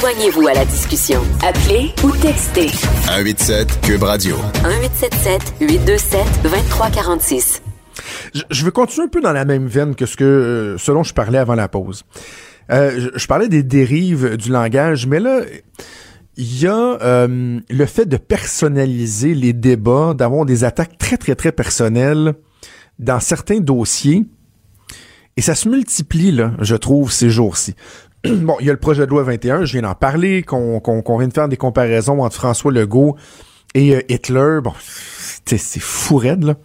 Joignez-vous 0.00 0.46
à 0.48 0.54
la 0.54 0.64
discussion. 0.64 1.20
Appelez 1.42 1.92
ou 2.02 2.10
textez. 2.12 2.68
187 2.68 3.80
Cube 3.80 4.02
Radio. 4.02 4.36
1877 4.64 5.54
827 5.60 6.42
2346. 6.42 7.62
Je, 8.34 8.42
je 8.50 8.64
veux 8.64 8.70
continuer 8.70 9.06
un 9.06 9.08
peu 9.08 9.20
dans 9.20 9.32
la 9.32 9.44
même 9.44 9.66
veine 9.66 9.94
que 9.94 10.06
ce 10.06 10.16
que 10.16 10.24
euh, 10.24 10.78
selon 10.78 11.04
je 11.04 11.14
parlais 11.14 11.38
avant 11.38 11.54
la 11.54 11.68
pause. 11.68 12.04
Euh, 12.70 13.10
je, 13.14 13.26
parlais 13.26 13.48
des 13.48 13.62
dérives 13.62 14.36
du 14.36 14.50
langage, 14.50 15.06
mais 15.06 15.20
là, 15.20 15.40
il 16.36 16.62
y 16.62 16.66
a 16.66 16.98
euh, 17.02 17.60
le 17.68 17.86
fait 17.86 18.06
de 18.06 18.16
personnaliser 18.16 19.34
les 19.34 19.52
débats, 19.52 20.14
d'avoir 20.14 20.44
des 20.44 20.64
attaques 20.64 20.98
très, 20.98 21.16
très, 21.16 21.34
très 21.34 21.52
personnelles 21.52 22.34
dans 22.98 23.20
certains 23.20 23.60
dossiers. 23.60 24.24
Et 25.36 25.42
ça 25.42 25.54
se 25.54 25.68
multiplie, 25.68 26.32
là, 26.32 26.52
je 26.60 26.76
trouve, 26.76 27.12
ces 27.12 27.30
jours-ci. 27.30 27.74
bon, 28.24 28.56
il 28.60 28.66
y 28.66 28.70
a 28.70 28.72
le 28.72 28.78
projet 28.78 29.04
de 29.06 29.10
loi 29.10 29.22
21, 29.22 29.64
je 29.64 29.72
viens 29.72 29.82
d'en 29.82 29.94
parler, 29.94 30.42
qu'on 30.42 30.80
vient 31.18 31.28
de 31.28 31.32
faire 31.32 31.48
des 31.48 31.56
comparaisons 31.56 32.22
entre 32.22 32.36
François 32.36 32.72
Legault 32.72 33.16
et 33.74 33.94
euh, 33.94 34.00
Hitler. 34.08 34.58
Bon, 34.62 34.72
c'est 34.80 35.80
fou 35.80 36.16
raide, 36.16 36.44
là. 36.44 36.56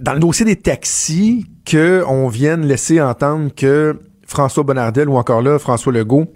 Dans 0.00 0.14
le 0.14 0.20
dossier 0.20 0.44
des 0.44 0.56
taxis, 0.56 1.46
qu'on 1.70 2.26
vienne 2.26 2.66
laisser 2.66 3.00
entendre 3.00 3.54
que 3.54 4.00
François 4.26 4.64
Bonnardel 4.64 5.08
ou 5.08 5.16
encore 5.16 5.42
là, 5.42 5.60
François 5.60 5.92
Legault 5.92 6.26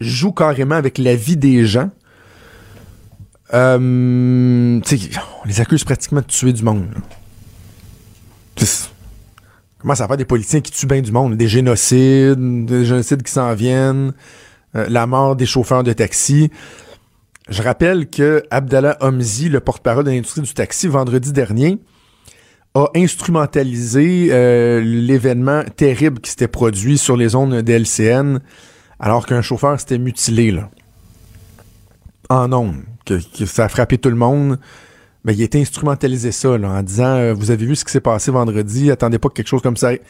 joue 0.00 0.32
carrément 0.32 0.74
avec 0.74 0.98
la 0.98 1.14
vie 1.14 1.36
des 1.36 1.66
gens. 1.66 1.90
Euh, 3.54 3.78
on 3.80 5.48
les 5.48 5.60
accuse 5.60 5.84
pratiquement 5.84 6.20
de 6.20 6.26
tuer 6.26 6.52
du 6.52 6.62
monde. 6.62 6.86
Comment 9.78 9.94
ça 9.94 10.06
va 10.06 10.16
des 10.16 10.24
politiciens 10.24 10.60
qui 10.60 10.72
tuent 10.72 10.86
bien 10.86 11.00
du 11.00 11.12
monde? 11.12 11.36
Des 11.36 11.48
génocides, 11.48 12.66
des 12.66 12.84
génocides 12.84 13.22
qui 13.22 13.32
s'en 13.32 13.54
viennent, 13.54 14.12
euh, 14.74 14.86
la 14.88 15.06
mort 15.06 15.36
des 15.36 15.46
chauffeurs 15.46 15.84
de 15.84 15.92
taxi. 15.92 16.50
Je 17.48 17.62
rappelle 17.62 18.10
que 18.10 18.42
Abdallah 18.50 18.98
Omzi, 19.00 19.48
le 19.48 19.60
porte-parole 19.60 20.04
de 20.04 20.10
l'industrie 20.10 20.42
du 20.42 20.52
taxi, 20.52 20.88
vendredi 20.88 21.32
dernier, 21.32 21.78
a 22.74 22.88
instrumentalisé 22.94 24.28
euh, 24.30 24.80
l'événement 24.80 25.62
terrible 25.76 26.20
qui 26.20 26.30
s'était 26.30 26.48
produit 26.48 26.98
sur 26.98 27.16
les 27.16 27.30
zones 27.30 27.62
de 27.62 27.72
LCN 27.72 28.40
alors 29.00 29.26
qu'un 29.26 29.42
chauffeur 29.42 29.78
s'était 29.78 29.98
mutilé 29.98 30.50
là, 30.50 30.70
en 32.28 32.52
ondes, 32.52 32.82
que, 33.06 33.20
ça 33.46 33.64
a 33.64 33.68
frappé 33.68 33.98
tout 33.98 34.10
le 34.10 34.16
monde. 34.16 34.58
Mais 35.24 35.34
il 35.34 35.42
a 35.42 35.58
instrumentalisé 35.58 36.32
ça 36.32 36.50
en 36.50 36.82
disant 36.82 37.16
euh, 37.16 37.34
Vous 37.34 37.50
avez 37.50 37.66
vu 37.66 37.76
ce 37.76 37.84
qui 37.84 37.92
s'est 37.92 38.00
passé 38.00 38.30
vendredi, 38.30 38.90
attendez 38.90 39.18
pas 39.18 39.28
que 39.28 39.34
quelque 39.34 39.48
chose 39.48 39.62
comme 39.62 39.76
ça. 39.76 39.92
Tu 39.94 40.00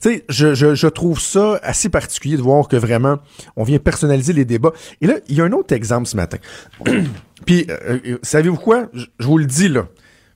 sais, 0.00 0.24
je, 0.28 0.54
je, 0.54 0.86
trouve 0.86 1.20
ça 1.20 1.58
assez 1.62 1.88
particulier 1.88 2.36
de 2.36 2.42
voir 2.42 2.68
que 2.68 2.76
vraiment, 2.76 3.18
on 3.56 3.64
vient 3.64 3.78
personnaliser 3.78 4.32
les 4.32 4.44
débats. 4.46 4.72
Et 5.00 5.06
là, 5.06 5.14
il 5.28 5.36
y 5.36 5.40
a 5.40 5.44
un 5.44 5.52
autre 5.52 5.74
exemple 5.74 6.06
ce 6.06 6.16
matin. 6.16 6.38
Puis, 7.46 7.66
euh, 7.68 7.98
euh, 8.06 8.18
savez-vous 8.22 8.56
quoi? 8.56 8.86
Je, 8.94 9.06
vous 9.20 9.38
le 9.38 9.44
dis 9.44 9.68
là. 9.68 9.88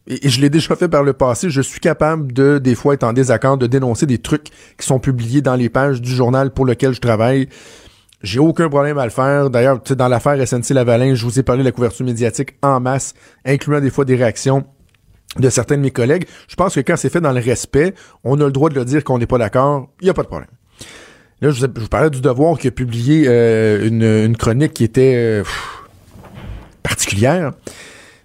Et, 0.07 0.29
je 0.29 0.41
l'ai 0.41 0.51
déjà 0.51 0.77
fait 0.77 0.89
par 0.89 1.03
le 1.03 1.15
passé. 1.15 1.49
Je 1.49 1.63
suis 1.63 1.81
capable 1.81 2.33
de, 2.33 2.59
des 2.59 2.75
fois, 2.75 2.95
être 2.95 3.05
en 3.05 3.15
désaccord, 3.15 3.57
de 3.57 3.67
dénoncer 3.67 4.05
des 4.05 4.19
trucs 4.19 4.49
qui 4.79 4.87
sont 4.87 4.99
publiés 4.99 5.41
dans 5.41 5.57
les 5.57 5.71
pages 5.71 6.03
du 6.03 6.15
journal 6.15 6.51
pour 6.53 6.67
lequel 6.67 6.93
je 6.93 7.01
travaille. 7.01 7.49
J'ai 8.25 8.39
aucun 8.39 8.71
problème 8.71 8.97
à 8.97 9.05
le 9.05 9.11
faire. 9.11 9.51
D'ailleurs, 9.51 9.81
dans 9.81 10.09
l'affaire 10.09 10.41
SNC-Lavalin, 10.41 11.15
je 11.15 11.25
vous 11.27 11.39
ai 11.39 11.43
parlé 11.43 11.63
de 11.63 11.69
la 11.69 11.73
couverture 11.73 12.07
médiatique 12.07 12.55
en 12.63 12.81
masse, 12.81 13.13
incluant 13.45 13.83
des 13.83 13.91
fois 13.91 14.07
des 14.07 14.17
réactions 14.17 14.65
de 15.39 15.51
certains 15.51 15.77
de 15.77 15.83
mes 15.83 15.91
collègues. 15.91 16.25
Je 16.49 16.57
pense 16.57 16.75
que 16.75 16.81
quand 16.81 16.97
c'est 16.97 17.11
fait 17.11 17.21
dans 17.21 17.33
le 17.33 17.41
respect, 17.41 17.93
on 18.25 18.41
a 18.41 18.45
le 18.47 18.51
droit 18.51 18.71
de 18.71 18.77
le 18.77 18.87
dire 18.87 19.05
qu'on 19.05 19.19
n'est 19.19 19.27
pas 19.27 19.37
d'accord. 19.37 19.91
Il 20.01 20.05
n'y 20.05 20.11
a 20.11 20.15
pas 20.15 20.23
de 20.23 20.29
problème. 20.29 20.49
Là, 21.43 21.51
je 21.51 21.67
vous, 21.67 21.89
parlais 21.89 22.09
du 22.09 22.23
Devoir 22.23 22.59
qui 22.59 22.69
a 22.69 22.71
publié 22.71 23.25
euh, 23.27 23.87
une, 23.87 24.35
chronique 24.39 24.73
qui 24.73 24.85
était 24.85 25.15
euh, 25.17 25.45
particulière. 26.83 27.53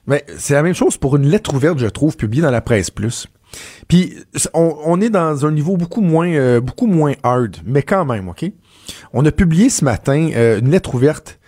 Mais 0.07 0.23
c'est 0.37 0.53
la 0.53 0.63
même 0.63 0.75
chose 0.75 0.95
pour 0.95 1.17
une 1.17 1.27
lettre 1.27 1.53
ouverte, 1.53 1.77
je 1.77 1.87
trouve, 1.87 2.15
publiée 2.15 2.41
dans 2.41 2.51
la 2.51 2.61
presse 2.61 2.89
plus. 2.89 3.27
Puis 3.89 4.15
on, 4.53 5.01
est 5.01 5.09
dans 5.09 5.45
un 5.45 5.51
niveau 5.51 5.75
beaucoup 5.75 6.01
moins 6.01 6.31
euh, 6.31 6.61
beaucoup 6.61 6.87
moins 6.87 7.15
hard, 7.23 7.57
mais 7.65 7.81
quand 7.81 8.05
même, 8.05 8.29
OK? 8.29 8.45
On 9.13 9.25
a 9.25 9.31
publié 9.31 9.69
ce 9.69 9.83
matin 9.83 10.29
euh, 10.35 10.59
une 10.59 10.69
lettre 10.69 10.95
ouverte 10.95 11.39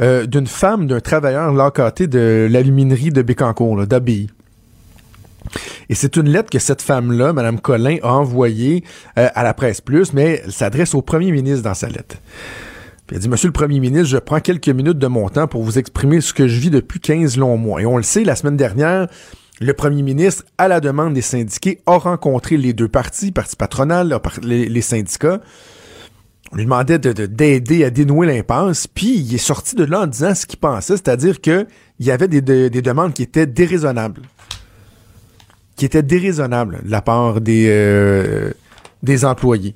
euh, 0.00 0.26
d'une 0.26 0.46
femme, 0.46 0.86
d'un 0.86 1.00
travailleur 1.00 1.52
locaté 1.52 2.06
de 2.06 2.48
l'aluminerie 2.50 3.10
de 3.10 3.22
Bécancourt, 3.22 3.86
d'ABI. 3.86 4.28
Et 5.88 5.94
c'est 5.94 6.16
une 6.16 6.28
lettre 6.28 6.50
que 6.50 6.58
cette 6.58 6.82
femme-là, 6.82 7.32
Mme 7.32 7.60
Collin, 7.60 7.96
a 8.02 8.12
envoyée 8.12 8.84
euh, 9.18 9.28
à 9.34 9.42
la 9.42 9.54
presse 9.54 9.80
plus, 9.80 10.12
mais 10.12 10.42
elle 10.44 10.52
s'adresse 10.52 10.94
au 10.94 11.02
premier 11.02 11.30
ministre 11.30 11.62
dans 11.62 11.74
sa 11.74 11.88
lettre. 11.88 12.16
Puis 13.06 13.16
elle 13.16 13.22
dit, 13.22 13.28
Monsieur 13.28 13.48
le 13.48 13.52
Premier 13.52 13.78
ministre, 13.78 14.08
je 14.08 14.18
prends 14.18 14.40
quelques 14.40 14.68
minutes 14.68 14.98
de 14.98 15.06
mon 15.06 15.28
temps 15.28 15.46
pour 15.46 15.62
vous 15.62 15.78
exprimer 15.78 16.20
ce 16.20 16.34
que 16.34 16.48
je 16.48 16.58
vis 16.58 16.70
depuis 16.70 17.00
15 17.00 17.38
longs 17.38 17.56
mois. 17.56 17.80
Et 17.80 17.86
on 17.86 17.96
le 17.96 18.02
sait, 18.02 18.24
la 18.24 18.34
semaine 18.34 18.56
dernière, 18.56 19.06
le 19.60 19.72
premier 19.72 20.02
ministre, 20.02 20.44
à 20.58 20.68
la 20.68 20.80
demande 20.80 21.14
des 21.14 21.22
syndiqués, 21.22 21.80
a 21.86 21.96
rencontré 21.96 22.56
les 22.56 22.72
deux 22.72 22.88
partis, 22.88 23.30
parti 23.30 23.56
patronal, 23.56 24.18
les 24.42 24.80
syndicats, 24.82 25.40
on 26.52 26.56
lui 26.56 26.64
demandait 26.64 26.98
d'aider 26.98 27.84
à 27.84 27.90
dénouer 27.90 28.26
l'impasse, 28.26 28.86
puis 28.86 29.18
il 29.18 29.34
est 29.34 29.38
sorti 29.38 29.74
de 29.74 29.84
là 29.84 30.02
en 30.02 30.06
disant 30.06 30.34
ce 30.34 30.46
qu'il 30.46 30.58
pensait, 30.58 30.96
c'est-à-dire 30.96 31.40
qu'il 31.40 31.66
y 32.00 32.10
avait 32.10 32.28
des, 32.28 32.42
demandes 32.70 33.14
qui 33.14 33.22
étaient 33.22 33.46
déraisonnables. 33.46 34.22
Qui 35.76 35.84
étaient 35.84 36.02
déraisonnables 36.02 36.82
de 36.84 36.90
la 36.90 37.02
part 37.02 37.40
des, 37.40 37.66
euh, 37.68 38.52
des 39.02 39.24
employés. 39.24 39.74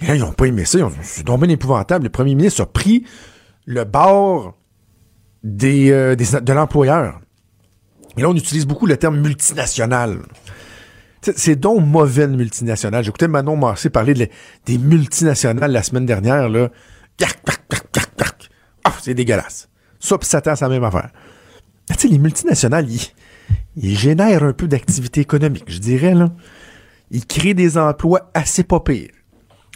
Et 0.00 0.06
là, 0.06 0.14
ils 0.14 0.20
n'ont 0.20 0.32
pas 0.32 0.46
aimé 0.46 0.64
ça. 0.64 0.78
C'est 1.02 1.24
tombé 1.24 1.48
épouvantable. 1.50 2.04
Le 2.04 2.10
premier 2.10 2.34
ministre 2.34 2.62
a 2.62 2.66
pris 2.66 3.04
le 3.64 3.84
bord 3.84 4.56
des, 5.42 5.90
euh, 5.90 6.14
de 6.14 6.52
l'employeur. 6.52 7.20
Et 8.16 8.22
là, 8.22 8.28
on 8.28 8.34
utilise 8.34 8.66
beaucoup 8.66 8.86
le 8.86 8.96
terme 8.96 9.18
multinational. 9.20 10.18
C'est 11.22 11.56
donc 11.56 11.86
mauvais 11.86 12.24
une 12.24 12.36
multinationale. 12.36 13.04
J'écoutais 13.04 13.28
Manon 13.28 13.56
Massé 13.56 13.90
parler 13.90 14.30
des 14.66 14.78
multinationales 14.78 15.70
la 15.70 15.82
semaine 15.82 16.06
dernière. 16.06 16.48
Là. 16.48 16.68
Ah, 18.84 18.92
c'est 19.00 19.14
dégueulasse. 19.14 19.68
Ça, 20.00 20.18
pis 20.18 20.26
Satan, 20.26 20.56
c'est 20.56 20.64
la 20.64 20.68
même 20.68 20.84
affaire. 20.84 21.10
Tu 21.88 21.94
sais, 21.96 22.08
les 22.08 22.18
multinationales, 22.18 22.88
ils, 23.76 23.96
génèrent 23.96 24.42
un 24.42 24.52
peu 24.52 24.66
d'activité 24.66 25.20
économique, 25.20 25.64
je 25.68 25.78
dirais. 25.78 26.14
là. 26.14 26.32
Ils 27.10 27.26
créent 27.26 27.54
des 27.54 27.78
emplois 27.78 28.30
assez 28.34 28.64
pas 28.64 28.80
pires. 28.80 29.10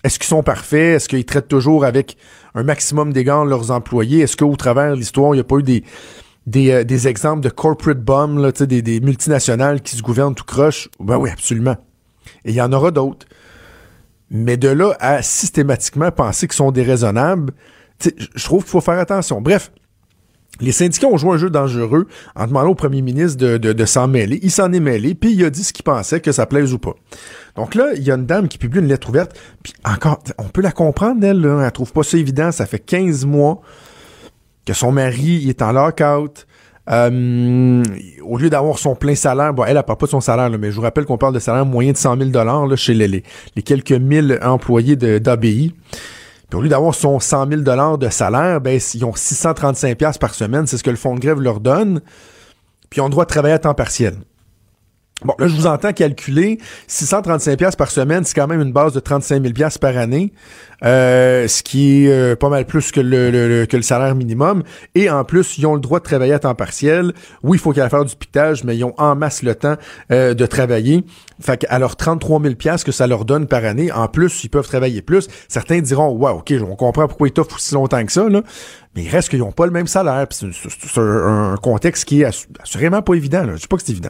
Est-ce 0.03 0.19
qu'ils 0.19 0.29
sont 0.29 0.43
parfaits? 0.43 0.97
Est-ce 0.97 1.09
qu'ils 1.09 1.25
traitent 1.25 1.49
toujours 1.49 1.85
avec 1.85 2.17
un 2.55 2.63
maximum 2.63 3.13
d'égards 3.13 3.45
leurs 3.45 3.71
employés? 3.71 4.21
Est-ce 4.21 4.37
qu'au 4.37 4.57
travers 4.57 4.93
de 4.93 4.97
l'histoire, 4.97 5.35
il 5.35 5.39
n'y 5.39 5.41
a 5.41 5.45
pas 5.45 5.59
eu 5.59 5.63
des, 5.63 5.85
euh, 6.55 6.85
des, 6.85 7.09
exemples 7.09 7.43
de 7.43 7.49
corporate 7.49 8.01
bombs, 8.01 8.39
là, 8.39 8.53
des, 8.53 8.83
des 8.83 9.01
multinationales 9.01 9.81
qui 9.81 9.97
se 9.97 10.03
gouvernent 10.03 10.35
tout 10.35 10.45
croche, 10.45 10.89
ben 11.01 11.17
oui, 11.19 11.31
absolument. 11.31 11.77
Et 12.45 12.51
il 12.51 12.55
y 12.55 12.63
en 12.63 12.73
aura 12.73 12.91
d'autres. 12.91 13.27
Mais 14.31 14.57
de 14.57 14.69
là 14.69 14.97
à 15.01 15.23
systématiquement 15.23 16.11
penser 16.11 16.47
qu'ils 16.47 16.57
sont 16.57 16.73
déraisonnables, 16.73 17.53
je 18.01 18.45
trouve 18.45 18.63
qu'il 18.63 18.71
faut 18.71 18.81
faire 18.81 18.99
attention. 18.99 19.41
Bref, 19.41 19.71
les 20.61 20.73
syndicats 20.73 21.07
ont 21.07 21.17
joué 21.17 21.33
un 21.33 21.37
jeu 21.37 21.51
dangereux 21.51 22.07
en 22.35 22.47
demandant 22.47 22.71
au 22.71 22.75
premier 22.75 23.03
ministre 23.03 23.39
de, 23.39 23.85
s'en 23.85 24.09
mêler. 24.09 24.39
Il 24.43 24.51
s'en 24.51 24.73
est 24.73 24.81
mêlé, 24.81 25.15
puis 25.15 25.33
il 25.33 25.45
a 25.45 25.51
dit 25.51 25.63
ce 25.63 25.73
qu'il 25.73 25.85
pensait, 25.85 26.21
que 26.21 26.33
ça 26.33 26.47
plaise 26.47 26.73
ou 26.73 26.79
pas. 26.79 26.95
Donc 27.57 27.75
là, 27.75 27.93
il 27.95 28.03
y 28.03 28.11
a 28.11 28.15
une 28.15 28.27
dame 28.27 28.49
qui 28.49 28.59
publie 28.59 28.81
une 28.81 28.87
lettre 28.87 29.09
ouverte, 29.11 29.39
puis 29.63 29.75
encore, 29.85 30.23
on 30.39 30.45
peut 30.45 30.63
la 30.63 30.73
comprendre, 30.73 31.25
elle, 31.25 31.41
là, 31.41 31.63
elle 31.65 31.73
trouve 31.73 31.93
pas 31.93 32.03
ça 32.03 32.17
évident, 32.17 32.53
ça 32.53 32.67
fait 32.67 32.79
15 32.79 33.27
mois 33.27 33.61
que 34.67 34.75
son 34.75 34.93
mari 34.93 35.49
est 35.49 35.63
en 35.63 35.73
lockout. 35.73 36.47
Euh, 36.89 37.83
au 38.23 38.39
lieu 38.39 38.49
d'avoir 38.49 38.79
son 38.79 38.95
plein 38.95 39.15
salaire, 39.15 39.53
bon, 39.53 39.65
elle 39.65 39.75
n'a 39.75 39.83
pas 39.83 39.97
de 39.97 40.07
son 40.07 40.21
salaire, 40.21 40.51
mais 40.51 40.71
je 40.71 40.77
vous 40.77 40.83
rappelle 40.83 41.05
qu'on 41.05 41.19
parle 41.19 41.35
de 41.35 41.39
salaire 41.39 41.67
moyen 41.67 41.93
de 41.93 41.97
100 41.97 42.17
000 42.19 42.31
là, 42.31 42.77
chez 42.77 42.95
les, 42.95 43.09
les, 43.09 43.63
quelques 43.63 43.93
mille 43.93 44.39
employés 44.43 44.95
d'ABI. 44.95 45.75
Puis 46.49 46.59
au 46.59 46.63
lieu 46.63 46.69
d'avoir 46.69 46.95
son 46.95 47.19
100 47.19 47.49
000 47.49 47.97
de 47.97 48.09
salaire, 48.09 48.61
ben, 48.61 48.79
ils 48.95 49.05
ont 49.05 49.15
635 49.15 49.99
par 50.21 50.35
semaine, 50.35 50.67
c'est 50.67 50.77
ce 50.77 50.85
que 50.85 50.91
le 50.91 50.97
fonds 50.97 51.15
de 51.15 51.21
grève 51.21 51.41
leur 51.41 51.59
donne. 51.59 52.01
puis 52.89 52.99
ils 52.99 53.01
ont 53.01 53.07
le 53.07 53.11
droit 53.11 53.25
de 53.25 53.31
travailler 53.31 53.55
à 53.55 53.59
temps 53.59 53.75
partiel. 53.75 54.15
Bon, 55.25 55.35
là, 55.39 55.49
je 55.49 55.57
vous 55.57 55.67
entends 55.67 55.95
calculer 55.95 56.59
635 56.89 57.57
pièces 57.57 57.77
par 57.77 57.91
semaine, 57.91 58.23
c'est 58.25 58.35
quand 58.35 58.47
même 58.47 58.61
une 58.61 58.73
base 58.73 58.93
de 58.93 59.01
35 59.01 59.43
000 59.43 59.55
pièces 59.55 59.79
par 59.79 59.97
année, 59.97 60.33
euh, 60.85 61.49
ce 61.49 61.63
qui 61.63 62.05
est 62.05 62.13
euh, 62.13 62.37
pas 62.37 62.49
mal 62.49 62.67
plus 62.67 62.93
que 62.93 63.01
le, 63.01 63.67
que 63.67 63.77
le 63.77 63.83
salaire 63.83 64.15
minimum. 64.15 64.63
Et 64.95 65.09
en 65.11 65.25
plus, 65.25 65.59
ils 65.59 65.67
ont 65.67 65.75
le 65.75 65.81
droit 65.81 66.01
de 66.01 66.05
travailler 66.05 66.35
à 66.35 66.39
temps 66.39 66.55
partiel. 66.55 67.13
Oui, 67.43 67.57
il 67.57 67.61
faut 67.61 67.73
qu'ils 67.73 67.83
aillent 67.83 67.91
faire 67.91 68.05
du 68.05 68.17
pitage, 68.17 68.65
mais 68.65 68.77
ils 68.77 68.85
ont 68.85 68.95
en 68.99 69.15
masse 69.15 69.43
le 69.43 69.55
temps 69.55 69.77
euh, 70.11 70.35
de 70.35 70.47
travailler. 70.47 71.05
Fait 71.41 71.59
qu'à 71.59 71.79
leurs 71.79 71.97
33 71.97 72.43
000 72.43 72.55
pièces 72.55 72.85
que 72.85 72.93
ça 72.93 73.07
leur 73.07 73.25
donne 73.25 73.47
par 73.47 73.65
année, 73.65 73.91
en 73.93 74.09
plus, 74.09 74.45
ils 74.45 74.49
peuvent 74.49 74.67
travailler 74.67 75.03
plus. 75.03 75.29
Certains 75.49 75.81
diront, 75.81 76.11
wow, 76.11 76.39
ok, 76.39 76.53
on 76.63 76.77
comprend 76.77 77.09
pourquoi 77.09 77.29
ils 77.29 77.33
t'offrent 77.33 77.57
aussi 77.57 77.75
longtemps 77.75 78.05
que 78.05 78.13
ça, 78.13 78.29
là. 78.29 78.43
Mais 78.95 79.05
il 79.05 79.09
reste 79.11 79.29
qu'ils 79.29 79.41
n'ont 79.41 79.53
pas 79.53 79.67
le 79.67 79.73
même 79.73 79.87
salaire. 79.87 80.27
C'est 80.31 80.47
un, 80.97 81.57
contexte 81.63 82.07
qui 82.07 82.23
est 82.23 82.47
assurément 82.63 83.03
pas 83.03 83.13
évident. 83.15 83.45
Là. 83.45 83.57
Je 83.57 83.61
sais 83.61 83.67
pas 83.69 83.77
que 83.77 83.83
c'est 83.83 83.93
évident. 83.93 84.09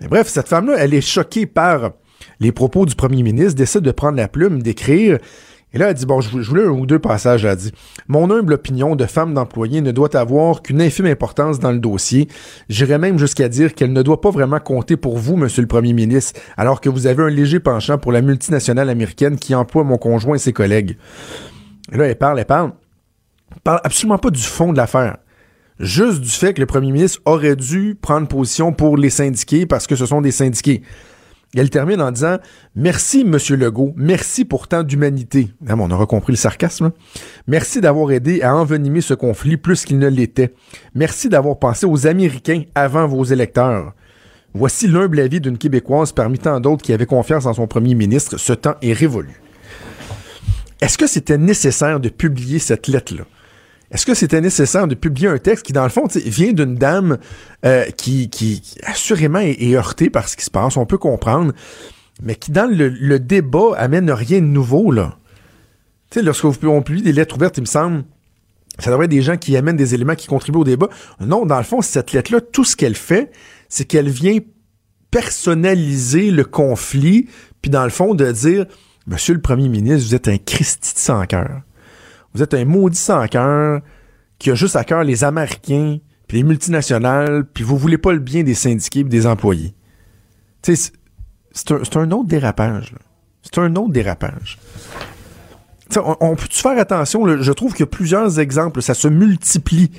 Mais 0.00 0.08
bref, 0.08 0.28
cette 0.28 0.48
femme-là, 0.48 0.76
elle 0.78 0.94
est 0.94 1.02
choquée 1.02 1.44
par 1.44 1.92
les 2.40 2.52
propos 2.52 2.86
du 2.86 2.94
premier 2.94 3.22
ministre, 3.22 3.54
décide 3.54 3.82
de 3.82 3.90
prendre 3.90 4.16
la 4.16 4.28
plume, 4.28 4.62
d'écrire. 4.62 5.18
Et 5.74 5.78
là, 5.78 5.90
elle 5.90 5.94
dit, 5.94 6.06
bon, 6.06 6.20
je 6.20 6.38
voulais 6.48 6.64
un 6.64 6.70
ou 6.70 6.86
deux 6.86 6.98
passages, 6.98 7.44
elle 7.44 7.50
a 7.50 7.56
dit. 7.56 7.72
Mon 8.08 8.30
humble 8.30 8.54
opinion 8.54 8.96
de 8.96 9.04
femme 9.04 9.34
d'employé 9.34 9.80
ne 9.80 9.90
doit 9.90 10.16
avoir 10.16 10.62
qu'une 10.62 10.80
infime 10.80 11.06
importance 11.06 11.58
dans 11.58 11.72
le 11.72 11.80
dossier. 11.80 12.28
J'irais 12.68 12.98
même 12.98 13.18
jusqu'à 13.18 13.48
dire 13.48 13.74
qu'elle 13.74 13.92
ne 13.92 14.02
doit 14.02 14.20
pas 14.20 14.30
vraiment 14.30 14.60
compter 14.60 14.96
pour 14.96 15.18
vous, 15.18 15.36
monsieur 15.36 15.62
le 15.62 15.68
premier 15.68 15.92
ministre, 15.92 16.40
alors 16.56 16.80
que 16.80 16.88
vous 16.88 17.06
avez 17.06 17.24
un 17.24 17.28
léger 17.28 17.60
penchant 17.60 17.98
pour 17.98 18.12
la 18.12 18.22
multinationale 18.22 18.88
américaine 18.88 19.36
qui 19.36 19.54
emploie 19.54 19.84
mon 19.84 19.98
conjoint 19.98 20.36
et 20.36 20.38
ses 20.38 20.52
collègues. 20.52 20.96
Là, 21.92 22.06
elle 22.06 22.16
parle, 22.16 22.38
elle 22.38 22.46
parle 22.46 22.72
parle 23.62 23.80
absolument 23.84 24.18
pas 24.18 24.30
du 24.30 24.42
fond 24.42 24.72
de 24.72 24.76
l'affaire. 24.76 25.18
Juste 25.80 26.20
du 26.20 26.30
fait 26.30 26.54
que 26.54 26.60
le 26.60 26.66
premier 26.66 26.92
ministre 26.92 27.20
aurait 27.24 27.56
dû 27.56 27.96
prendre 28.00 28.28
position 28.28 28.72
pour 28.72 28.96
les 28.96 29.10
syndiqués 29.10 29.66
parce 29.66 29.86
que 29.86 29.96
ce 29.96 30.06
sont 30.06 30.20
des 30.20 30.30
syndiqués. 30.30 30.82
Elle 31.60 31.70
termine 31.70 32.00
en 32.00 32.10
disant 32.10 32.38
Merci, 32.74 33.24
Monsieur 33.24 33.56
Legault, 33.56 33.92
merci 33.96 34.44
pour 34.44 34.68
tant 34.68 34.82
d'humanité. 34.82 35.50
Ah, 35.68 35.74
on 35.78 35.90
aura 35.90 36.06
compris 36.06 36.32
le 36.32 36.36
sarcasme. 36.36 36.92
Merci 37.46 37.80
d'avoir 37.80 38.10
aidé 38.10 38.42
à 38.42 38.56
envenimer 38.56 39.00
ce 39.00 39.14
conflit 39.14 39.56
plus 39.56 39.84
qu'il 39.84 39.98
ne 39.98 40.08
l'était. 40.08 40.54
Merci 40.94 41.28
d'avoir 41.28 41.58
pensé 41.58 41.86
aux 41.86 42.06
Américains 42.06 42.62
avant 42.74 43.06
vos 43.06 43.24
électeurs. 43.24 43.92
Voici 44.52 44.86
l'humble 44.86 45.18
avis 45.18 45.40
d'une 45.40 45.58
Québécoise 45.58 46.12
parmi 46.12 46.38
tant 46.38 46.60
d'autres 46.60 46.82
qui 46.82 46.92
avait 46.92 47.06
confiance 47.06 47.46
en 47.46 47.54
son 47.54 47.66
premier 47.66 47.94
ministre. 47.94 48.36
Ce 48.36 48.52
temps 48.52 48.76
est 48.82 48.92
révolu. 48.92 49.40
Est-ce 50.80 50.98
que 50.98 51.06
c'était 51.06 51.38
nécessaire 51.38 51.98
de 51.98 52.08
publier 52.08 52.58
cette 52.58 52.88
lettre-là? 52.88 53.24
Est-ce 53.94 54.06
que 54.06 54.14
c'était 54.14 54.40
nécessaire 54.40 54.88
de 54.88 54.96
publier 54.96 55.28
un 55.28 55.38
texte 55.38 55.64
qui, 55.64 55.72
dans 55.72 55.84
le 55.84 55.88
fond, 55.88 56.08
vient 56.12 56.52
d'une 56.52 56.74
dame 56.74 57.18
euh, 57.64 57.84
qui, 57.96 58.28
qui, 58.28 58.60
assurément 58.82 59.38
est, 59.38 59.72
heurtée 59.74 60.10
par 60.10 60.28
ce 60.28 60.36
qui 60.36 60.44
se 60.44 60.50
passe, 60.50 60.76
on 60.76 60.84
peut 60.84 60.98
comprendre, 60.98 61.52
mais 62.20 62.34
qui, 62.34 62.50
dans 62.50 62.68
le, 62.68 63.18
débat, 63.20 63.76
amène 63.76 64.10
rien 64.10 64.40
de 64.40 64.46
nouveau, 64.46 64.90
là. 64.90 65.16
Tu 66.10 66.18
sais, 66.18 66.24
lorsque 66.24 66.44
vous 66.44 66.82
publiez 66.82 67.04
des 67.04 67.12
lettres 67.12 67.36
ouvertes, 67.36 67.56
il 67.58 67.60
me 67.60 67.66
semble, 67.66 68.02
ça 68.80 68.90
devrait 68.90 69.04
être 69.04 69.12
des 69.12 69.22
gens 69.22 69.36
qui 69.36 69.56
amènent 69.56 69.76
des 69.76 69.94
éléments 69.94 70.16
qui 70.16 70.26
contribuent 70.26 70.58
au 70.58 70.64
débat. 70.64 70.88
Non, 71.20 71.46
dans 71.46 71.58
le 71.58 71.64
fond, 71.64 71.80
cette 71.80 72.10
lettre-là, 72.10 72.40
tout 72.40 72.64
ce 72.64 72.74
qu'elle 72.74 72.96
fait, 72.96 73.30
c'est 73.68 73.84
qu'elle 73.84 74.08
vient 74.08 74.38
personnaliser 75.12 76.32
le 76.32 76.44
conflit, 76.44 77.28
puis 77.62 77.70
dans 77.70 77.84
le 77.84 77.90
fond, 77.90 78.14
de 78.14 78.32
dire, 78.32 78.66
Monsieur 79.06 79.34
le 79.34 79.40
Premier 79.40 79.68
ministre, 79.68 80.08
vous 80.08 80.14
êtes 80.16 80.28
un 80.28 80.38
Christi 80.38 80.94
de 80.94 80.98
sans 80.98 81.26
cœur. 81.26 81.60
Vous 82.34 82.42
êtes 82.42 82.54
un 82.54 82.64
maudit 82.64 82.98
sans 82.98 83.26
cœur 83.28 83.80
qui 84.38 84.50
a 84.50 84.54
juste 84.54 84.76
à 84.76 84.84
cœur 84.84 85.04
les 85.04 85.24
Américains, 85.24 85.98
puis 86.26 86.38
les 86.38 86.42
multinationales, 86.42 87.44
puis 87.44 87.62
vous 87.62 87.78
voulez 87.78 87.98
pas 87.98 88.12
le 88.12 88.18
bien 88.18 88.42
des 88.42 88.54
syndiqués 88.54 89.00
et 89.00 89.04
des 89.04 89.26
employés. 89.26 89.74
C'est 90.62 90.92
un, 91.70 92.10
autre 92.10 92.26
dérapage. 92.26 92.94
C'est 93.42 93.58
un 93.58 93.76
autre 93.76 93.92
dérapage. 93.92 94.58
on, 95.96 96.34
peut-tu 96.34 96.60
faire 96.60 96.78
attention? 96.78 97.42
Je 97.42 97.52
trouve 97.52 97.72
qu'il 97.72 97.80
y 97.80 97.88
a 97.88 97.90
plusieurs 97.90 98.40
exemples. 98.40 98.82
Ça 98.82 98.94
se 98.94 99.06
multiplie 99.06 99.92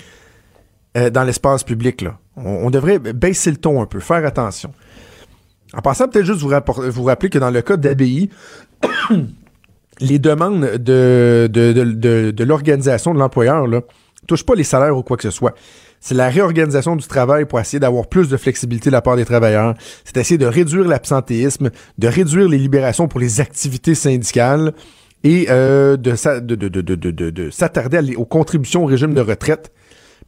euh, 0.97 1.09
dans 1.09 1.23
l'espace 1.23 1.63
public. 1.63 2.01
Là. 2.01 2.17
On, 2.35 2.69
devrait 2.69 2.99
baisser 2.99 3.51
le 3.51 3.57
ton 3.57 3.81
un 3.81 3.85
peu, 3.85 3.99
faire 3.99 4.25
attention. 4.25 4.73
En 5.73 5.81
passant, 5.81 6.07
peut-être 6.07 6.25
juste 6.25 6.41
vous, 6.41 6.51
vous 6.91 7.03
rappeler 7.03 7.29
que 7.29 7.39
dans 7.39 7.51
le 7.51 7.61
cas 7.61 7.77
d'ABI, 7.77 8.29
les 9.99 10.19
demandes 10.19 10.61
de, 10.77 11.49
de, 11.51 11.73
de, 11.73 12.31
de, 12.31 12.43
l'organisation 12.43 13.13
de 13.13 13.19
l'employeur 13.19 13.67
ne 13.67 13.79
touchent 14.27 14.45
pas 14.45 14.55
les 14.55 14.63
salaires 14.63 14.97
ou 14.97 15.03
quoi 15.03 15.17
que 15.17 15.23
ce 15.23 15.31
soit. 15.31 15.55
C'est 15.99 16.15
la 16.15 16.29
réorganisation 16.29 16.95
du 16.95 17.07
travail 17.07 17.45
pour 17.45 17.59
essayer 17.59 17.79
d'avoir 17.79 18.07
plus 18.07 18.29
de 18.29 18.37
flexibilité 18.37 18.89
de 18.89 18.93
la 18.93 19.01
part 19.01 19.15
des 19.15 19.25
travailleurs. 19.25 19.73
C'est 20.03 20.17
essayer 20.17 20.37
de 20.37 20.45
réduire 20.45 20.87
l'absentéisme, 20.87 21.71
de 21.97 22.07
réduire 22.07 22.47
les 22.47 22.57
libérations 22.57 23.07
pour 23.07 23.19
les 23.19 23.41
activités 23.41 23.95
syndicales 23.95 24.73
et 25.23 25.47
euh, 25.49 25.97
de, 25.97 26.13
de, 26.39 27.29
de 27.31 27.49
s'attarder 27.49 28.15
aux 28.15 28.25
contributions 28.25 28.83
au 28.83 28.85
régime 28.85 29.13
de 29.13 29.21
retraite 29.21 29.71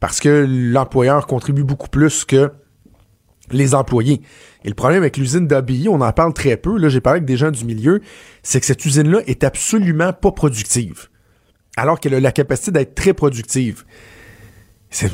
parce 0.00 0.20
que 0.20 0.46
l'employeur 0.48 1.26
contribue 1.26 1.64
beaucoup 1.64 1.88
plus 1.88 2.24
que 2.24 2.50
les 3.52 3.74
employés. 3.74 4.22
Et 4.64 4.68
le 4.68 4.74
problème 4.74 5.02
avec 5.02 5.16
l'usine 5.16 5.46
d'ABI, 5.46 5.88
on 5.88 6.00
en 6.00 6.12
parle 6.12 6.32
très 6.32 6.56
peu, 6.56 6.78
là 6.78 6.88
j'ai 6.88 7.00
parlé 7.00 7.18
avec 7.18 7.26
des 7.26 7.36
gens 7.36 7.50
du 7.50 7.64
milieu, 7.64 8.00
c'est 8.42 8.60
que 8.60 8.66
cette 8.66 8.84
usine-là 8.84 9.20
est 9.26 9.44
absolument 9.44 10.12
pas 10.12 10.32
productive. 10.32 11.08
Alors 11.76 12.00
qu'elle 12.00 12.14
a 12.14 12.20
la 12.20 12.32
capacité 12.32 12.70
d'être 12.70 12.94
très 12.94 13.14
productive. 13.14 13.84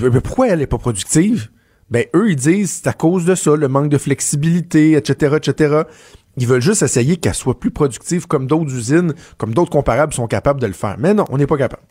Mais 0.01 0.21
pourquoi 0.21 0.49
elle 0.49 0.63
est 0.63 0.67
pas 0.67 0.79
productive? 0.79 1.51
Ben, 1.91 2.07
eux, 2.15 2.31
ils 2.31 2.37
disent 2.37 2.81
c'est 2.83 2.89
à 2.89 2.93
cause 2.93 3.25
de 3.25 3.35
ça, 3.35 3.57
le 3.57 3.69
manque 3.69 3.91
de 3.91 3.99
flexibilité, 3.99 4.93
etc., 4.93 5.37
etc. 5.37 5.83
Ils 6.37 6.47
veulent 6.47 6.63
juste 6.63 6.83
essayer 6.83 7.17
qu'elle 7.19 7.35
soit 7.35 7.61
plus 7.61 7.71
productive 7.71 8.27
comme 8.27 8.47
d'autres 8.47 8.75
usines, 8.75 9.15
comme 9.37 9.55
d'autres 9.55 9.71
comparables 9.71 10.13
sont 10.13 10.27
capables 10.27 10.61
de 10.61 10.67
le 10.67 10.73
faire. 10.73 10.97
Mais 10.99 11.15
non, 11.15 11.25
on 11.29 11.37
n'est 11.37 11.47
pas 11.47 11.59
capable. 11.59 11.83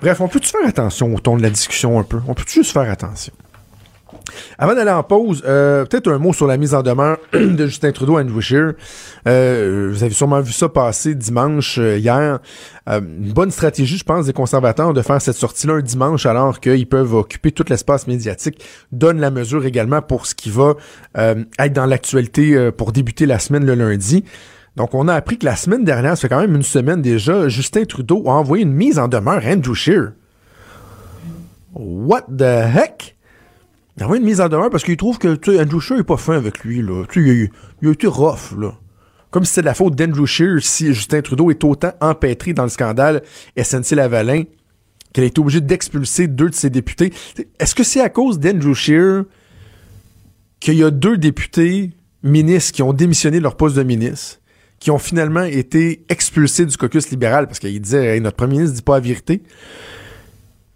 Bref, 0.00 0.20
on 0.20 0.28
peut-tu 0.28 0.50
faire 0.50 0.66
attention 0.66 1.14
au 1.14 1.18
ton 1.18 1.36
de 1.36 1.42
la 1.42 1.50
discussion 1.50 1.98
un 1.98 2.02
peu? 2.02 2.20
On 2.26 2.34
peut 2.34 2.44
juste 2.46 2.72
faire 2.72 2.90
attention? 2.90 3.32
Avant 4.58 4.74
d'aller 4.74 4.90
en 4.90 5.02
pause, 5.02 5.42
euh, 5.46 5.84
peut-être 5.84 6.10
un 6.10 6.18
mot 6.18 6.32
sur 6.32 6.46
la 6.46 6.56
mise 6.56 6.74
en 6.74 6.82
demeure 6.82 7.18
de 7.32 7.66
Justin 7.66 7.92
Trudeau 7.92 8.16
à 8.16 8.22
Andrew 8.22 8.40
euh, 9.26 9.90
vous 9.92 10.02
avez 10.02 10.12
sûrement 10.12 10.40
vu 10.40 10.52
ça 10.52 10.68
passer 10.68 11.14
dimanche 11.14 11.78
euh, 11.78 11.98
hier. 11.98 12.40
une 12.86 13.32
bonne 13.32 13.50
stratégie, 13.50 13.96
je 13.96 14.04
pense, 14.04 14.26
des 14.26 14.32
conservateurs 14.32 14.92
de 14.92 15.02
faire 15.02 15.20
cette 15.20 15.36
sortie-là 15.36 15.74
un 15.74 15.80
dimanche 15.80 16.26
alors 16.26 16.60
qu'ils 16.60 16.86
peuvent 16.86 17.14
occuper 17.14 17.52
tout 17.52 17.64
l'espace 17.68 18.06
médiatique. 18.06 18.64
Donne 18.92 19.20
la 19.20 19.30
mesure 19.30 19.64
également 19.64 20.02
pour 20.02 20.26
ce 20.26 20.34
qui 20.34 20.50
va 20.50 20.74
être 21.16 21.72
dans 21.72 21.86
l'actualité 21.86 22.70
pour 22.72 22.92
débuter 22.92 23.26
la 23.26 23.38
semaine 23.38 23.64
le 23.64 23.74
lundi. 23.74 24.24
Donc, 24.76 24.94
on 24.94 25.06
a 25.06 25.14
appris 25.14 25.38
que 25.38 25.46
la 25.46 25.56
semaine 25.56 25.84
dernière, 25.84 26.16
ça 26.16 26.22
fait 26.22 26.28
quand 26.28 26.40
même 26.40 26.54
une 26.54 26.62
semaine 26.62 27.00
déjà, 27.00 27.48
Justin 27.48 27.84
Trudeau 27.84 28.24
a 28.26 28.32
envoyé 28.32 28.64
une 28.64 28.72
mise 28.72 28.98
en 28.98 29.08
demeure 29.08 29.40
à 29.44 29.52
Andrew 29.52 29.74
Scheer. 29.74 30.12
What 31.74 32.26
the 32.36 32.42
heck? 32.42 33.13
Il 33.96 34.02
a 34.02 34.06
envoyé 34.06 34.20
une 34.20 34.26
mise 34.26 34.40
en 34.40 34.48
demeure 34.48 34.70
parce 34.70 34.82
qu'il 34.82 34.96
trouve 34.96 35.18
que 35.18 35.36
tu 35.36 35.58
Andrew 35.58 35.80
Scheer 35.80 36.00
est 36.00 36.04
pas 36.04 36.16
fin 36.16 36.36
avec 36.36 36.64
lui. 36.64 36.82
Là. 36.82 37.04
Tu 37.10 37.50
il, 37.80 37.88
a 37.88 37.92
été 37.92 38.06
rough. 38.06 38.54
Comme 39.30 39.44
si 39.44 39.52
c'était 39.52 39.66
la 39.66 39.74
faute 39.74 39.94
d'Andrew 39.94 40.26
Scheer 40.26 40.62
si 40.62 40.92
Justin 40.94 41.22
Trudeau 41.22 41.50
est 41.50 41.62
autant 41.64 41.92
empêtré 42.00 42.52
dans 42.52 42.64
le 42.64 42.68
scandale 42.68 43.22
SNC-Lavalin 43.56 44.44
qu'elle 45.12 45.24
a 45.24 45.26
été 45.28 45.40
obligée 45.40 45.60
d'expulser 45.60 46.26
deux 46.26 46.50
de 46.50 46.54
ses 46.54 46.70
députés. 46.70 47.12
Est-ce 47.60 47.74
que 47.74 47.84
c'est 47.84 48.00
à 48.00 48.08
cause 48.08 48.40
d'Andrew 48.40 48.74
Scheer 48.74 49.24
qu'il 50.58 50.74
y 50.74 50.82
a 50.82 50.90
deux 50.90 51.16
députés 51.16 51.92
ministres 52.22 52.72
qui 52.72 52.82
ont 52.82 52.92
démissionné 52.92 53.38
de 53.38 53.42
leur 53.44 53.56
poste 53.56 53.76
de 53.76 53.84
ministre, 53.84 54.40
qui 54.80 54.90
ont 54.90 54.98
finalement 54.98 55.44
été 55.44 56.04
expulsés 56.08 56.66
du 56.66 56.76
caucus 56.76 57.10
libéral? 57.10 57.46
Parce 57.46 57.60
qu'il 57.60 57.80
disait 57.80 58.18
notre 58.18 58.36
premier 58.36 58.54
ministre 58.54 58.76
dit 58.76 58.82
pas 58.82 58.94
la 58.94 59.00
vérité. 59.00 59.42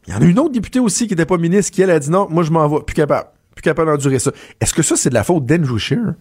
Il 0.08 0.14
y 0.14 0.16
en 0.16 0.22
a 0.22 0.24
une 0.24 0.38
autre 0.38 0.52
députée 0.52 0.80
aussi 0.80 1.06
qui 1.06 1.12
n'était 1.12 1.26
pas 1.26 1.36
ministre 1.36 1.70
qui, 1.70 1.82
elle, 1.82 1.90
a 1.90 1.98
dit 1.98 2.10
non, 2.10 2.26
moi 2.30 2.42
je 2.42 2.50
m'en 2.50 2.66
vais, 2.66 2.82
plus 2.82 2.94
capable, 2.94 3.28
plus 3.54 3.60
capable 3.60 3.90
d'endurer 3.90 4.18
ça. 4.18 4.32
Est-ce 4.58 4.72
que 4.72 4.82
ça, 4.82 4.96
c'est 4.96 5.10
de 5.10 5.14
la 5.14 5.22
faute 5.22 5.44
d'Andrew 5.44 5.78
Scheer? 5.78 6.14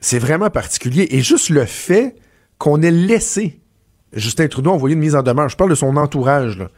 C'est 0.00 0.20
vraiment 0.20 0.48
particulier. 0.48 1.08
Et 1.10 1.20
juste 1.20 1.50
le 1.50 1.64
fait 1.64 2.14
qu'on 2.56 2.80
ait 2.80 2.92
laissé 2.92 3.60
Justin 4.12 4.46
Trudeau 4.46 4.70
envoyer 4.70 4.94
une 4.94 5.00
mise 5.00 5.16
en 5.16 5.24
demeure, 5.24 5.48
je 5.48 5.56
parle 5.56 5.70
de 5.70 5.74
son 5.74 5.96
entourage, 5.96 6.56
là. 6.56 6.68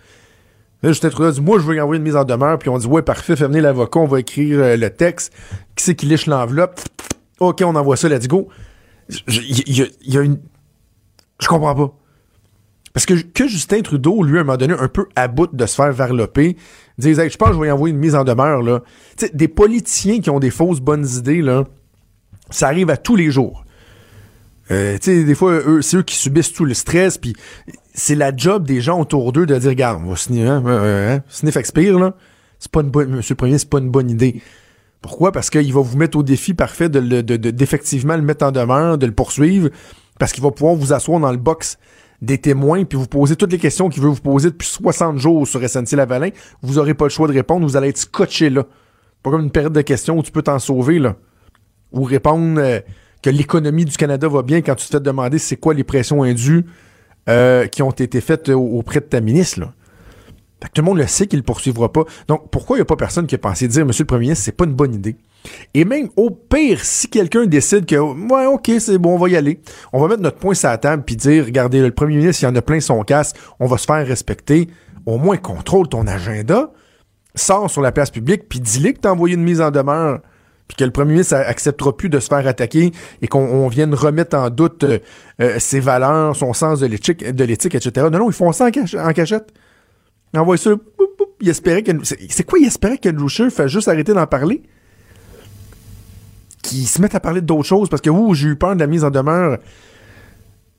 Justin 0.83 1.11
Trudeau 1.11 1.33
dit 1.33 1.43
Moi, 1.43 1.59
je 1.59 1.65
veux 1.65 1.75
lui 1.75 1.81
envoyer 1.83 1.99
une 1.99 2.05
mise 2.05 2.17
en 2.17 2.25
demeure. 2.25 2.59
Puis 2.59 2.71
on 2.71 2.79
dit 2.79 2.87
Ouais, 2.87 3.03
parfait, 3.03 3.37
fais 3.37 3.47
venir 3.47 3.63
l'avocat, 3.63 4.01
on 4.01 4.07
va 4.07 4.21
écrire 4.21 4.59
euh, 4.59 4.77
le 4.79 4.89
texte. 4.89 5.35
Qui 5.77 5.85
c'est 5.85 5.95
qui 5.95 6.07
liche 6.07 6.25
l'enveloppe? 6.25 6.81
Ok, 7.39 7.63
on 7.63 7.75
envoie 7.75 7.99
ça, 7.99 8.09
let's 8.09 8.27
go. 8.27 8.49
Il 9.29 9.87
y, 10.01 10.17
a 10.17 10.23
une. 10.23 10.39
Je 11.41 11.49
comprends 11.49 11.75
pas. 11.75 11.95
Parce 12.93 13.07
que, 13.07 13.15
que 13.15 13.47
Justin 13.47 13.83
Trudeau, 13.83 14.23
lui, 14.23 14.39
à 14.39 14.41
un 14.41 14.45
moment 14.45 14.57
donné, 14.57 14.75
un 14.75 14.89
peu 14.89 15.07
à 15.15 15.29
bout 15.29 15.49
de 15.53 15.67
se 15.67 15.77
faire 15.77 15.93
varloper, 15.93 16.57
disait 16.99 17.31
Je 17.31 17.37
pense 17.37 17.51
que 17.51 17.55
je 17.55 17.61
vais 17.61 17.69
y 17.69 17.71
envoyer 17.71 17.95
une 17.95 18.01
mise 18.01 18.15
en 18.15 18.25
demeure. 18.25 18.63
Là. 18.63 18.83
des 19.33 19.49
politiciens 19.49 20.21
qui 20.21 20.31
ont 20.31 20.41
des 20.41 20.51
fausses 20.51 20.81
bonnes 20.81 21.07
idées, 21.07 21.43
là, 21.43 21.65
ça 22.51 22.67
arrive 22.67 22.91
à 22.91 22.97
tous 22.97 23.17
les 23.17 23.31
jours. 23.31 23.65
Euh, 24.71 24.99
des 25.05 25.35
fois, 25.35 25.61
c'est 25.83 25.97
eux 25.97 26.03
qui 26.03 26.17
subissent 26.17 26.53
tout 26.53 26.65
le 26.65 26.75
stress, 26.75 27.19
puis 27.19 27.35
c'est 27.95 28.15
la 28.15 28.35
job 28.35 28.67
des 28.67 28.81
gens 28.81 29.01
autour 29.01 29.33
d'eux 29.33 29.47
de 29.47 29.57
dire 29.57 29.71
Regarde, 29.71 30.03
on 30.05 30.11
va 30.11 30.17
signer, 30.17 30.47
hein, 30.47 30.63
hein, 30.67 31.23
hein, 31.23 31.51
expire, 31.57 31.99
là. 31.99 32.15
c'est 32.59 32.71
pas 32.71 32.81
une 32.81 32.91
bonne, 32.91 33.11
monsieur 33.11 33.35
le 33.35 33.37
premier, 33.37 33.59
c'est 33.59 33.69
pas 33.71 33.79
une 33.79 33.91
bonne 33.91 34.11
idée. 34.11 34.41
Pourquoi? 35.01 35.33
Parce 35.33 35.51
qu'il 35.51 35.73
va 35.73 35.81
vous 35.81 35.97
mettre 35.97 36.19
au 36.19 36.23
défi 36.23 36.55
parfait 36.55 36.89
de- 36.89 37.01
d'effectivement 37.37 38.17
le 38.17 38.23
mettre 38.23 38.45
en 38.45 38.53
demeure, 38.53 38.99
de 38.99 39.07
le 39.07 39.13
poursuivre, 39.13 39.71
parce 40.19 40.33
qu'il 40.33 40.43
va 40.43 40.51
pouvoir 40.51 40.75
vous 40.75 40.93
asseoir 40.93 41.19
dans 41.21 41.33
le 41.33 41.39
box 41.39 41.79
des 42.23 42.39
témoins, 42.39 42.85
puis 42.85 42.99
vous 42.99 43.07
poser 43.07 43.37
toutes 43.37 43.53
les 43.53 43.59
questions 43.59 43.89
qu'il 43.89 44.03
veut 44.03 44.09
vous 44.09 44.21
poser 44.21 44.51
depuis 44.51 44.69
60 44.69 45.19
jours 45.19 45.47
sur 45.47 45.61
SNC-Lavalin. 45.61 46.31
Vous 46.63 46.79
aurez 46.79 46.95
pas 46.95 47.07
le 47.07 47.11
choix 47.11 47.29
de 47.29 47.33
répondre, 47.33 47.67
vous 47.67 47.77
allez 47.77 47.89
être 47.89 47.99
scotché 47.99 48.51
là. 48.51 48.67
Pas 49.23 49.31
comme 49.31 49.43
une 49.43 49.51
période 49.51 49.73
de 49.73 49.83
questions 49.83 50.19
où 50.19 50.23
tu 50.23 50.33
peux 50.33 50.43
t'en 50.43 50.59
sauver, 50.59 50.99
là. 50.99 51.17
Ou 51.93 52.05
répondre 52.05 52.61
euh, 52.61 52.81
que 53.23 53.31
l'économie 53.31 53.85
du 53.85 53.97
Canada 53.97 54.29
va 54.29 54.43
bien 54.43 54.63
quand 54.63 54.75
tu 54.75 54.87
te 54.87 54.93
fais 54.93 55.01
demander 55.01 55.39
c'est 55.39 55.57
quoi 55.57 55.75
les 55.75 55.85
pressions 55.85 56.23
indues 56.23 56.65
euh, 57.29 57.67
qui 57.67 57.83
ont 57.83 57.91
été 57.91 58.21
faites 58.21 58.49
euh, 58.49 58.55
auprès 58.55 59.01
de 59.01 59.07
ta 59.07 59.21
ministre, 59.21 59.61
là. 59.61 59.73
Tout 60.75 60.83
le 60.83 60.83
monde 60.83 60.99
le 60.99 61.07
sait 61.07 61.27
qu'il 61.27 61.39
ne 61.39 61.45
poursuivra 61.45 61.91
pas. 61.91 62.05
Donc, 62.29 62.51
pourquoi 62.51 62.77
il 62.77 62.81
n'y 62.81 62.83
a 62.83 62.87
pas 62.87 62.97
personne 62.97 63.27
qui 63.27 63.35
a 63.35 63.39
pensé 63.39 63.67
dire, 63.67 63.87
Monsieur 63.87 64.03
le 64.03 64.09
Premier 64.09 64.23
ministre, 64.23 64.45
c'est 64.45 64.53
pas 64.53 64.65
une 64.65 64.75
bonne 64.75 64.95
idée? 64.95 65.17
Et 65.75 65.85
même 65.85 66.09
au 66.17 66.31
pire, 66.31 66.85
si 66.85 67.09
quelqu'un 67.09 67.47
décide 67.47 67.87
que, 67.87 67.97
ouais, 67.97 68.47
ok, 68.47 68.71
c'est 68.79 68.99
bon, 68.99 69.15
on 69.15 69.19
va 69.19 69.29
y 69.29 69.37
aller, 69.37 69.61
on 69.93 70.01
va 70.01 70.09
mettre 70.09 70.23
notre 70.23 70.39
point 70.39 70.55
sur 70.55 70.69
la 70.69 70.79
table 70.79 71.03
puis 71.05 71.17
dire, 71.17 71.45
regardez, 71.45 71.81
le 71.81 71.91
Premier 71.93 72.17
ministre, 72.17 72.43
il 72.43 72.47
y 72.47 72.49
en 72.49 72.57
a 72.57 72.63
plein 72.63 72.81
son 72.81 73.03
casse, 73.03 73.33
on 73.59 73.67
va 73.67 73.79
se 73.79 73.87
faire 73.87 74.07
respecter. 74.07 74.69
Au 75.07 75.17
moins, 75.17 75.37
contrôle 75.39 75.89
ton 75.89 76.07
agenda, 76.07 76.71
sors 77.35 77.71
sur 77.71 77.81
la 77.81 77.93
place 77.93 78.11
publique 78.11 78.49
puis 78.49 78.61
dis-lui 78.61 78.93
que 78.95 79.01
t'as 79.01 79.13
envoyé 79.13 79.35
une 79.37 79.43
mise 79.45 79.61
en 79.61 79.71
demeure 79.71 80.21
puis 80.69 80.77
que 80.77 80.85
le 80.85 80.91
premier 80.93 81.13
ministre 81.13 81.35
acceptera 81.35 81.97
plus 81.97 82.09
de 82.09 82.21
se 82.21 82.29
faire 82.29 82.47
attaquer 82.47 82.93
et 83.23 83.27
qu'on 83.27 83.41
on 83.41 83.67
vienne 83.69 83.93
remettre 83.95 84.37
en 84.37 84.51
doute 84.51 84.85
euh, 84.85 84.99
euh, 85.41 85.59
ses 85.59 85.81
valeurs, 85.81 86.37
son 86.37 86.53
sens 86.53 86.79
de 86.79 86.87
l'éthique, 86.87 87.25
de 87.29 87.45
l'éthique, 87.45 87.75
etc. 87.75 88.07
Non, 88.13 88.19
non, 88.19 88.31
ils 88.31 88.35
font 88.35 88.53
ça 88.53 88.67
en, 88.67 88.71
cach- 88.71 88.95
en 88.97 89.13
cachette. 89.13 89.49
Ils 90.33 90.39
envoient 90.39 90.57
ça. 90.57 90.71
boum, 90.71 91.09
boum, 91.19 91.27
Il 91.41 91.49
espérait 91.49 91.83
que. 91.83 91.91
C'est 92.05 92.45
quoi, 92.45 92.61
il 92.61 92.67
espérait 92.69 92.99
que 92.99 93.09
Loucher 93.09 93.51
fasse 93.51 93.73
juste 93.73 93.89
arrêter 93.89 94.15
d'en 94.15 94.29
parler? 94.29 94.63
Qu'ils 96.63 96.87
se 96.87 97.01
mettent 97.01 97.15
à 97.15 97.21
parler 97.21 97.41
d'autres 97.41 97.65
choses 97.65 97.89
parce 97.89 98.03
que, 98.03 98.11
ouh, 98.11 98.35
j'ai 98.35 98.49
eu 98.49 98.57
peur 98.57 98.75
de 98.75 98.81
la 98.81 98.87
mise 98.87 99.05
en 99.05 99.11
demeure 99.11 99.59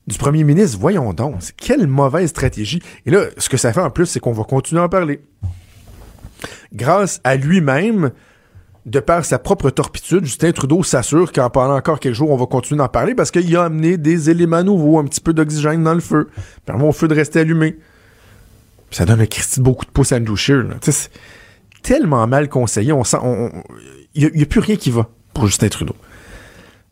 du 0.06 0.18
premier 0.18 0.44
ministre. 0.44 0.78
Voyons 0.80 1.12
donc, 1.12 1.40
quelle 1.56 1.86
mauvaise 1.86 2.30
stratégie. 2.30 2.82
Et 3.06 3.10
là, 3.10 3.24
ce 3.36 3.48
que 3.48 3.56
ça 3.56 3.72
fait 3.72 3.80
en 3.80 3.90
plus, 3.90 4.06
c'est 4.06 4.20
qu'on 4.20 4.32
va 4.32 4.44
continuer 4.44 4.80
à 4.80 4.84
en 4.84 4.88
parler. 4.88 5.20
Grâce 6.72 7.20
à 7.24 7.36
lui-même, 7.36 8.12
de 8.86 9.00
par 9.00 9.24
sa 9.24 9.38
propre 9.38 9.70
torpitude, 9.70 10.24
Justin 10.24 10.52
Trudeau 10.52 10.82
s'assure 10.82 11.32
qu'en 11.32 11.50
parlant 11.50 11.76
encore 11.76 12.00
quelques 12.00 12.16
jours, 12.16 12.30
on 12.30 12.36
va 12.36 12.46
continuer 12.46 12.78
d'en 12.78 12.88
parler 12.88 13.14
parce 13.14 13.30
qu'il 13.30 13.56
a 13.56 13.64
amené 13.64 13.96
des 13.96 14.30
éléments 14.30 14.64
nouveaux, 14.64 14.98
un 14.98 15.04
petit 15.04 15.20
peu 15.20 15.32
d'oxygène 15.32 15.84
dans 15.84 15.94
le 15.94 16.00
feu, 16.00 16.28
permet 16.64 16.84
au 16.84 16.92
feu 16.92 17.06
de 17.08 17.14
rester 17.14 17.40
allumé. 17.40 17.78
Ça 18.90 19.04
donne 19.04 19.20
un 19.20 19.26
Christy 19.26 19.60
beaucoup 19.60 19.86
de 19.86 19.90
pouces 19.90 20.12
à 20.12 20.16
Andrew 20.16 20.36
C'est 20.36 21.10
tellement 21.82 22.26
mal 22.26 22.48
conseillé, 22.48 22.92
on 22.92 23.04
sent, 23.04 23.18
il 24.14 24.30
n'y 24.34 24.42
a, 24.42 24.46
plus 24.46 24.60
rien 24.60 24.76
qui 24.76 24.90
va 24.90 25.08
pour 25.34 25.46
Justin 25.46 25.68
Trudeau. 25.68 25.96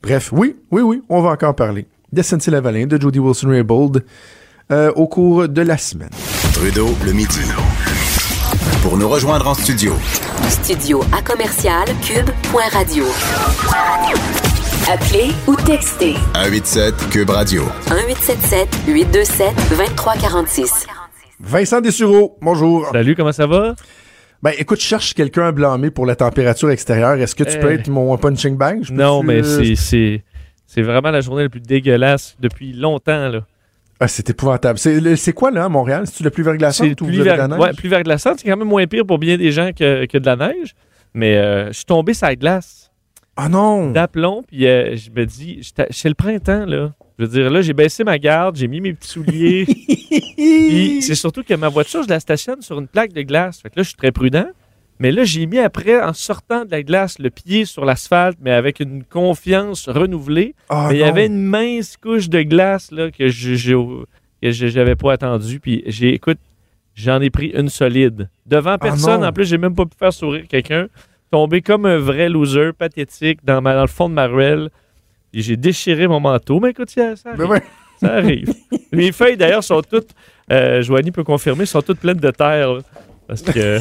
Bref, 0.03 0.31
oui, 0.33 0.57
oui, 0.71 0.83
oui, 0.83 1.03
on 1.09 1.21
va 1.23 1.31
encore 1.31 1.55
parler 1.55 1.87
de 2.13 2.23
SNC 2.23 2.47
Lavalin, 2.49 2.87
de 2.87 3.01
Jody 3.01 3.19
Wilson-Raybould 3.19 4.05
euh, 4.71 4.93
au 4.97 5.07
cours 5.07 5.49
de 5.49 5.63
la 5.63 5.77
semaine. 5.79 6.11
Trudeau 6.55 6.89
le 7.05 7.13
midi. 7.13 7.41
Pour 8.83 8.97
nous 8.97 9.09
rejoindre 9.09 9.47
en 9.47 9.55
studio, 9.55 9.95
Studio 10.49 11.03
à 11.17 11.23
commercial 11.23 11.85
cube.radio. 12.03 13.05
Appelez 14.91 15.31
ou 15.47 15.55
textez 15.55 16.15
187 16.35 16.95
Cube 17.11 17.31
Radio. 17.31 17.63
1877 17.91 18.69
827 18.89 19.55
2346. 19.71 20.87
Vincent 21.39 21.81
Dessureau, 21.81 22.37
bonjour. 22.41 22.89
Salut, 22.93 23.15
comment 23.15 23.33
ça 23.33 23.47
va? 23.47 23.75
Ben 24.43 24.53
écoute, 24.59 24.81
je 24.81 24.87
cherche 24.87 25.13
quelqu'un 25.15 25.49
à 25.49 25.53
blâmer 25.53 25.91
pour 25.91 26.07
la 26.07 26.17
température 26.17 26.71
extérieure. 26.71 27.15
Est-ce 27.15 27.35
que 27.35 27.45
tu 27.45 27.59
peux 27.59 27.67
Euh. 27.69 27.75
être 27.75 27.89
mon 27.89 28.17
punching 28.17 28.57
bag? 28.57 28.81
Je 28.83 28.93
Non, 28.93 29.23
mais 29.23 29.41
euh, 29.41 29.43
c'est- 29.43 29.75
c'est 29.77 30.25
c'est 30.67 30.83
vraiment 30.83 31.11
la 31.11 31.21
journée 31.21 31.43
la 31.43 31.49
plus 31.49 31.61
dégueulasse 31.61 32.37
depuis 32.41 32.73
longtemps. 32.73 33.29
là. 33.29 33.41
Ah, 34.03 34.09
c'est 34.09 34.31
épouvantable. 34.31 34.79
C'est, 34.79 35.33
quoi 35.35 35.51
là, 35.51 35.65
à 35.65 35.69
Montréal? 35.69 36.05
C'est-tu 36.07 36.23
le 36.23 36.31
plus 36.31 36.43
verglaçant 36.43 36.87
ou 36.87 36.95
plus, 36.95 37.07
avez 37.09 37.17
de 37.19 37.23
ver- 37.23 37.37
la 37.37 37.49
neige? 37.49 37.59
ouais, 37.59 37.73
plus 37.75 37.89
verglaçant. 37.91 38.33
C'est 38.37 38.49
quand 38.49 38.57
même 38.57 38.67
moins 38.67 38.87
pire 38.87 39.05
pour 39.05 39.19
bien 39.19 39.37
des 39.37 39.53
gens 39.53 39.73
que, 39.79 40.07
que 40.07 40.17
de 40.17 40.25
la 40.25 40.37
neige. 40.37 40.75
Mais 41.13 41.37
euh, 41.37 41.67
je 41.69 41.73
suis 41.73 41.85
tombé 41.85 42.15
sur 42.15 42.27
la 42.27 42.37
glace 42.37 42.90
Ah 43.43 43.49
non! 43.49 43.91
d'aplomb, 43.91 44.43
puis 44.47 44.67
euh, 44.67 44.97
je 44.97 45.11
me 45.11 45.25
dis, 45.25 45.61
c'est 45.91 46.09
le 46.09 46.15
printemps, 46.15 46.67
là. 46.67 46.93
Je 47.19 47.25
veux 47.25 47.31
dire, 47.31 47.51
là, 47.51 47.63
j'ai 47.63 47.73
baissé 47.73 48.05
ma 48.05 48.19
garde, 48.19 48.57
j'ai 48.57 48.69
mis 48.69 48.81
mes 48.81 48.93
petits 48.95 49.09
souliers. 49.09 49.67
Puis 50.37 51.03
c'est 51.03 51.15
surtout 51.15 51.43
que 51.43 51.53
ma 51.53 51.69
voiture, 51.69 52.03
je 52.03 52.09
la 52.09 52.19
stationne 52.19 52.63
sur 52.63 52.79
une 52.79 52.89
plaque 52.89 53.13
de 53.13 53.21
glace. 53.23 53.61
Fait 53.61 53.69
que 53.69 53.75
là, 53.77 53.83
je 53.83 53.89
suis 53.89 53.97
très 53.97 54.11
prudent. 54.11 54.47
Mais 54.99 55.13
là, 55.13 55.25
j'ai 55.25 55.47
mis 55.47 55.59
après, 55.59 56.03
en 56.03 56.13
sortant 56.13 56.65
de 56.65 56.71
la 56.71 56.83
glace, 56.83 57.19
le 57.19 57.31
pied 57.31 57.65
sur 57.65 57.85
l'asphalte, 57.85 58.39
mais 58.41 58.53
avec 58.53 58.81
une 58.81 59.05
confiance 59.05 59.89
renouvelée. 59.89 60.55
Ah 60.69 60.89
mais 60.89 60.97
il 60.97 61.01
y 61.01 61.05
avait 61.05 61.27
une 61.27 61.43
mince 61.43 61.97
couche 61.97 62.29
de 62.29 62.43
glace 62.43 62.91
là, 62.91 63.11
que 63.11 63.29
je 63.29 63.55
j'avais 64.43 64.97
pas 64.97 65.13
attendu. 65.13 65.61
Puis 65.61 65.83
j'ai, 65.87 66.15
écoute, 66.15 66.39
j'en 66.95 67.21
ai 67.21 67.31
pris 67.31 67.49
une 67.49 67.69
solide. 67.69 68.29
Devant 68.47 68.77
personne, 68.79 69.13
Ah 69.13 69.19
non. 69.19 69.27
en 69.29 69.33
plus, 69.33 69.47
j'ai 69.47 69.59
même 69.59 69.75
pas 69.75 69.85
pu 69.87 69.97
faire 69.99 70.13
sourire 70.13 70.45
quelqu'un. 70.49 70.89
Tombé 71.31 71.61
comme 71.63 71.87
un 71.87 71.99
vrai 71.99 72.29
loser, 72.29 72.73
pathétique, 72.77 73.41
dans, 73.45 73.61
ma- 73.63 73.75
dans 73.75 73.83
le 73.83 73.87
fond 73.87 74.09
de 74.09 74.15
ma 74.15 74.27
ruelle. 74.27 74.69
Et 75.33 75.43
j'ai 75.43 75.57
déchiré 75.57 76.09
mon 76.09 76.19
manteau. 76.21 76.59
Mais 76.61 76.71
écoute, 76.71 76.91
ça, 76.91 77.15
ça 77.17 77.31
arrive. 77.31 77.49
ouais. 77.49 77.63
Ça 78.01 78.15
arrive. 78.15 78.53
Mes 78.93 79.13
feuilles, 79.13 79.37
d'ailleurs, 79.37 79.63
sont 79.63 79.83
toutes, 79.83 80.11
euh, 80.51 80.83
Joanie 80.83 81.11
peut 81.13 81.23
confirmer, 81.25 81.67
sont 81.67 81.83
toutes 81.83 82.01
pleines 82.01 82.17
de 82.19 82.31
terre. 82.31 82.73
là. 82.75 82.81
parce 83.29 83.43
que 83.43 83.79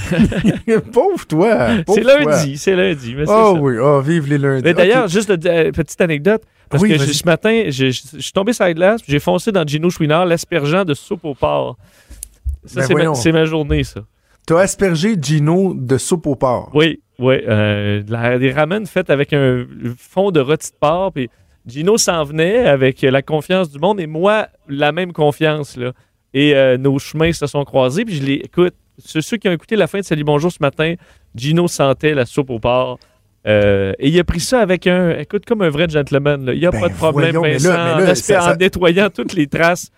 Pauvre 0.92 1.26
toi! 1.26 1.70
pauvre 1.86 1.98
c'est 1.98 2.02
toi. 2.04 2.20
lundi, 2.36 2.58
c'est 2.58 2.76
lundi. 2.76 3.16
Mais 3.16 3.24
Oh 3.28 3.58
oui, 3.60 3.78
oh, 3.82 4.02
vive 4.02 4.28
les 4.28 4.38
lundis. 4.38 4.62
Mais 4.64 4.74
d'ailleurs, 4.76 5.08
juste 5.08 5.32
de, 5.32 5.50
euh, 5.50 5.72
petite 5.72 6.00
anecdote, 6.02 6.44
parce 6.70 6.84
Oui, 6.84 6.90
que 6.90 6.98
ce 7.00 7.26
matin, 7.26 7.64
je 7.70 7.88
je 7.90 8.20
suis 8.20 8.32
tombé 8.34 8.54
sur 8.54 8.66
la 8.66 8.74
glace, 8.76 9.02
j'ai 9.08 9.20
foncé 9.20 9.52
dans 9.52 9.66
Gino 9.66 9.90
Chouinard, 9.90 10.26
l'aspergeant 10.28 10.86
de 10.86 10.94
soupe 10.94 11.26
au 11.26 11.34
porc. 11.34 11.78
Ça, 12.66 12.82
Ben 12.82 12.88
c'est, 12.88 12.94
ma, 12.94 13.00
voyons. 13.00 13.16
c'est 13.16 13.32
ma 13.32 13.46
journée, 13.46 13.84
ça. 13.84 14.02
T'as 14.46 14.60
aspergé 14.60 15.16
Gino 15.22 15.74
de 15.76 15.98
soupe 15.98 16.28
au 16.28 16.36
porc. 16.36 16.72
Oui, 16.74 17.02
oui. 17.20 17.36
euh, 17.48 18.38
des 18.40 18.52
ramen 18.52 18.86
faites 18.86 19.10
avec 19.10 19.34
un 19.34 19.66
fond 19.98 20.32
de 20.32 20.40
rôti 20.40 20.72
de 20.72 20.78
porc, 20.80 21.14
puis 21.14 21.30
Gino 21.68 21.98
s'en 21.98 22.24
venait 22.24 22.66
avec 22.66 23.02
la 23.02 23.22
confiance 23.22 23.70
du 23.70 23.80
monde, 23.80 24.00
et 24.00 24.08
moi, 24.08 24.48
la 24.68 24.92
même 24.92 25.14
confiance. 25.14 25.78
Et 26.34 26.56
euh, 26.56 26.78
nos 26.78 26.98
chemins 27.00 27.32
se 27.32 27.46
sont 27.48 27.64
croisés, 27.64 28.06
puis 28.06 28.16
je 28.16 28.24
les 28.24 28.34
écoute. 28.36 28.74
Ceux, 28.98 29.22
ceux 29.22 29.38
qui 29.38 29.48
ont 29.48 29.54
écouté 29.54 29.78
la 29.78 29.88
fin 29.88 30.00
de 30.00 30.04
Salut 30.04 30.26
Bonjour 30.26 30.52
ce 30.52 30.58
matin, 30.60 30.96
Gino 31.34 31.68
sentait 31.68 32.14
la 32.14 32.26
soupe 32.26 32.50
au 32.50 32.60
porc. 32.60 33.00
Euh, 33.50 33.94
et 34.00 34.10
il 34.10 34.20
a 34.20 34.24
pris 34.24 34.40
ça 34.40 34.60
avec 34.60 34.86
un, 34.86 35.18
écoute, 35.18 35.44
comme 35.46 35.62
un 35.64 35.70
vrai 35.70 35.88
gentleman. 35.90 36.46
là. 36.46 36.54
Il 36.54 36.60
n'y 36.60 36.66
a 36.66 36.72
Ben, 36.72 36.80
pas 36.82 36.90
de 36.90 36.94
problème, 36.94 37.36
voyons, 37.36 37.42
mais 37.42 37.54
Vincent, 37.54 37.70
là- 37.74 37.86
mais 37.86 38.04
en, 38.04 38.06
là, 38.06 38.10
aspect- 38.12 38.34
ça- 38.34 38.42
ça- 38.42 38.54
en 38.54 38.56
nettoyant 38.56 39.10
toutes 39.10 39.34
les 39.34 39.48
traces 39.48 39.90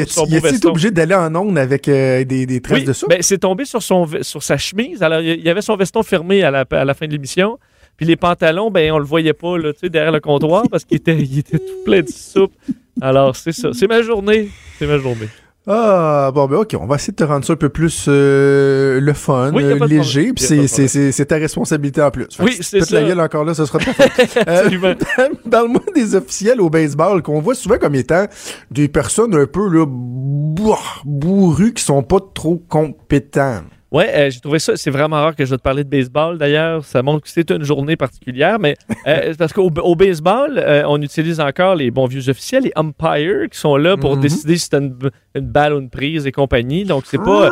a, 0.00 0.06
sur 0.06 0.26
son 0.26 0.26
été 0.26 0.40
veston. 0.40 0.70
obligé 0.70 0.90
d'aller 0.90 1.14
en 1.14 1.34
onde 1.36 1.56
avec 1.56 1.88
euh, 1.88 2.24
des, 2.24 2.46
des 2.46 2.60
traces 2.60 2.78
Oui, 2.80 2.84
de 2.84 2.92
soupe? 2.92 3.10
ben, 3.10 3.18
c'est 3.22 3.38
tombé 3.38 3.64
sur, 3.64 3.82
son, 3.82 4.06
sur 4.22 4.42
sa 4.42 4.56
chemise. 4.56 5.02
Alors, 5.02 5.20
il 5.20 5.40
y 5.40 5.48
avait 5.48 5.62
son 5.62 5.76
veston 5.76 6.02
fermé 6.02 6.42
à 6.42 6.50
la, 6.50 6.64
à 6.70 6.84
la 6.84 6.94
fin 6.94 7.06
de 7.06 7.12
l'émission. 7.12 7.58
Puis 7.96 8.06
les 8.06 8.16
pantalons, 8.16 8.70
ben, 8.70 8.90
on 8.92 8.98
le 8.98 9.04
voyait 9.04 9.32
pas 9.32 9.56
là, 9.58 9.72
derrière 9.82 10.12
le 10.12 10.20
comptoir 10.20 10.64
parce 10.70 10.84
qu'il 10.84 10.96
était, 10.96 11.16
il 11.16 11.38
était 11.40 11.58
tout 11.58 11.84
plein 11.84 12.00
de 12.02 12.08
soupe. 12.08 12.52
Alors, 13.00 13.36
c'est 13.36 13.52
ça. 13.52 13.70
C'est 13.72 13.86
ma 13.88 14.02
journée. 14.02 14.48
C'est 14.78 14.86
ma 14.86 14.98
journée. 14.98 15.28
Ah, 15.70 16.30
bon, 16.34 16.46
ben 16.46 16.56
ok, 16.56 16.74
on 16.80 16.86
va 16.86 16.94
essayer 16.96 17.10
de 17.12 17.16
te 17.16 17.24
rendre 17.24 17.44
ça 17.44 17.52
un 17.52 17.56
peu 17.56 17.68
plus 17.68 18.06
euh, 18.08 19.00
le 19.00 19.12
fun, 19.12 19.52
Oui, 19.52 19.78
pas 19.78 19.86
léger, 19.86 20.32
pas 20.32 20.42
c'est- 20.42 21.24
ta 21.26 21.36
responsabilité 21.36 22.00
en 22.00 22.10
plus. 22.10 22.26
Fait 22.34 22.42
Oui, 22.42 22.56
c'est 22.62 22.78
pètes 22.78 22.90
la 22.90 23.00
ça. 23.02 23.06
gueule 23.06 23.20
encore 23.20 23.44
là, 23.44 23.52
ce 23.52 23.66
sera 23.66 23.78
ta 23.78 23.92
faute. 23.92 24.08
Euh. 24.48 24.94
Parle-moi 25.50 25.82
des 25.94 26.14
officiels 26.14 26.60
au 26.62 26.70
baseball 26.70 27.22
qu'on 27.22 27.40
voit 27.40 27.54
souvent 27.54 27.76
comme 27.76 27.94
étant 27.96 28.26
des 28.70 28.88
personnes 28.88 29.34
un 29.34 29.44
peu 29.46 29.68
là, 29.68 29.84
bourr- 29.86 31.02
bourrues 31.04 31.74
qui 31.74 31.84
sont 31.84 32.02
pas 32.02 32.20
trop 32.34 32.62
compétents. 32.68 33.60
Ouais, 33.90 34.06
euh, 34.14 34.30
j'ai 34.30 34.40
trouvé 34.40 34.58
ça. 34.58 34.76
C'est 34.76 34.90
vraiment 34.90 35.16
rare 35.16 35.34
que 35.34 35.44
je 35.46 35.50
vais 35.50 35.56
te 35.56 35.62
parler 35.62 35.82
de 35.82 35.88
baseball 35.88 36.36
d'ailleurs. 36.36 36.84
Ça 36.84 37.02
montre 37.02 37.22
que 37.22 37.30
c'est 37.30 37.50
une 37.50 37.62
journée 37.64 37.96
particulière. 37.96 38.58
Mais 38.58 38.76
euh, 39.06 39.32
parce 39.38 39.52
qu'au 39.54 39.70
au 39.82 39.96
baseball, 39.96 40.58
euh, 40.58 40.82
on 40.86 41.00
utilise 41.00 41.40
encore 41.40 41.74
les 41.74 41.90
bons 41.90 42.06
vieux 42.06 42.28
officiels, 42.28 42.64
les 42.64 42.72
umpires, 42.76 43.48
qui 43.50 43.58
sont 43.58 43.76
là 43.76 43.96
pour 43.96 44.16
Mhm. 44.16 44.20
décider 44.22 44.56
si 44.58 44.68
c'est 44.70 44.76
une, 44.76 44.94
une 45.34 45.46
balle 45.46 45.72
ou 45.72 45.80
une 45.80 45.88
prise 45.88 46.26
et 46.26 46.32
compagnie. 46.32 46.84
Donc, 46.84 47.04
c'est 47.06 47.16
pas. 47.18 47.48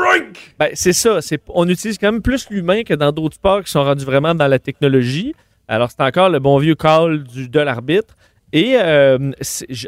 Ben, 0.59 0.69
c'est 0.75 0.93
ça. 0.93 1.23
C'est, 1.23 1.41
on 1.49 1.67
utilise 1.69 1.97
quand 1.97 2.13
même 2.13 2.23
plus 2.23 2.49
l'humain 2.51 2.83
que 2.83 2.93
dans 2.95 3.13
d'autres 3.13 3.37
sports 3.37 3.63
qui 3.65 3.71
sont 3.71 3.83
rendus 3.85 4.05
vraiment 4.05 4.35
dans 4.35 4.49
la 4.49 4.59
technologie. 4.59 5.35
Alors, 5.69 5.91
c'est 5.91 6.03
encore 6.03 6.29
le 6.29 6.39
bon 6.39 6.59
vieux 6.59 6.75
call 6.75 7.25
du, 7.25 7.49
de 7.49 7.61
l'arbitre. 7.61 8.15
Et 8.53 8.75
euh, 8.77 9.33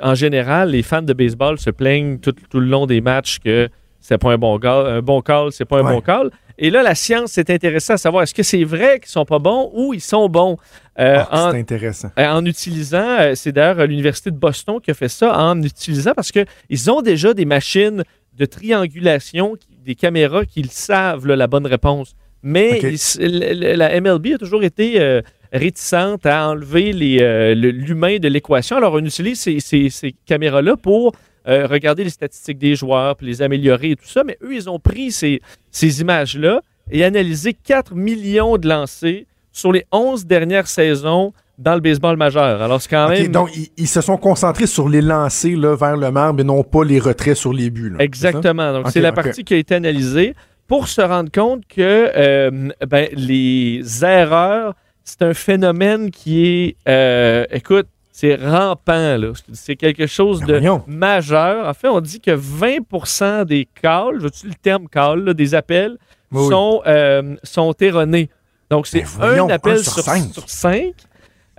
en 0.03 0.14
général, 0.14 0.70
les 0.70 0.82
fans 0.82 1.03
de 1.03 1.12
baseball 1.12 1.59
se 1.59 1.70
plaignent 1.70 2.18
tout, 2.18 2.32
tout 2.51 2.59
le 2.59 2.66
long 2.66 2.86
des 2.86 3.01
matchs 3.01 3.38
que 3.38 3.68
c'est 4.09 4.18
pas 4.18 4.32
un 4.32 4.38
bon, 4.38 4.59
un 4.64 5.02
bon 5.02 5.20
call, 5.20 5.52
c'est 5.52 5.64
pas 5.66 5.80
un 5.80 5.84
Ouais. 5.84 5.92
bon 5.92 6.00
call. 6.00 6.30
Et 6.61 6.70
là, 6.70 6.82
la 6.82 6.94
science 6.94 7.32
s'est 7.32 7.52
intéressée 7.52 7.92
à 7.92 7.98
savoir 7.98 8.22
est-ce 8.24 8.34
que 8.34 8.42
c'est 8.42 8.64
vrai 8.64 8.98
qu'ils 9.00 9.11
sont 9.11 9.24
pas 9.24 9.38
bons 9.38 9.70
ou 9.74 9.92
ils 9.94 10.00
sont 10.00 10.28
bons? 10.28 10.56
Euh, 10.98 11.22
Ah, 11.30 11.50
c'est 11.52 11.59
intéressant. 11.61 12.09
euh, 12.18 12.26
en 12.26 12.44
utilisant, 12.44 13.16
euh, 13.20 13.34
c'est 13.36 13.52
d'ailleurs 13.52 13.80
euh, 13.80 13.86
l'Université 13.86 14.30
de 14.30 14.36
Boston 14.36 14.80
qui 14.82 14.90
a 14.90 14.94
fait 14.94 15.09
ça, 15.09 15.38
en 15.38 15.62
utilisant 15.62 16.12
parce 16.16 16.32
qu'ils 16.32 16.90
ont 16.90 17.02
déjà 17.02 17.34
des 17.34 17.44
machines 17.44 18.02
de 18.36 18.44
triangulation, 18.46 19.56
des 19.84 19.94
caméras 19.94 20.44
qui 20.46 20.64
savent 20.70 21.26
là, 21.26 21.36
la 21.36 21.46
bonne 21.46 21.66
réponse. 21.66 22.14
Mais 22.42 22.80
la 23.20 24.00
MLB 24.00 24.34
a 24.34 24.38
toujours 24.38 24.62
été 24.64 25.20
réticente 25.52 26.24
à 26.26 26.48
enlever 26.50 26.92
le- 26.92 27.54
l'humain 27.70 28.18
de 28.18 28.28
l'équation. 28.28 28.76
Alors, 28.76 28.94
on 28.94 29.04
utilise 29.04 29.40
ces, 29.40 29.61
ces- 29.61 29.90
ces 29.90 30.14
caméras-là 30.26 30.76
pour 30.76 31.12
euh, 31.49 31.66
regarder 31.66 32.05
les 32.05 32.11
statistiques 32.11 32.59
des 32.59 32.74
joueurs, 32.74 33.16
puis 33.16 33.26
les 33.26 33.42
améliorer 33.42 33.92
et 33.92 33.96
tout 33.96 34.07
ça. 34.07 34.24
Mais 34.24 34.36
eux, 34.42 34.55
ils 34.55 34.68
ont 34.68 34.78
pris 34.78 35.12
ces, 35.12 35.40
ces 35.70 36.01
images-là 36.01 36.61
et 36.90 37.05
analysé 37.05 37.55
4 37.55 37.94
millions 37.94 38.57
de 38.57 38.68
lancers 38.68 39.24
sur 39.53 39.72
les 39.72 39.84
11 39.92 40.26
dernières 40.26 40.68
saisons 40.68 41.32
dans 41.59 41.74
le 41.74 41.80
baseball 41.80 42.16
majeur. 42.16 42.62
Alors, 42.62 42.80
c'est 42.80 42.88
quand 42.88 43.09
même... 43.09 43.28
donc, 43.28 43.55
ils, 43.57 43.68
ils 43.76 43.88
se 43.88 44.01
sont 44.01 44.16
concentrés 44.16 44.66
sur 44.66 44.88
les 44.88 45.01
lancers 45.01 45.57
là, 45.57 45.74
vers 45.74 45.96
le 45.96 46.11
marbre 46.11 46.40
et 46.40 46.44
non 46.44 46.62
pas 46.62 46.84
les 46.84 47.01
retraits 47.01 47.36
sur 47.36 47.53
les 47.53 47.70
buts. 47.70 47.90
là. 47.90 47.96
Exactement. 48.03 48.72
Donc, 48.72 48.90
c'est 48.90 49.01
la 49.01 49.12
partie 49.12 49.42
qui 49.42 49.55
a 49.55 49.57
été 49.57 49.74
analysée 49.74 50.34
pour 50.68 50.86
se 50.86 51.01
rendre 51.01 51.32
compte 51.32 51.66
que 51.66 52.11
euh, 52.14 52.68
ben, 52.86 53.09
les 53.12 53.82
erreurs, 54.05 54.74
c'est 55.03 55.22
un 55.22 55.34
phénomène 55.34 56.11
qui 56.11 56.46
est, 56.46 56.76
euh, 56.88 57.46
écoute, 57.51 57.86
c'est 58.21 58.35
rampant. 58.35 59.16
là. 59.16 59.33
C'est 59.53 59.77
quelque 59.77 60.07
chose 60.09 60.41
Ben 60.41 60.61
de 60.61 60.81
majeur. 60.93 61.69
En 61.69 61.75
fait, 61.75 61.87
on 61.89 62.01
dit 62.01 62.21
que 62.21 62.33
20% 62.33 63.45
des 63.45 63.69
calls, 63.81 64.16
je 64.19 64.25
veux 64.25 64.31
le 64.49 64.55
terme 64.61 64.89
call, 64.89 65.25
là, 65.25 65.35
des 65.35 65.55
appels, 65.55 65.97
Oui, 66.33 66.43
oui. 66.43 66.49
sont, 66.51 66.83
euh, 66.87 67.37
sont 67.45 67.73
erronés. 67.81 68.29
Donc, 68.71 68.87
c'est 68.89 69.05
Ben 69.21 69.39
un 69.41 69.49
appel 69.51 69.75
un 69.75 69.83
sur 69.83 69.93
sur, 69.93 70.03
cinq. 70.03 70.33
sur 70.33 70.49
cinq. 70.51 70.95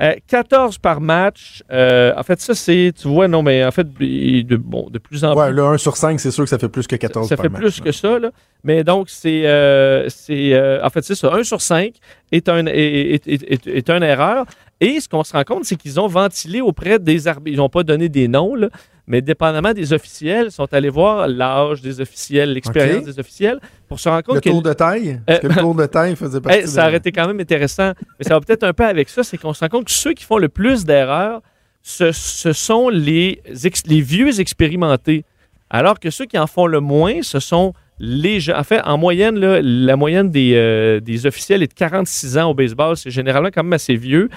Euh, 0.02 0.14
14 0.28 0.78
par 0.78 1.02
match. 1.02 1.62
Euh, 1.72 2.14
en 2.16 2.24
fait, 2.24 2.40
ça, 2.40 2.54
c'est, 2.56 2.94
tu 2.98 3.08
vois, 3.10 3.28
non, 3.28 3.42
mais 3.44 3.66
en 3.66 3.72
fait, 3.72 3.86
de, 3.94 4.56
bon, 4.56 4.90
de 4.90 4.98
plus 4.98 5.26
en 5.26 5.36
Ouais, 5.36 5.48
plus. 5.48 5.56
le 5.58 5.64
1 5.64 5.78
sur 5.78 5.98
5, 5.98 6.18
c'est 6.22 6.32
sûr 6.32 6.46
que 6.46 6.50
ça 6.50 6.58
fait 6.58 6.70
plus 6.70 6.88
que 6.88 6.96
14 6.96 7.28
Ça 7.28 7.36
par 7.36 7.44
fait 7.44 7.50
plus 7.50 7.82
que 7.82 7.92
ça, 7.92 8.18
là. 8.18 8.32
Mais 8.64 8.86
donc, 8.86 9.10
c'est. 9.10 9.46
euh, 9.46 10.08
c'est 10.08 10.58
en 10.82 10.90
fait, 10.90 11.04
c'est 11.04 11.16
ça. 11.16 11.34
1 11.34 11.44
sur 11.44 11.60
5 11.62 11.96
est, 12.32 12.48
un, 12.48 12.66
est, 12.68 12.72
est, 12.78 13.28
est- 13.28 13.44
est- 13.52 13.68
est 13.68 13.90
une 13.90 14.04
erreur. 14.04 14.46
Et 14.82 15.00
ce 15.00 15.10
qu'on 15.10 15.24
se 15.24 15.34
rend 15.34 15.44
compte, 15.44 15.66
c'est 15.66 15.76
qu'ils 15.76 16.00
ont 16.00 16.08
ventilé 16.08 16.62
auprès 16.62 17.00
des 17.00 17.28
arbitres. 17.28 17.54
Ils 17.56 17.58
n'ont 17.58 17.70
pas 17.70 17.84
donné 17.84 18.08
des 18.08 18.28
noms, 18.28 18.56
là, 18.56 18.70
mais 19.08 19.22
dépendamment 19.22 19.74
des 19.74 19.92
officiels, 19.92 20.46
ils 20.48 20.52
sont 20.52 20.72
allés 20.74 20.90
voir 20.90 21.28
l'âge 21.28 21.82
des 21.82 22.00
officiels, 22.00 22.54
l'expérience 22.54 23.04
des 23.04 23.20
officiels, 23.20 23.60
pour 23.88 24.00
se 24.00 24.08
rendre 24.08 24.24
compte 24.24 24.36
Le 24.36 24.42
que 24.42 24.50
tour 24.50 24.62
de 24.62 24.72
taille? 24.74 25.20
Est-ce 25.28 25.42
que 25.42 25.48
le 25.48 25.56
tour 25.56 25.76
de 25.76 25.86
taille 25.86 26.16
faisait 26.16 26.40
partie 26.42 26.60
Hey, 26.60 26.68
ça 26.68 26.88
aurait 26.88 26.98
été 26.98 27.12
quand 27.12 27.28
même 27.28 27.40
intéressant. 27.40 27.92
Mais 28.20 28.26
ça 28.26 28.36
va 28.36 28.40
peut-être 28.40 28.64
un 28.64 28.72
peu 28.74 28.86
avec 28.86 29.10
ça, 29.10 29.24
c'est 29.24 29.38
qu'on 29.38 29.54
se 29.54 29.60
rend 29.62 29.70
compte 29.70 29.86
que 29.86 29.92
ceux 29.92 30.14
qui 30.14 30.24
font 30.24 30.38
le 30.38 30.48
plus 30.50 30.86
d'erreurs, 30.86 31.42
ce, 31.82 32.12
ce 32.12 32.54
sont 32.54 32.88
les, 32.90 33.42
ex- 33.64 33.84
les 33.88 34.02
vieux 34.02 34.40
expérimentés. 34.40 35.26
Alors 35.70 36.00
que 36.00 36.10
ceux 36.10 36.26
qui 36.26 36.38
en 36.38 36.48
font 36.48 36.68
le 36.68 36.80
moins, 36.80 37.22
ce 37.22 37.40
sont 37.40 37.74
les 38.00 38.40
jeunes. 38.40 38.56
En 38.58 38.64
fait, 38.64 38.82
en 38.82 38.98
moyenne, 38.98 39.38
là, 39.40 39.60
la 39.62 39.96
moyenne 39.96 40.30
des, 40.30 40.54
euh, 40.56 41.00
des 41.00 41.26
officiels 41.26 41.62
est 41.64 41.68
de 41.68 41.74
46 41.74 42.38
ans 42.38 42.52
au 42.52 42.54
baseball. 42.54 42.96
C'est 42.96 43.12
généralement 43.12 43.50
quand 43.54 43.64
même 43.64 43.74
assez 43.74 43.96
vieux. 43.96 44.30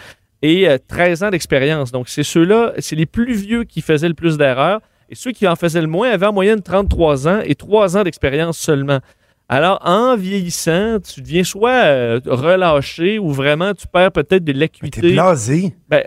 Et 0.42 0.68
euh, 0.68 0.76
13 0.88 1.22
ans 1.22 1.30
d'expérience. 1.30 1.92
Donc, 1.92 2.08
c'est 2.08 2.24
ceux-là, 2.24 2.72
c'est 2.78 2.96
les 2.96 3.06
plus 3.06 3.32
vieux 3.34 3.64
qui 3.64 3.80
faisaient 3.80 4.08
le 4.08 4.14
plus 4.14 4.36
d'erreurs. 4.36 4.80
Et 5.08 5.14
ceux 5.14 5.30
qui 5.32 5.46
en 5.46 5.56
faisaient 5.56 5.80
le 5.80 5.86
moins 5.86 6.10
avaient 6.10 6.26
en 6.26 6.32
moyenne 6.32 6.60
33 6.62 7.28
ans 7.28 7.40
et 7.44 7.54
3 7.54 7.96
ans 7.96 8.02
d'expérience 8.02 8.58
seulement. 8.58 9.00
Alors, 9.48 9.80
en 9.84 10.16
vieillissant, 10.16 10.98
tu 11.00 11.20
deviens 11.20 11.44
soit 11.44 11.70
euh, 11.84 12.20
relâché 12.24 13.18
ou 13.18 13.30
vraiment 13.30 13.74
tu 13.74 13.86
perds 13.86 14.12
peut-être 14.12 14.44
de 14.44 14.52
l'acuité. 14.52 15.00
T'es 15.02 15.12
blasé. 15.12 15.74
Ben, 15.88 16.04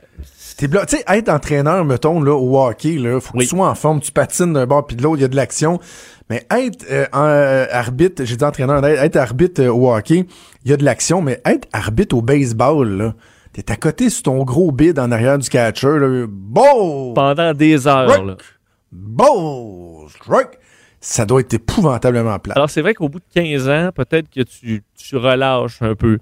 T'es 0.58 0.68
bla- 0.68 0.86
Tu 0.86 0.98
sais, 0.98 1.04
être 1.08 1.30
entraîneur, 1.30 1.86
mettons, 1.86 2.22
là, 2.22 2.34
au 2.34 2.60
hockey, 2.60 2.94
là, 2.98 3.20
faut 3.20 3.34
que 3.38 3.44
tu 3.44 3.50
sois 3.50 3.70
en 3.70 3.76
forme, 3.76 4.00
tu 4.00 4.12
patines 4.12 4.54
d'un 4.54 4.66
bord 4.66 4.88
puis 4.88 4.96
de 4.96 5.04
l'autre, 5.04 5.18
il 5.20 5.22
y 5.22 5.26
a 5.26 5.28
de 5.28 5.36
l'action. 5.36 5.80
Mais 6.30 6.48
être 6.50 6.86
euh, 6.90 7.06
euh, 7.14 7.68
arbitre, 7.72 8.24
j'ai 8.26 8.36
dit 8.38 8.44
entraîneur, 8.44 8.84
être, 8.84 9.04
être 9.04 9.16
arbitre 9.18 9.62
euh, 9.62 9.70
au 9.72 9.94
hockey, 9.94 10.26
il 10.64 10.72
y 10.72 10.74
a 10.74 10.78
de 10.78 10.84
l'action, 10.86 11.22
mais 11.22 11.40
être 11.46 11.68
arbitre 11.72 12.16
au 12.18 12.22
baseball, 12.24 12.90
là, 12.90 13.14
t'es 13.56 13.72
à 13.72 13.78
côté 13.78 14.10
sur 14.10 14.24
ton 14.24 14.44
gros 14.44 14.72
bid 14.72 15.00
en 15.00 15.12
arrière 15.12 15.38
du 15.38 15.48
catcher, 15.48 15.98
là, 16.00 16.26
beau! 16.28 17.14
pendant 17.14 17.54
des 17.54 17.88
heures. 17.88 18.26
Là. 18.26 18.36
Beau! 18.92 20.08
Strike! 20.10 20.60
Ça 21.00 21.26
doit 21.26 21.40
être 21.40 21.54
épouvantablement 21.54 22.38
plat. 22.40 22.56
Alors, 22.56 22.70
c'est 22.70 22.82
vrai 22.82 22.94
qu'au 22.94 23.08
bout 23.08 23.20
de 23.20 23.26
15 23.34 23.70
ans, 23.70 23.90
peut-être 23.96 24.30
que 24.30 24.42
tu, 24.42 24.84
tu 24.96 25.16
relâches 25.16 25.82
un 25.82 25.96
peu. 25.96 26.18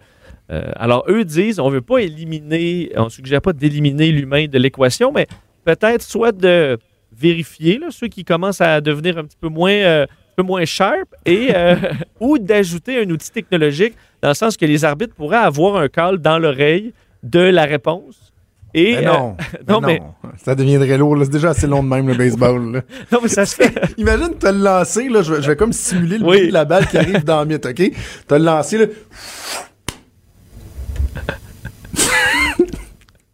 Euh, 0.52 0.72
alors, 0.76 1.06
eux 1.08 1.24
disent, 1.24 1.60
on 1.60 1.70
veut 1.70 1.82
pas 1.82 2.00
éliminer, 2.00 2.92
on 2.98 3.10
suggère 3.10 3.42
pas 3.42 3.54
d'éliminer 3.54 4.12
l'humain 4.12 4.46
de 4.46 4.60
l'équation, 4.60 5.12
mais 5.12 5.26
peut-être 5.64 6.02
soit 6.04 6.34
de 6.34 6.78
vérifier 7.18 7.80
là, 7.80 7.88
ceux 7.90 8.10
qui 8.10 8.26
commencent 8.26 8.62
à 8.62 8.82
devenir 8.82 9.18
un 9.18 9.24
petit 9.24 9.38
peu 9.40 9.48
moins, 9.48 9.72
euh, 9.72 10.04
un 10.04 10.36
peu 10.36 10.44
moins 10.44 10.66
sharp 10.66 11.16
et 11.26 11.56
euh, 11.56 11.76
ou 12.20 12.38
d'ajouter 12.38 13.02
un 13.02 13.10
outil 13.10 13.32
technologique 13.32 13.94
dans 14.22 14.30
le 14.30 14.36
sens 14.36 14.58
que 14.58 14.66
les 14.66 14.84
arbitres 14.84 15.16
pourraient 15.16 15.38
avoir 15.38 15.78
un 15.78 15.88
call 15.88 16.18
dans 16.18 16.38
l'oreille 16.38 16.94
de 17.24 17.40
la 17.40 17.64
réponse. 17.66 18.32
Et, 18.76 18.96
Mais 18.96 19.02
non, 19.04 19.36
euh, 19.40 19.44
mais 19.68 19.74
non, 19.74 19.82
non, 19.82 19.88
mais- 19.88 20.02
ça 20.44 20.56
deviendrait 20.56 20.98
lourd. 20.98 21.18
C'est 21.24 21.30
déjà 21.32 21.50
assez 21.52 21.68
long 21.68 21.84
de 21.84 21.88
même, 21.90 22.08
le 22.08 22.16
baseball. 22.16 22.72
là. 22.74 22.82
non, 23.12 23.20
mais 23.22 23.30
ça 23.30 23.46
se 23.46 23.56
fait. 23.56 23.72
Imagine, 23.98 24.32
t'as 24.40 24.52
le 24.52 24.60
lancé, 24.60 25.10
là, 25.10 25.22
je, 25.22 25.34
vais- 25.36 25.42
je 25.42 25.48
vais 25.48 25.56
comme 25.56 25.74
simuler 25.74 26.18
le 26.18 26.26
Oui. 26.26 26.38
bruit 26.38 26.48
de 26.48 26.54
la 26.54 26.66
balle 26.66 26.88
qui 26.88 26.98
arrive 26.98 27.24
dans 27.24 27.42
le 27.42 27.48
mythe, 27.48 27.66
OK? 27.66 27.92
T'as 28.28 28.38
le 28.40 28.46
lancé, 28.46 28.78
là. 28.80 28.86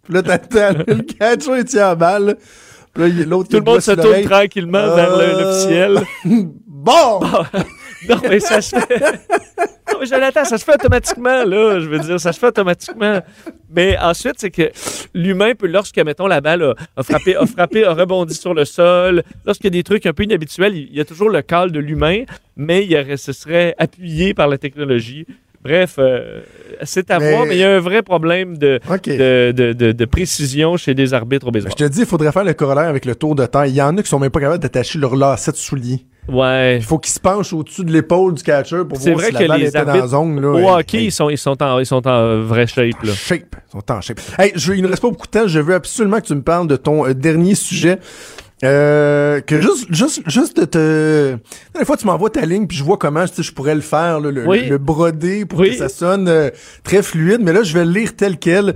Puis 0.04 0.14
là, 0.14 0.24
t'attends, 0.24 0.80
le 0.88 1.02
catcher 1.04 1.64
tient 1.66 1.82
la 1.82 1.96
balle. 1.96 2.26
là? 2.26 2.34
Puis 2.94 3.12
l'autre 3.26 3.50
Tout 3.50 3.58
le 3.58 3.64
monde 3.64 3.80
se 3.82 3.92
tourne 3.92 4.24
tranquillement 4.24 4.96
vers 4.96 5.16
le- 5.16 5.24
Euh, 5.24 5.42
l'officiel. 5.42 6.02
Bon! 6.68 7.20
Non, 8.08 8.16
mais 8.30 8.40
ça 8.40 8.62
se 8.62 8.76
fait. 8.76 9.00
Non, 9.92 9.98
mais 10.00 10.06
Jonathan, 10.06 10.46
ça 10.46 10.58
se 10.58 10.64
fait 10.64 10.76
automatiquement, 10.76 11.44
là. 11.44 11.80
Je 11.80 11.90
veux 11.90 12.00
dire, 12.00 12.20
ça 12.20 12.32
se 12.32 12.40
fait 12.40 12.48
automatiquement. 12.48 13.20
Mais 13.74 13.98
ensuite, 14.00 14.36
c'est 14.38 14.52
que 14.52 14.70
l'humain 15.14 15.54
peut, 15.56 15.68
lorsque, 15.68 15.98
mettons, 15.98 16.28
la 16.28 16.42
balle 16.42 16.64
a, 16.64 16.74
a 16.96 17.04
frappé, 17.04 17.36
a 17.36 17.46
frappé, 17.46 17.84
a 17.86 17.94
rebondi 17.94 18.34
sur 18.36 18.54
le 18.54 18.66
sol, 18.66 19.24
lorsqu'il 19.46 19.66
y 19.66 19.78
a 19.78 19.80
des 19.80 19.84
trucs 19.84 20.06
un 20.06 20.14
peu 20.14 20.24
inhabituels, 20.24 20.76
il 20.76 20.96
y 20.96 21.00
a 21.02 21.06
toujours 21.06 21.30
le 21.30 21.42
call 21.42 21.72
de 21.72 21.80
l'humain, 21.80 22.24
mais 22.56 22.84
il 22.86 22.92
y 22.92 22.98
aurait- 22.98 23.18
ce 23.18 23.34
serait 23.34 23.76
appuyé 23.78 24.34
par 24.34 24.48
la 24.48 24.58
technologie. 24.58 25.26
Bref, 25.62 25.96
euh, 26.00 26.40
c'est 26.84 27.12
à 27.12 27.20
Mais- 27.20 27.32
voir, 27.34 27.46
mais 27.46 27.56
il 27.58 27.60
y 27.60 27.64
a 27.66 27.76
un 27.76 27.80
vrai 27.82 28.02
problème 28.02 28.58
de, 28.58 28.80
de, 29.18 29.52
de- 29.52 29.74
de- 29.74 29.92
de 29.92 30.06
précision 30.06 30.78
chez 30.78 30.94
des 30.94 31.14
arbitres 31.14 31.48
au 31.48 31.52
baseball. 31.52 31.74
Je 31.78 31.84
te 31.84 31.90
dis, 31.90 32.00
il 32.02 32.06
faudrait 32.06 32.32
faire 32.32 32.46
le 32.46 32.54
corollaire 32.54 32.88
avec 32.88 33.04
le 33.04 33.14
tour 33.14 33.36
de 33.36 33.46
taille. 33.46 33.72
Il 33.72 33.76
y 33.76 33.82
en 33.82 33.98
a 33.98 34.02
qui 34.02 34.08
sont 34.08 34.20
même 34.20 34.30
pas 34.30 34.40
capables 34.40 34.62
d'attacher 34.64 35.00
leur 35.00 35.18
lacet 35.18 35.52
de 35.52 35.58
soulier. 35.58 36.06
Ouais. 36.32 36.78
Il 36.78 36.84
faut 36.84 36.98
qu'ils 37.00 37.14
se 37.14 37.20
penchent 37.20 37.54
au-dessus 37.54 37.84
de 37.84 37.92
l'épaule 37.92 38.34
du 38.34 38.44
catcher 38.44 38.84
pour 38.88 38.98
voir 38.98 39.16
vrai 39.16 39.28
si 39.28 39.34
que 39.34 39.42
la 39.42 39.48
balle 39.48 39.60
les 39.62 39.68
était 39.68 39.86
dans 39.86 39.94
la 39.94 40.08
zone. 40.08 40.40
Là, 40.42 40.48
Au 40.50 40.78
hockey, 40.78 40.98
hey. 41.00 41.06
ils, 41.06 41.12
sont, 41.12 41.30
ils, 41.30 41.38
sont 41.38 41.62
en, 41.62 41.80
ils 41.80 41.86
sont 41.86 42.08
en 42.08 42.42
vraie 42.42 42.68
shape, 42.68 43.02
là. 43.04 43.14
Shape. 43.14 43.56
Ils 43.68 43.72
sont 43.72 43.92
en 43.92 44.02
shape. 44.02 44.20
Hey, 44.38 44.52
je, 44.56 44.74
il 44.74 44.82
ne 44.84 44.88
reste 44.88 45.02
pas 45.02 45.10
beaucoup 45.10 45.28
de 45.28 45.32
temps. 45.32 45.48
Je 45.48 45.60
veux 45.60 45.74
absolument 45.76 46.20
que 46.22 46.28
tu 46.28 46.36
me 46.36 46.42
parles 46.42 46.68
de 46.68 46.76
ton 46.76 47.06
euh, 47.08 47.14
dernier 47.14 47.56
sujet. 47.56 48.00
Euh, 48.62 49.40
que 49.40 49.62
juste, 49.62 49.88
juste, 49.90 50.22
juste 50.30 50.60
de 50.60 50.66
te. 50.66 51.36
Des 51.80 51.86
fois, 51.86 51.96
tu 51.96 52.06
m'envoies 52.06 52.30
ta 52.30 52.46
ligne, 52.46 52.68
puis 52.68 52.76
je 52.78 52.84
vois 52.84 52.98
comment 52.98 53.26
tu 53.26 53.36
sais, 53.36 53.44
je 53.44 53.54
pourrais 53.54 53.74
le 53.76 53.80
faire, 53.82 54.20
là, 54.20 54.32
le, 54.32 54.46
Oui. 54.46 54.66
le 54.68 54.78
broder 54.78 55.46
pour 55.46 55.60
Oui. 55.60 55.70
que 55.70 55.78
ça 55.78 55.88
sonne 55.88 56.28
euh, 56.28 56.50
très 56.84 57.02
fluide. 57.02 57.40
Mais 57.42 57.54
là, 57.54 57.64
je 57.64 57.74
vais 57.74 57.86
le 57.86 57.92
lire 57.92 58.16
tel 58.18 58.38
quel. 58.38 58.76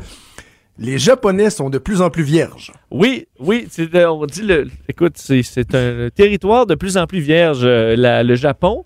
Les 0.79 0.97
Japonais 0.97 1.49
sont 1.51 1.69
de 1.69 1.77
plus 1.77 2.01
en 2.01 2.09
plus 2.09 2.23
vierges. 2.23 2.71
Oui, 2.89 3.27
oui, 3.39 3.67
c'est, 3.69 3.93
euh, 3.95 4.09
on 4.11 4.25
dit 4.25 4.41
le. 4.41 4.67
Écoute, 4.89 5.13
c'est, 5.17 5.43
un 5.75 6.09
territoire 6.09 6.65
de 6.65 6.73
plus 6.75 6.97
en 6.97 7.05
plus 7.05 7.19
vierge, 7.19 7.61
euh, 7.63 7.95
la- 7.95 8.23
le 8.23 8.33
Japon, 8.35 8.83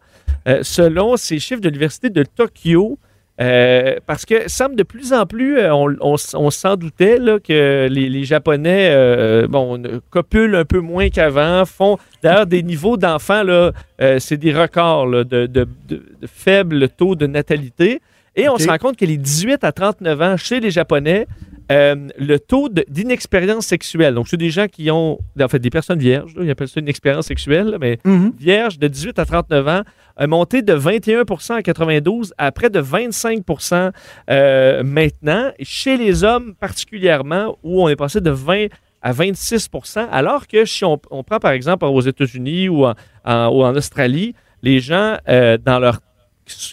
euh, 0.50 0.60
selon 0.64 1.16
ces 1.16 1.40
chiffres 1.40 1.62
de 1.62 1.70
l'université 1.70 2.10
de 2.10 2.24
Tokyo. 2.24 2.98
euh, 3.40 3.98
parce 4.08 4.26
que 4.26 4.50
semble 4.50 4.76
de 4.76 4.82
plus 4.82 5.14
en 5.14 5.28
plus, 5.28 5.62
on, 5.70 5.94
on 6.02 6.16
s- 6.16 6.34
on 6.36 6.50
s'en 6.50 6.76
doutait 6.76 7.20
là, 7.20 7.38
que 7.40 7.88
les, 7.88 8.10
les 8.10 8.24
Japonais 8.24 8.90
euh, 8.92 9.48
bon, 9.48 9.80
copulent 10.10 10.56
un 10.56 10.66
peu 10.66 10.80
moins 10.80 11.10
qu'avant, 11.10 11.64
font 11.66 12.00
d'ailleurs 12.24 12.48
des 12.48 12.64
niveaux 12.64 12.98
d'enfants, 12.98 13.44
là, 13.44 13.74
c'est 14.20 14.38
des 14.38 14.52
records 14.52 15.06
là, 15.06 15.24
de, 15.24 15.46
de, 15.46 15.68
de- 15.88 16.04
de 16.20 16.28
faible 16.28 16.90
taux 16.90 17.14
de 17.16 17.28
natalité. 17.28 18.02
Et 18.36 18.50
on 18.50 18.58
se 18.58 18.68
rend 18.68 18.78
compte 18.80 18.98
que 18.98 19.06
les 19.06 19.18
18 19.18 19.64
à 19.64 19.72
39 19.72 20.22
ans 20.22 20.38
chez 20.38 20.60
les 20.60 20.72
Japonais, 20.72 21.28
euh, 21.72 21.96
le 22.18 22.38
taux 22.40 22.70
d'inexpérience 22.88 23.66
sexuelle, 23.66 24.14
donc 24.14 24.28
c'est 24.28 24.38
des 24.38 24.50
gens 24.50 24.68
qui 24.68 24.90
ont, 24.92 25.20
en 25.40 25.48
fait, 25.48 25.60
des 25.60 25.70
personnes 25.70 26.00
vierges, 26.00 26.34
là, 26.36 26.44
ils 26.44 26.50
appellent 26.50 26.68
ça 26.68 26.80
une 26.80 26.88
expérience 26.88 27.26
sexuelle, 27.28 27.78
mais 27.82 28.00
vierges 28.38 28.80
de 28.80 28.88
18 28.88 29.20
à 29.20 29.26
39 29.26 29.68
ans, 29.68 29.82
a 30.16 30.28
monté 30.28 30.62
de 30.62 30.74
21% 30.74 31.60
en 31.60 31.62
92 31.62 32.34
à 32.38 32.52
près 32.52 32.70
de 32.70 32.82
25% 32.82 33.92
euh, 34.30 34.84
maintenant, 34.84 35.52
chez 35.62 35.98
les 35.98 36.24
hommes 36.24 36.56
particulièrement, 36.56 37.58
où 37.64 37.84
on 37.84 37.90
est 37.90 37.96
passé 37.96 38.22
de 38.22 38.32
20 38.32 38.68
à 39.02 39.14
26% 39.14 40.08
alors 40.12 40.48
que 40.48 40.66
si 40.66 40.84
on, 40.84 41.00
on 41.12 41.24
prend 41.24 41.38
par 41.40 41.52
exemple 41.52 41.86
aux 41.86 42.02
États-Unis 42.02 42.68
ou 42.70 42.86
en, 42.86 42.94
en- 43.26 43.48
ou 43.50 43.64
en 43.64 43.76
Australie, 43.76 44.34
les 44.64 44.80
gens 44.80 45.18
euh, 45.30 45.58
dans 45.64 45.80
leur 45.80 46.00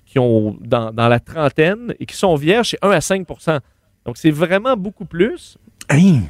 qui 0.06 0.18
ont 0.20 0.56
dans, 0.60 0.92
dans 0.92 1.08
la 1.08 1.18
trentaine 1.20 1.94
et 2.00 2.06
qui 2.06 2.16
sont 2.16 2.34
vierges, 2.36 2.70
c'est 2.70 2.78
1 2.80 2.90
à 2.90 3.00
5 3.00 3.26
Donc 4.04 4.16
c'est 4.16 4.30
vraiment 4.30 4.76
beaucoup 4.76 5.04
plus. 5.06 5.56
Hey. 5.88 6.20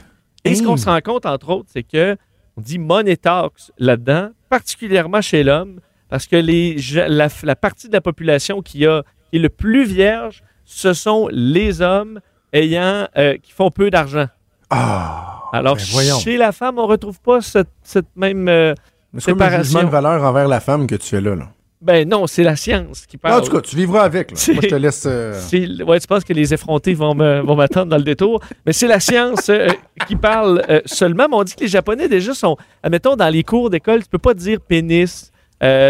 Et 0.45 0.55
ce 0.55 0.63
qu'on 0.63 0.77
se 0.77 0.87
rend 0.87 1.01
compte, 1.01 1.27
entre 1.27 1.51
autres, 1.51 1.69
c'est 1.73 1.83
que 1.83 2.17
on 2.57 2.61
dit 2.61 2.79
money 2.79 3.17
talks 3.17 3.73
là-dedans, 3.79 4.31
particulièrement 4.49 5.21
chez 5.21 5.43
l'homme, 5.43 5.81
parce 6.09 6.27
que 6.27 6.37
les, 6.37 6.77
la, 7.09 7.29
la 7.43 7.57
partie 7.57 7.89
de 7.89 7.93
la 7.95 8.01
population 8.01 8.63
qui, 8.63 8.87
a, 8.87 9.03
qui 9.31 9.37
est 9.37 9.41
le 9.41 9.49
plus 9.49 9.85
vierge, 9.85 10.43
ce 10.65 10.93
sont 10.93 11.29
les 11.33 11.81
hommes 11.81 12.21
ayant 12.53 13.09
euh, 13.17 13.37
qui 13.39 13.53
font 13.53 13.71
peu 13.71 13.91
d'argent. 13.91 14.27
Ah! 14.71 15.43
Alors, 15.53 15.77
ben 15.77 16.19
chez 16.21 16.37
la 16.37 16.53
femme, 16.53 16.79
on 16.79 16.87
retrouve 16.87 17.21
pas 17.21 17.41
cette, 17.41 17.69
cette 17.83 18.07
même. 18.17 18.49
euh, 18.49 18.75
C'est 19.19 19.33
comme 19.33 19.43
un 19.43 19.45
séparation. 19.47 19.63
jugement 19.65 19.83
de 19.85 19.89
valeur 19.93 20.23
envers 20.23 20.49
la 20.49 20.61
femme 20.61 20.87
que 20.87 20.95
tu 20.97 21.07
fais 21.09 21.21
là. 21.21 21.35
là. 21.37 21.49
Ben 21.85 22.09
non, 22.09 22.27
c'est 22.27 22.43
la 22.43 22.57
science 22.57 23.05
qui 23.07 23.17
parle. 23.19 23.41
en 23.41 23.45
tout 23.45 23.53
cas, 23.53 23.61
tu 23.61 23.77
vivras 23.77 24.03
avec. 24.03 24.31
là. 24.31 24.37
Moi, 24.55 24.61
je 24.63 24.69
te 24.69 24.75
laisse. 24.75 25.05
euh, 25.07 25.39
Ouais, 25.87 26.01
tu 26.01 26.07
penses 26.07 26.25
que 26.25 26.33
les 26.33 26.53
effrontés 26.55 26.95
vont 26.95 27.15
m'attendre 27.15 27.87
dans 27.87 27.97
le 27.99 28.03
détour? 28.03 28.41
Mais 28.65 28.73
c'est 28.73 28.87
la 28.89 29.01
science 29.01 29.49
euh, 29.51 29.69
qui 30.09 30.17
parle 30.17 30.63
euh, 30.71 30.81
seulement. 30.87 31.27
Mais 31.29 31.37
on 31.37 31.45
dit 31.45 31.55
que 31.55 31.61
les 31.61 31.69
Japonais, 31.69 32.09
déjà, 32.09 32.33
sont. 32.35 32.57
Admettons, 32.83 33.17
dans 33.17 33.29
les 33.29 33.43
cours 33.45 33.71
d'école, 33.71 34.03
tu 34.03 34.09
peux 34.09 34.19
pas 34.19 34.35
dire 34.35 34.61
pénis. 34.61 35.31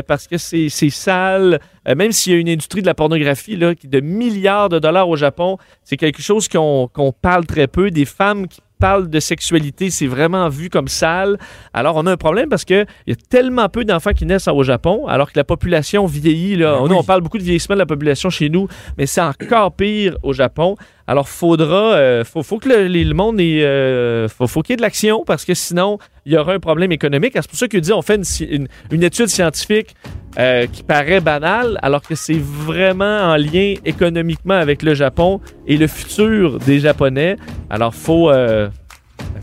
parce 0.06 0.26
que 0.28 0.36
c'est 0.38 0.68
sale, 0.90 1.58
même 1.96 2.12
s'il 2.12 2.32
y 2.32 2.36
a 2.36 2.38
une 2.38 2.48
industrie 2.48 2.80
de 2.82 2.86
la 2.86 2.94
pornographie 2.94 3.56
là, 3.56 3.74
qui 3.74 3.88
de 3.88 4.00
milliards 4.00 4.68
de 4.68 4.78
dollars 4.78 5.08
au 5.08 5.16
Japon, 5.16 5.58
c'est 5.82 5.96
quelque 5.96 6.22
chose 6.22 6.46
qu'on 6.48 6.88
qu'on 6.92 7.10
parle 7.12 7.44
très 7.46 7.66
peu. 7.66 7.90
Des 7.90 8.04
femmes 8.04 8.46
qui 8.46 8.60
parlent 8.78 9.08
de 9.08 9.20
sexualité, 9.20 9.90
c'est 9.90 10.06
vraiment 10.06 10.48
vu 10.48 10.68
comme 10.68 10.88
sale. 10.88 11.38
Alors, 11.72 11.96
on 11.96 12.06
a 12.06 12.12
un 12.12 12.16
problème 12.16 12.48
parce 12.48 12.64
qu'il 12.64 12.86
y 13.06 13.12
a 13.12 13.16
tellement 13.28 13.68
peu 13.68 13.84
d'enfants 13.84 14.12
qui 14.12 14.26
naissent 14.26 14.48
au 14.48 14.62
Japon, 14.62 15.06
alors 15.06 15.32
que 15.32 15.38
la 15.38 15.44
population 15.44 16.06
vieillit. 16.06 16.56
Là. 16.56 16.78
Ben 16.80 16.92
on 16.92 17.02
parle 17.02 17.22
beaucoup 17.22 17.38
de 17.38 17.42
vieillissement 17.42 17.74
de 17.74 17.80
la 17.80 17.86
population 17.86 18.30
chez 18.30 18.48
nous, 18.48 18.68
mais 18.98 19.06
c'est 19.06 19.20
encore 19.20 19.72
pire 19.72 20.16
au 20.22 20.32
Japon. 20.32 20.76
Alors, 21.06 21.28
faudra, 21.28 21.92
euh, 21.94 22.24
faut, 22.24 22.42
faut 22.42 22.58
que 22.58 22.68
le, 22.68 22.88
le 22.88 23.12
monde 23.14 23.38
ait, 23.38 23.62
euh, 23.62 24.26
faut, 24.28 24.46
faut 24.46 24.62
qu'il 24.62 24.72
y 24.72 24.74
ait 24.74 24.76
de 24.76 24.82
l'action 24.82 25.22
parce 25.26 25.44
que 25.44 25.52
sinon, 25.52 25.98
il 26.24 26.32
y 26.32 26.36
aura 26.38 26.54
un 26.54 26.60
problème 26.60 26.92
économique. 26.92 27.32
C'est 27.34 27.46
pour 27.46 27.58
ça 27.58 27.68
qu'il 27.68 27.82
dit 27.82 27.92
on 27.92 28.00
fait 28.00 28.16
une, 28.16 28.48
une- 28.50 28.68
une 28.90 29.02
étude 29.02 29.26
scientifique 29.26 29.94
euh, 30.38 30.66
qui 30.66 30.82
paraît 30.82 31.20
banale, 31.20 31.78
alors 31.82 32.00
que 32.00 32.14
c'est 32.14 32.38
vraiment 32.40 33.04
en 33.32 33.36
lien 33.36 33.74
économiquement 33.84 34.54
avec 34.54 34.82
le 34.82 34.94
Japon 34.94 35.40
et 35.66 35.76
le 35.76 35.86
futur 35.88 36.58
des 36.58 36.78
Japonais. 36.80 37.36
Alors, 37.68 37.94
faut, 37.94 38.30
euh, 38.30 38.68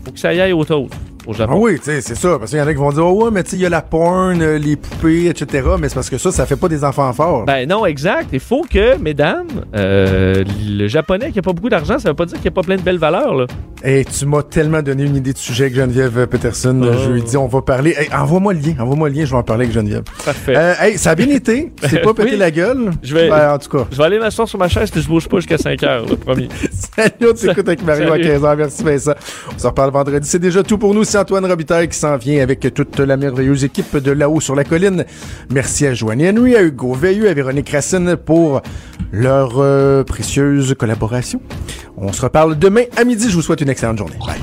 faut 0.04 0.10
que 0.10 0.18
ça 0.18 0.34
y 0.34 0.40
aille 0.40 0.52
au 1.26 1.30
au 1.30 1.34
Ah 1.34 1.38
Japon. 1.38 1.58
oui, 1.60 1.78
tu 1.78 1.84
sais, 1.84 2.00
c'est 2.00 2.14
ça. 2.14 2.38
Parce 2.38 2.50
qu'il 2.50 2.58
y 2.58 2.62
en 2.62 2.66
a 2.66 2.72
qui 2.72 2.78
vont 2.78 2.90
dire, 2.92 3.06
oh, 3.06 3.24
ouais, 3.24 3.30
mais 3.32 3.42
tu 3.42 3.50
sais, 3.50 3.56
il 3.56 3.62
y 3.62 3.66
a 3.66 3.68
la 3.68 3.82
porn, 3.82 4.40
euh, 4.40 4.58
les 4.58 4.76
poupées, 4.76 5.26
etc. 5.26 5.68
Mais 5.80 5.88
c'est 5.88 5.94
parce 5.94 6.10
que 6.10 6.18
ça, 6.18 6.30
ça 6.32 6.46
fait 6.46 6.56
pas 6.56 6.68
des 6.68 6.84
enfants 6.84 7.12
forts. 7.12 7.44
Ben 7.44 7.68
non, 7.68 7.86
exact. 7.86 8.28
Il 8.32 8.40
faut 8.40 8.62
que, 8.68 8.96
mesdames, 8.98 9.46
euh, 9.76 10.44
le 10.66 10.86
japonais 10.88 11.32
qui 11.32 11.38
a 11.38 11.42
pas 11.42 11.52
beaucoup 11.52 11.68
d'argent, 11.68 11.98
ça 11.98 12.08
veut 12.10 12.14
pas 12.14 12.26
dire 12.26 12.34
qu'il 12.36 12.44
n'y 12.44 12.48
a 12.54 12.56
pas 12.56 12.62
plein 12.62 12.76
de 12.76 12.82
belles 12.82 12.98
valeurs. 12.98 13.34
Là. 13.34 13.46
Hey, 13.84 14.04
tu 14.04 14.26
m'as 14.26 14.42
tellement 14.44 14.80
donné 14.82 15.04
une 15.04 15.16
idée 15.16 15.32
de 15.32 15.38
sujet 15.38 15.64
avec 15.64 15.74
Geneviève 15.74 16.26
Peterson. 16.28 16.80
Oh. 16.84 16.92
Je 17.04 17.10
lui 17.10 17.20
ai 17.20 17.22
dit, 17.22 17.36
on 17.36 17.48
va 17.48 17.62
parler. 17.62 17.94
Hey, 17.98 18.08
envoie-moi 18.14 18.52
le 18.54 18.60
lien. 18.60 18.74
Envoie-moi 18.78 19.08
le 19.08 19.14
lien, 19.16 19.24
je 19.24 19.30
vais 19.30 19.36
en 19.36 19.42
parler 19.42 19.64
avec 19.64 19.74
Geneviève. 19.74 20.02
Parfait. 20.24 20.54
Euh, 20.56 20.74
hey, 20.80 20.98
ça 20.98 21.10
a 21.10 21.14
bien 21.14 21.28
été. 21.28 21.72
C'est 21.88 22.00
pas 22.02 22.14
pété 22.14 22.30
Oui. 22.32 22.36
la 22.38 22.50
gueule. 22.50 22.90
Je 23.02 23.14
vais- 23.14 23.28
Ben, 23.28 23.52
en 23.54 23.58
tout 23.58 23.68
cas. 23.76 23.86
Je 23.90 23.96
vais 23.96 24.04
aller 24.04 24.18
m'asseoir 24.18 24.46
sur 24.46 24.58
ma 24.58 24.68
chaise 24.68 24.90
puis 24.90 25.02
je 25.02 25.08
bouge 25.08 25.28
pas 25.28 25.38
jusqu'à 25.38 25.58
5 25.58 25.82
heures, 25.82 26.04
le 26.08 26.16
premier. 26.16 26.48
Salut, 26.96 27.30
on 27.30 27.32
t'écoute 27.32 27.66
avec 27.66 27.82
Mario 27.84 28.12
à 28.12 28.18
15h. 28.18 28.56
Merci 28.56 28.82
Vincent. 28.84 29.12
On 29.54 29.58
se 29.58 29.66
reparle 29.66 29.90
vendredi. 29.90 30.28
C'est 30.28 30.38
déjà 30.38 30.62
tout 30.62 30.78
pour 30.78 30.94
nous. 30.94 31.04
C'est 31.12 31.18
Antoine 31.18 31.44
Robitaille 31.44 31.90
qui 31.90 31.98
s'en 31.98 32.16
vient 32.16 32.42
avec 32.42 32.72
toute 32.72 32.98
la 32.98 33.18
merveilleuse 33.18 33.64
équipe 33.64 33.98
de 33.98 34.12
là-haut 34.12 34.40
sur 34.40 34.54
la 34.54 34.64
colline. 34.64 35.04
Merci 35.50 35.86
à 35.86 35.92
Joanne 35.92 36.22
Henry, 36.22 36.56
à 36.56 36.62
Hugo 36.62 36.94
Veilleux, 36.94 37.28
à 37.28 37.34
Véronique 37.34 37.68
Racine 37.68 38.16
pour 38.16 38.62
leur 39.12 39.58
euh, 39.58 40.04
précieuse 40.04 40.74
collaboration. 40.74 41.42
On 41.98 42.14
se 42.14 42.22
reparle 42.22 42.58
demain 42.58 42.84
à 42.96 43.04
midi. 43.04 43.28
Je 43.28 43.34
vous 43.34 43.42
souhaite 43.42 43.60
une 43.60 43.68
excellente 43.68 43.98
journée. 43.98 44.16
Bye. 44.26 44.40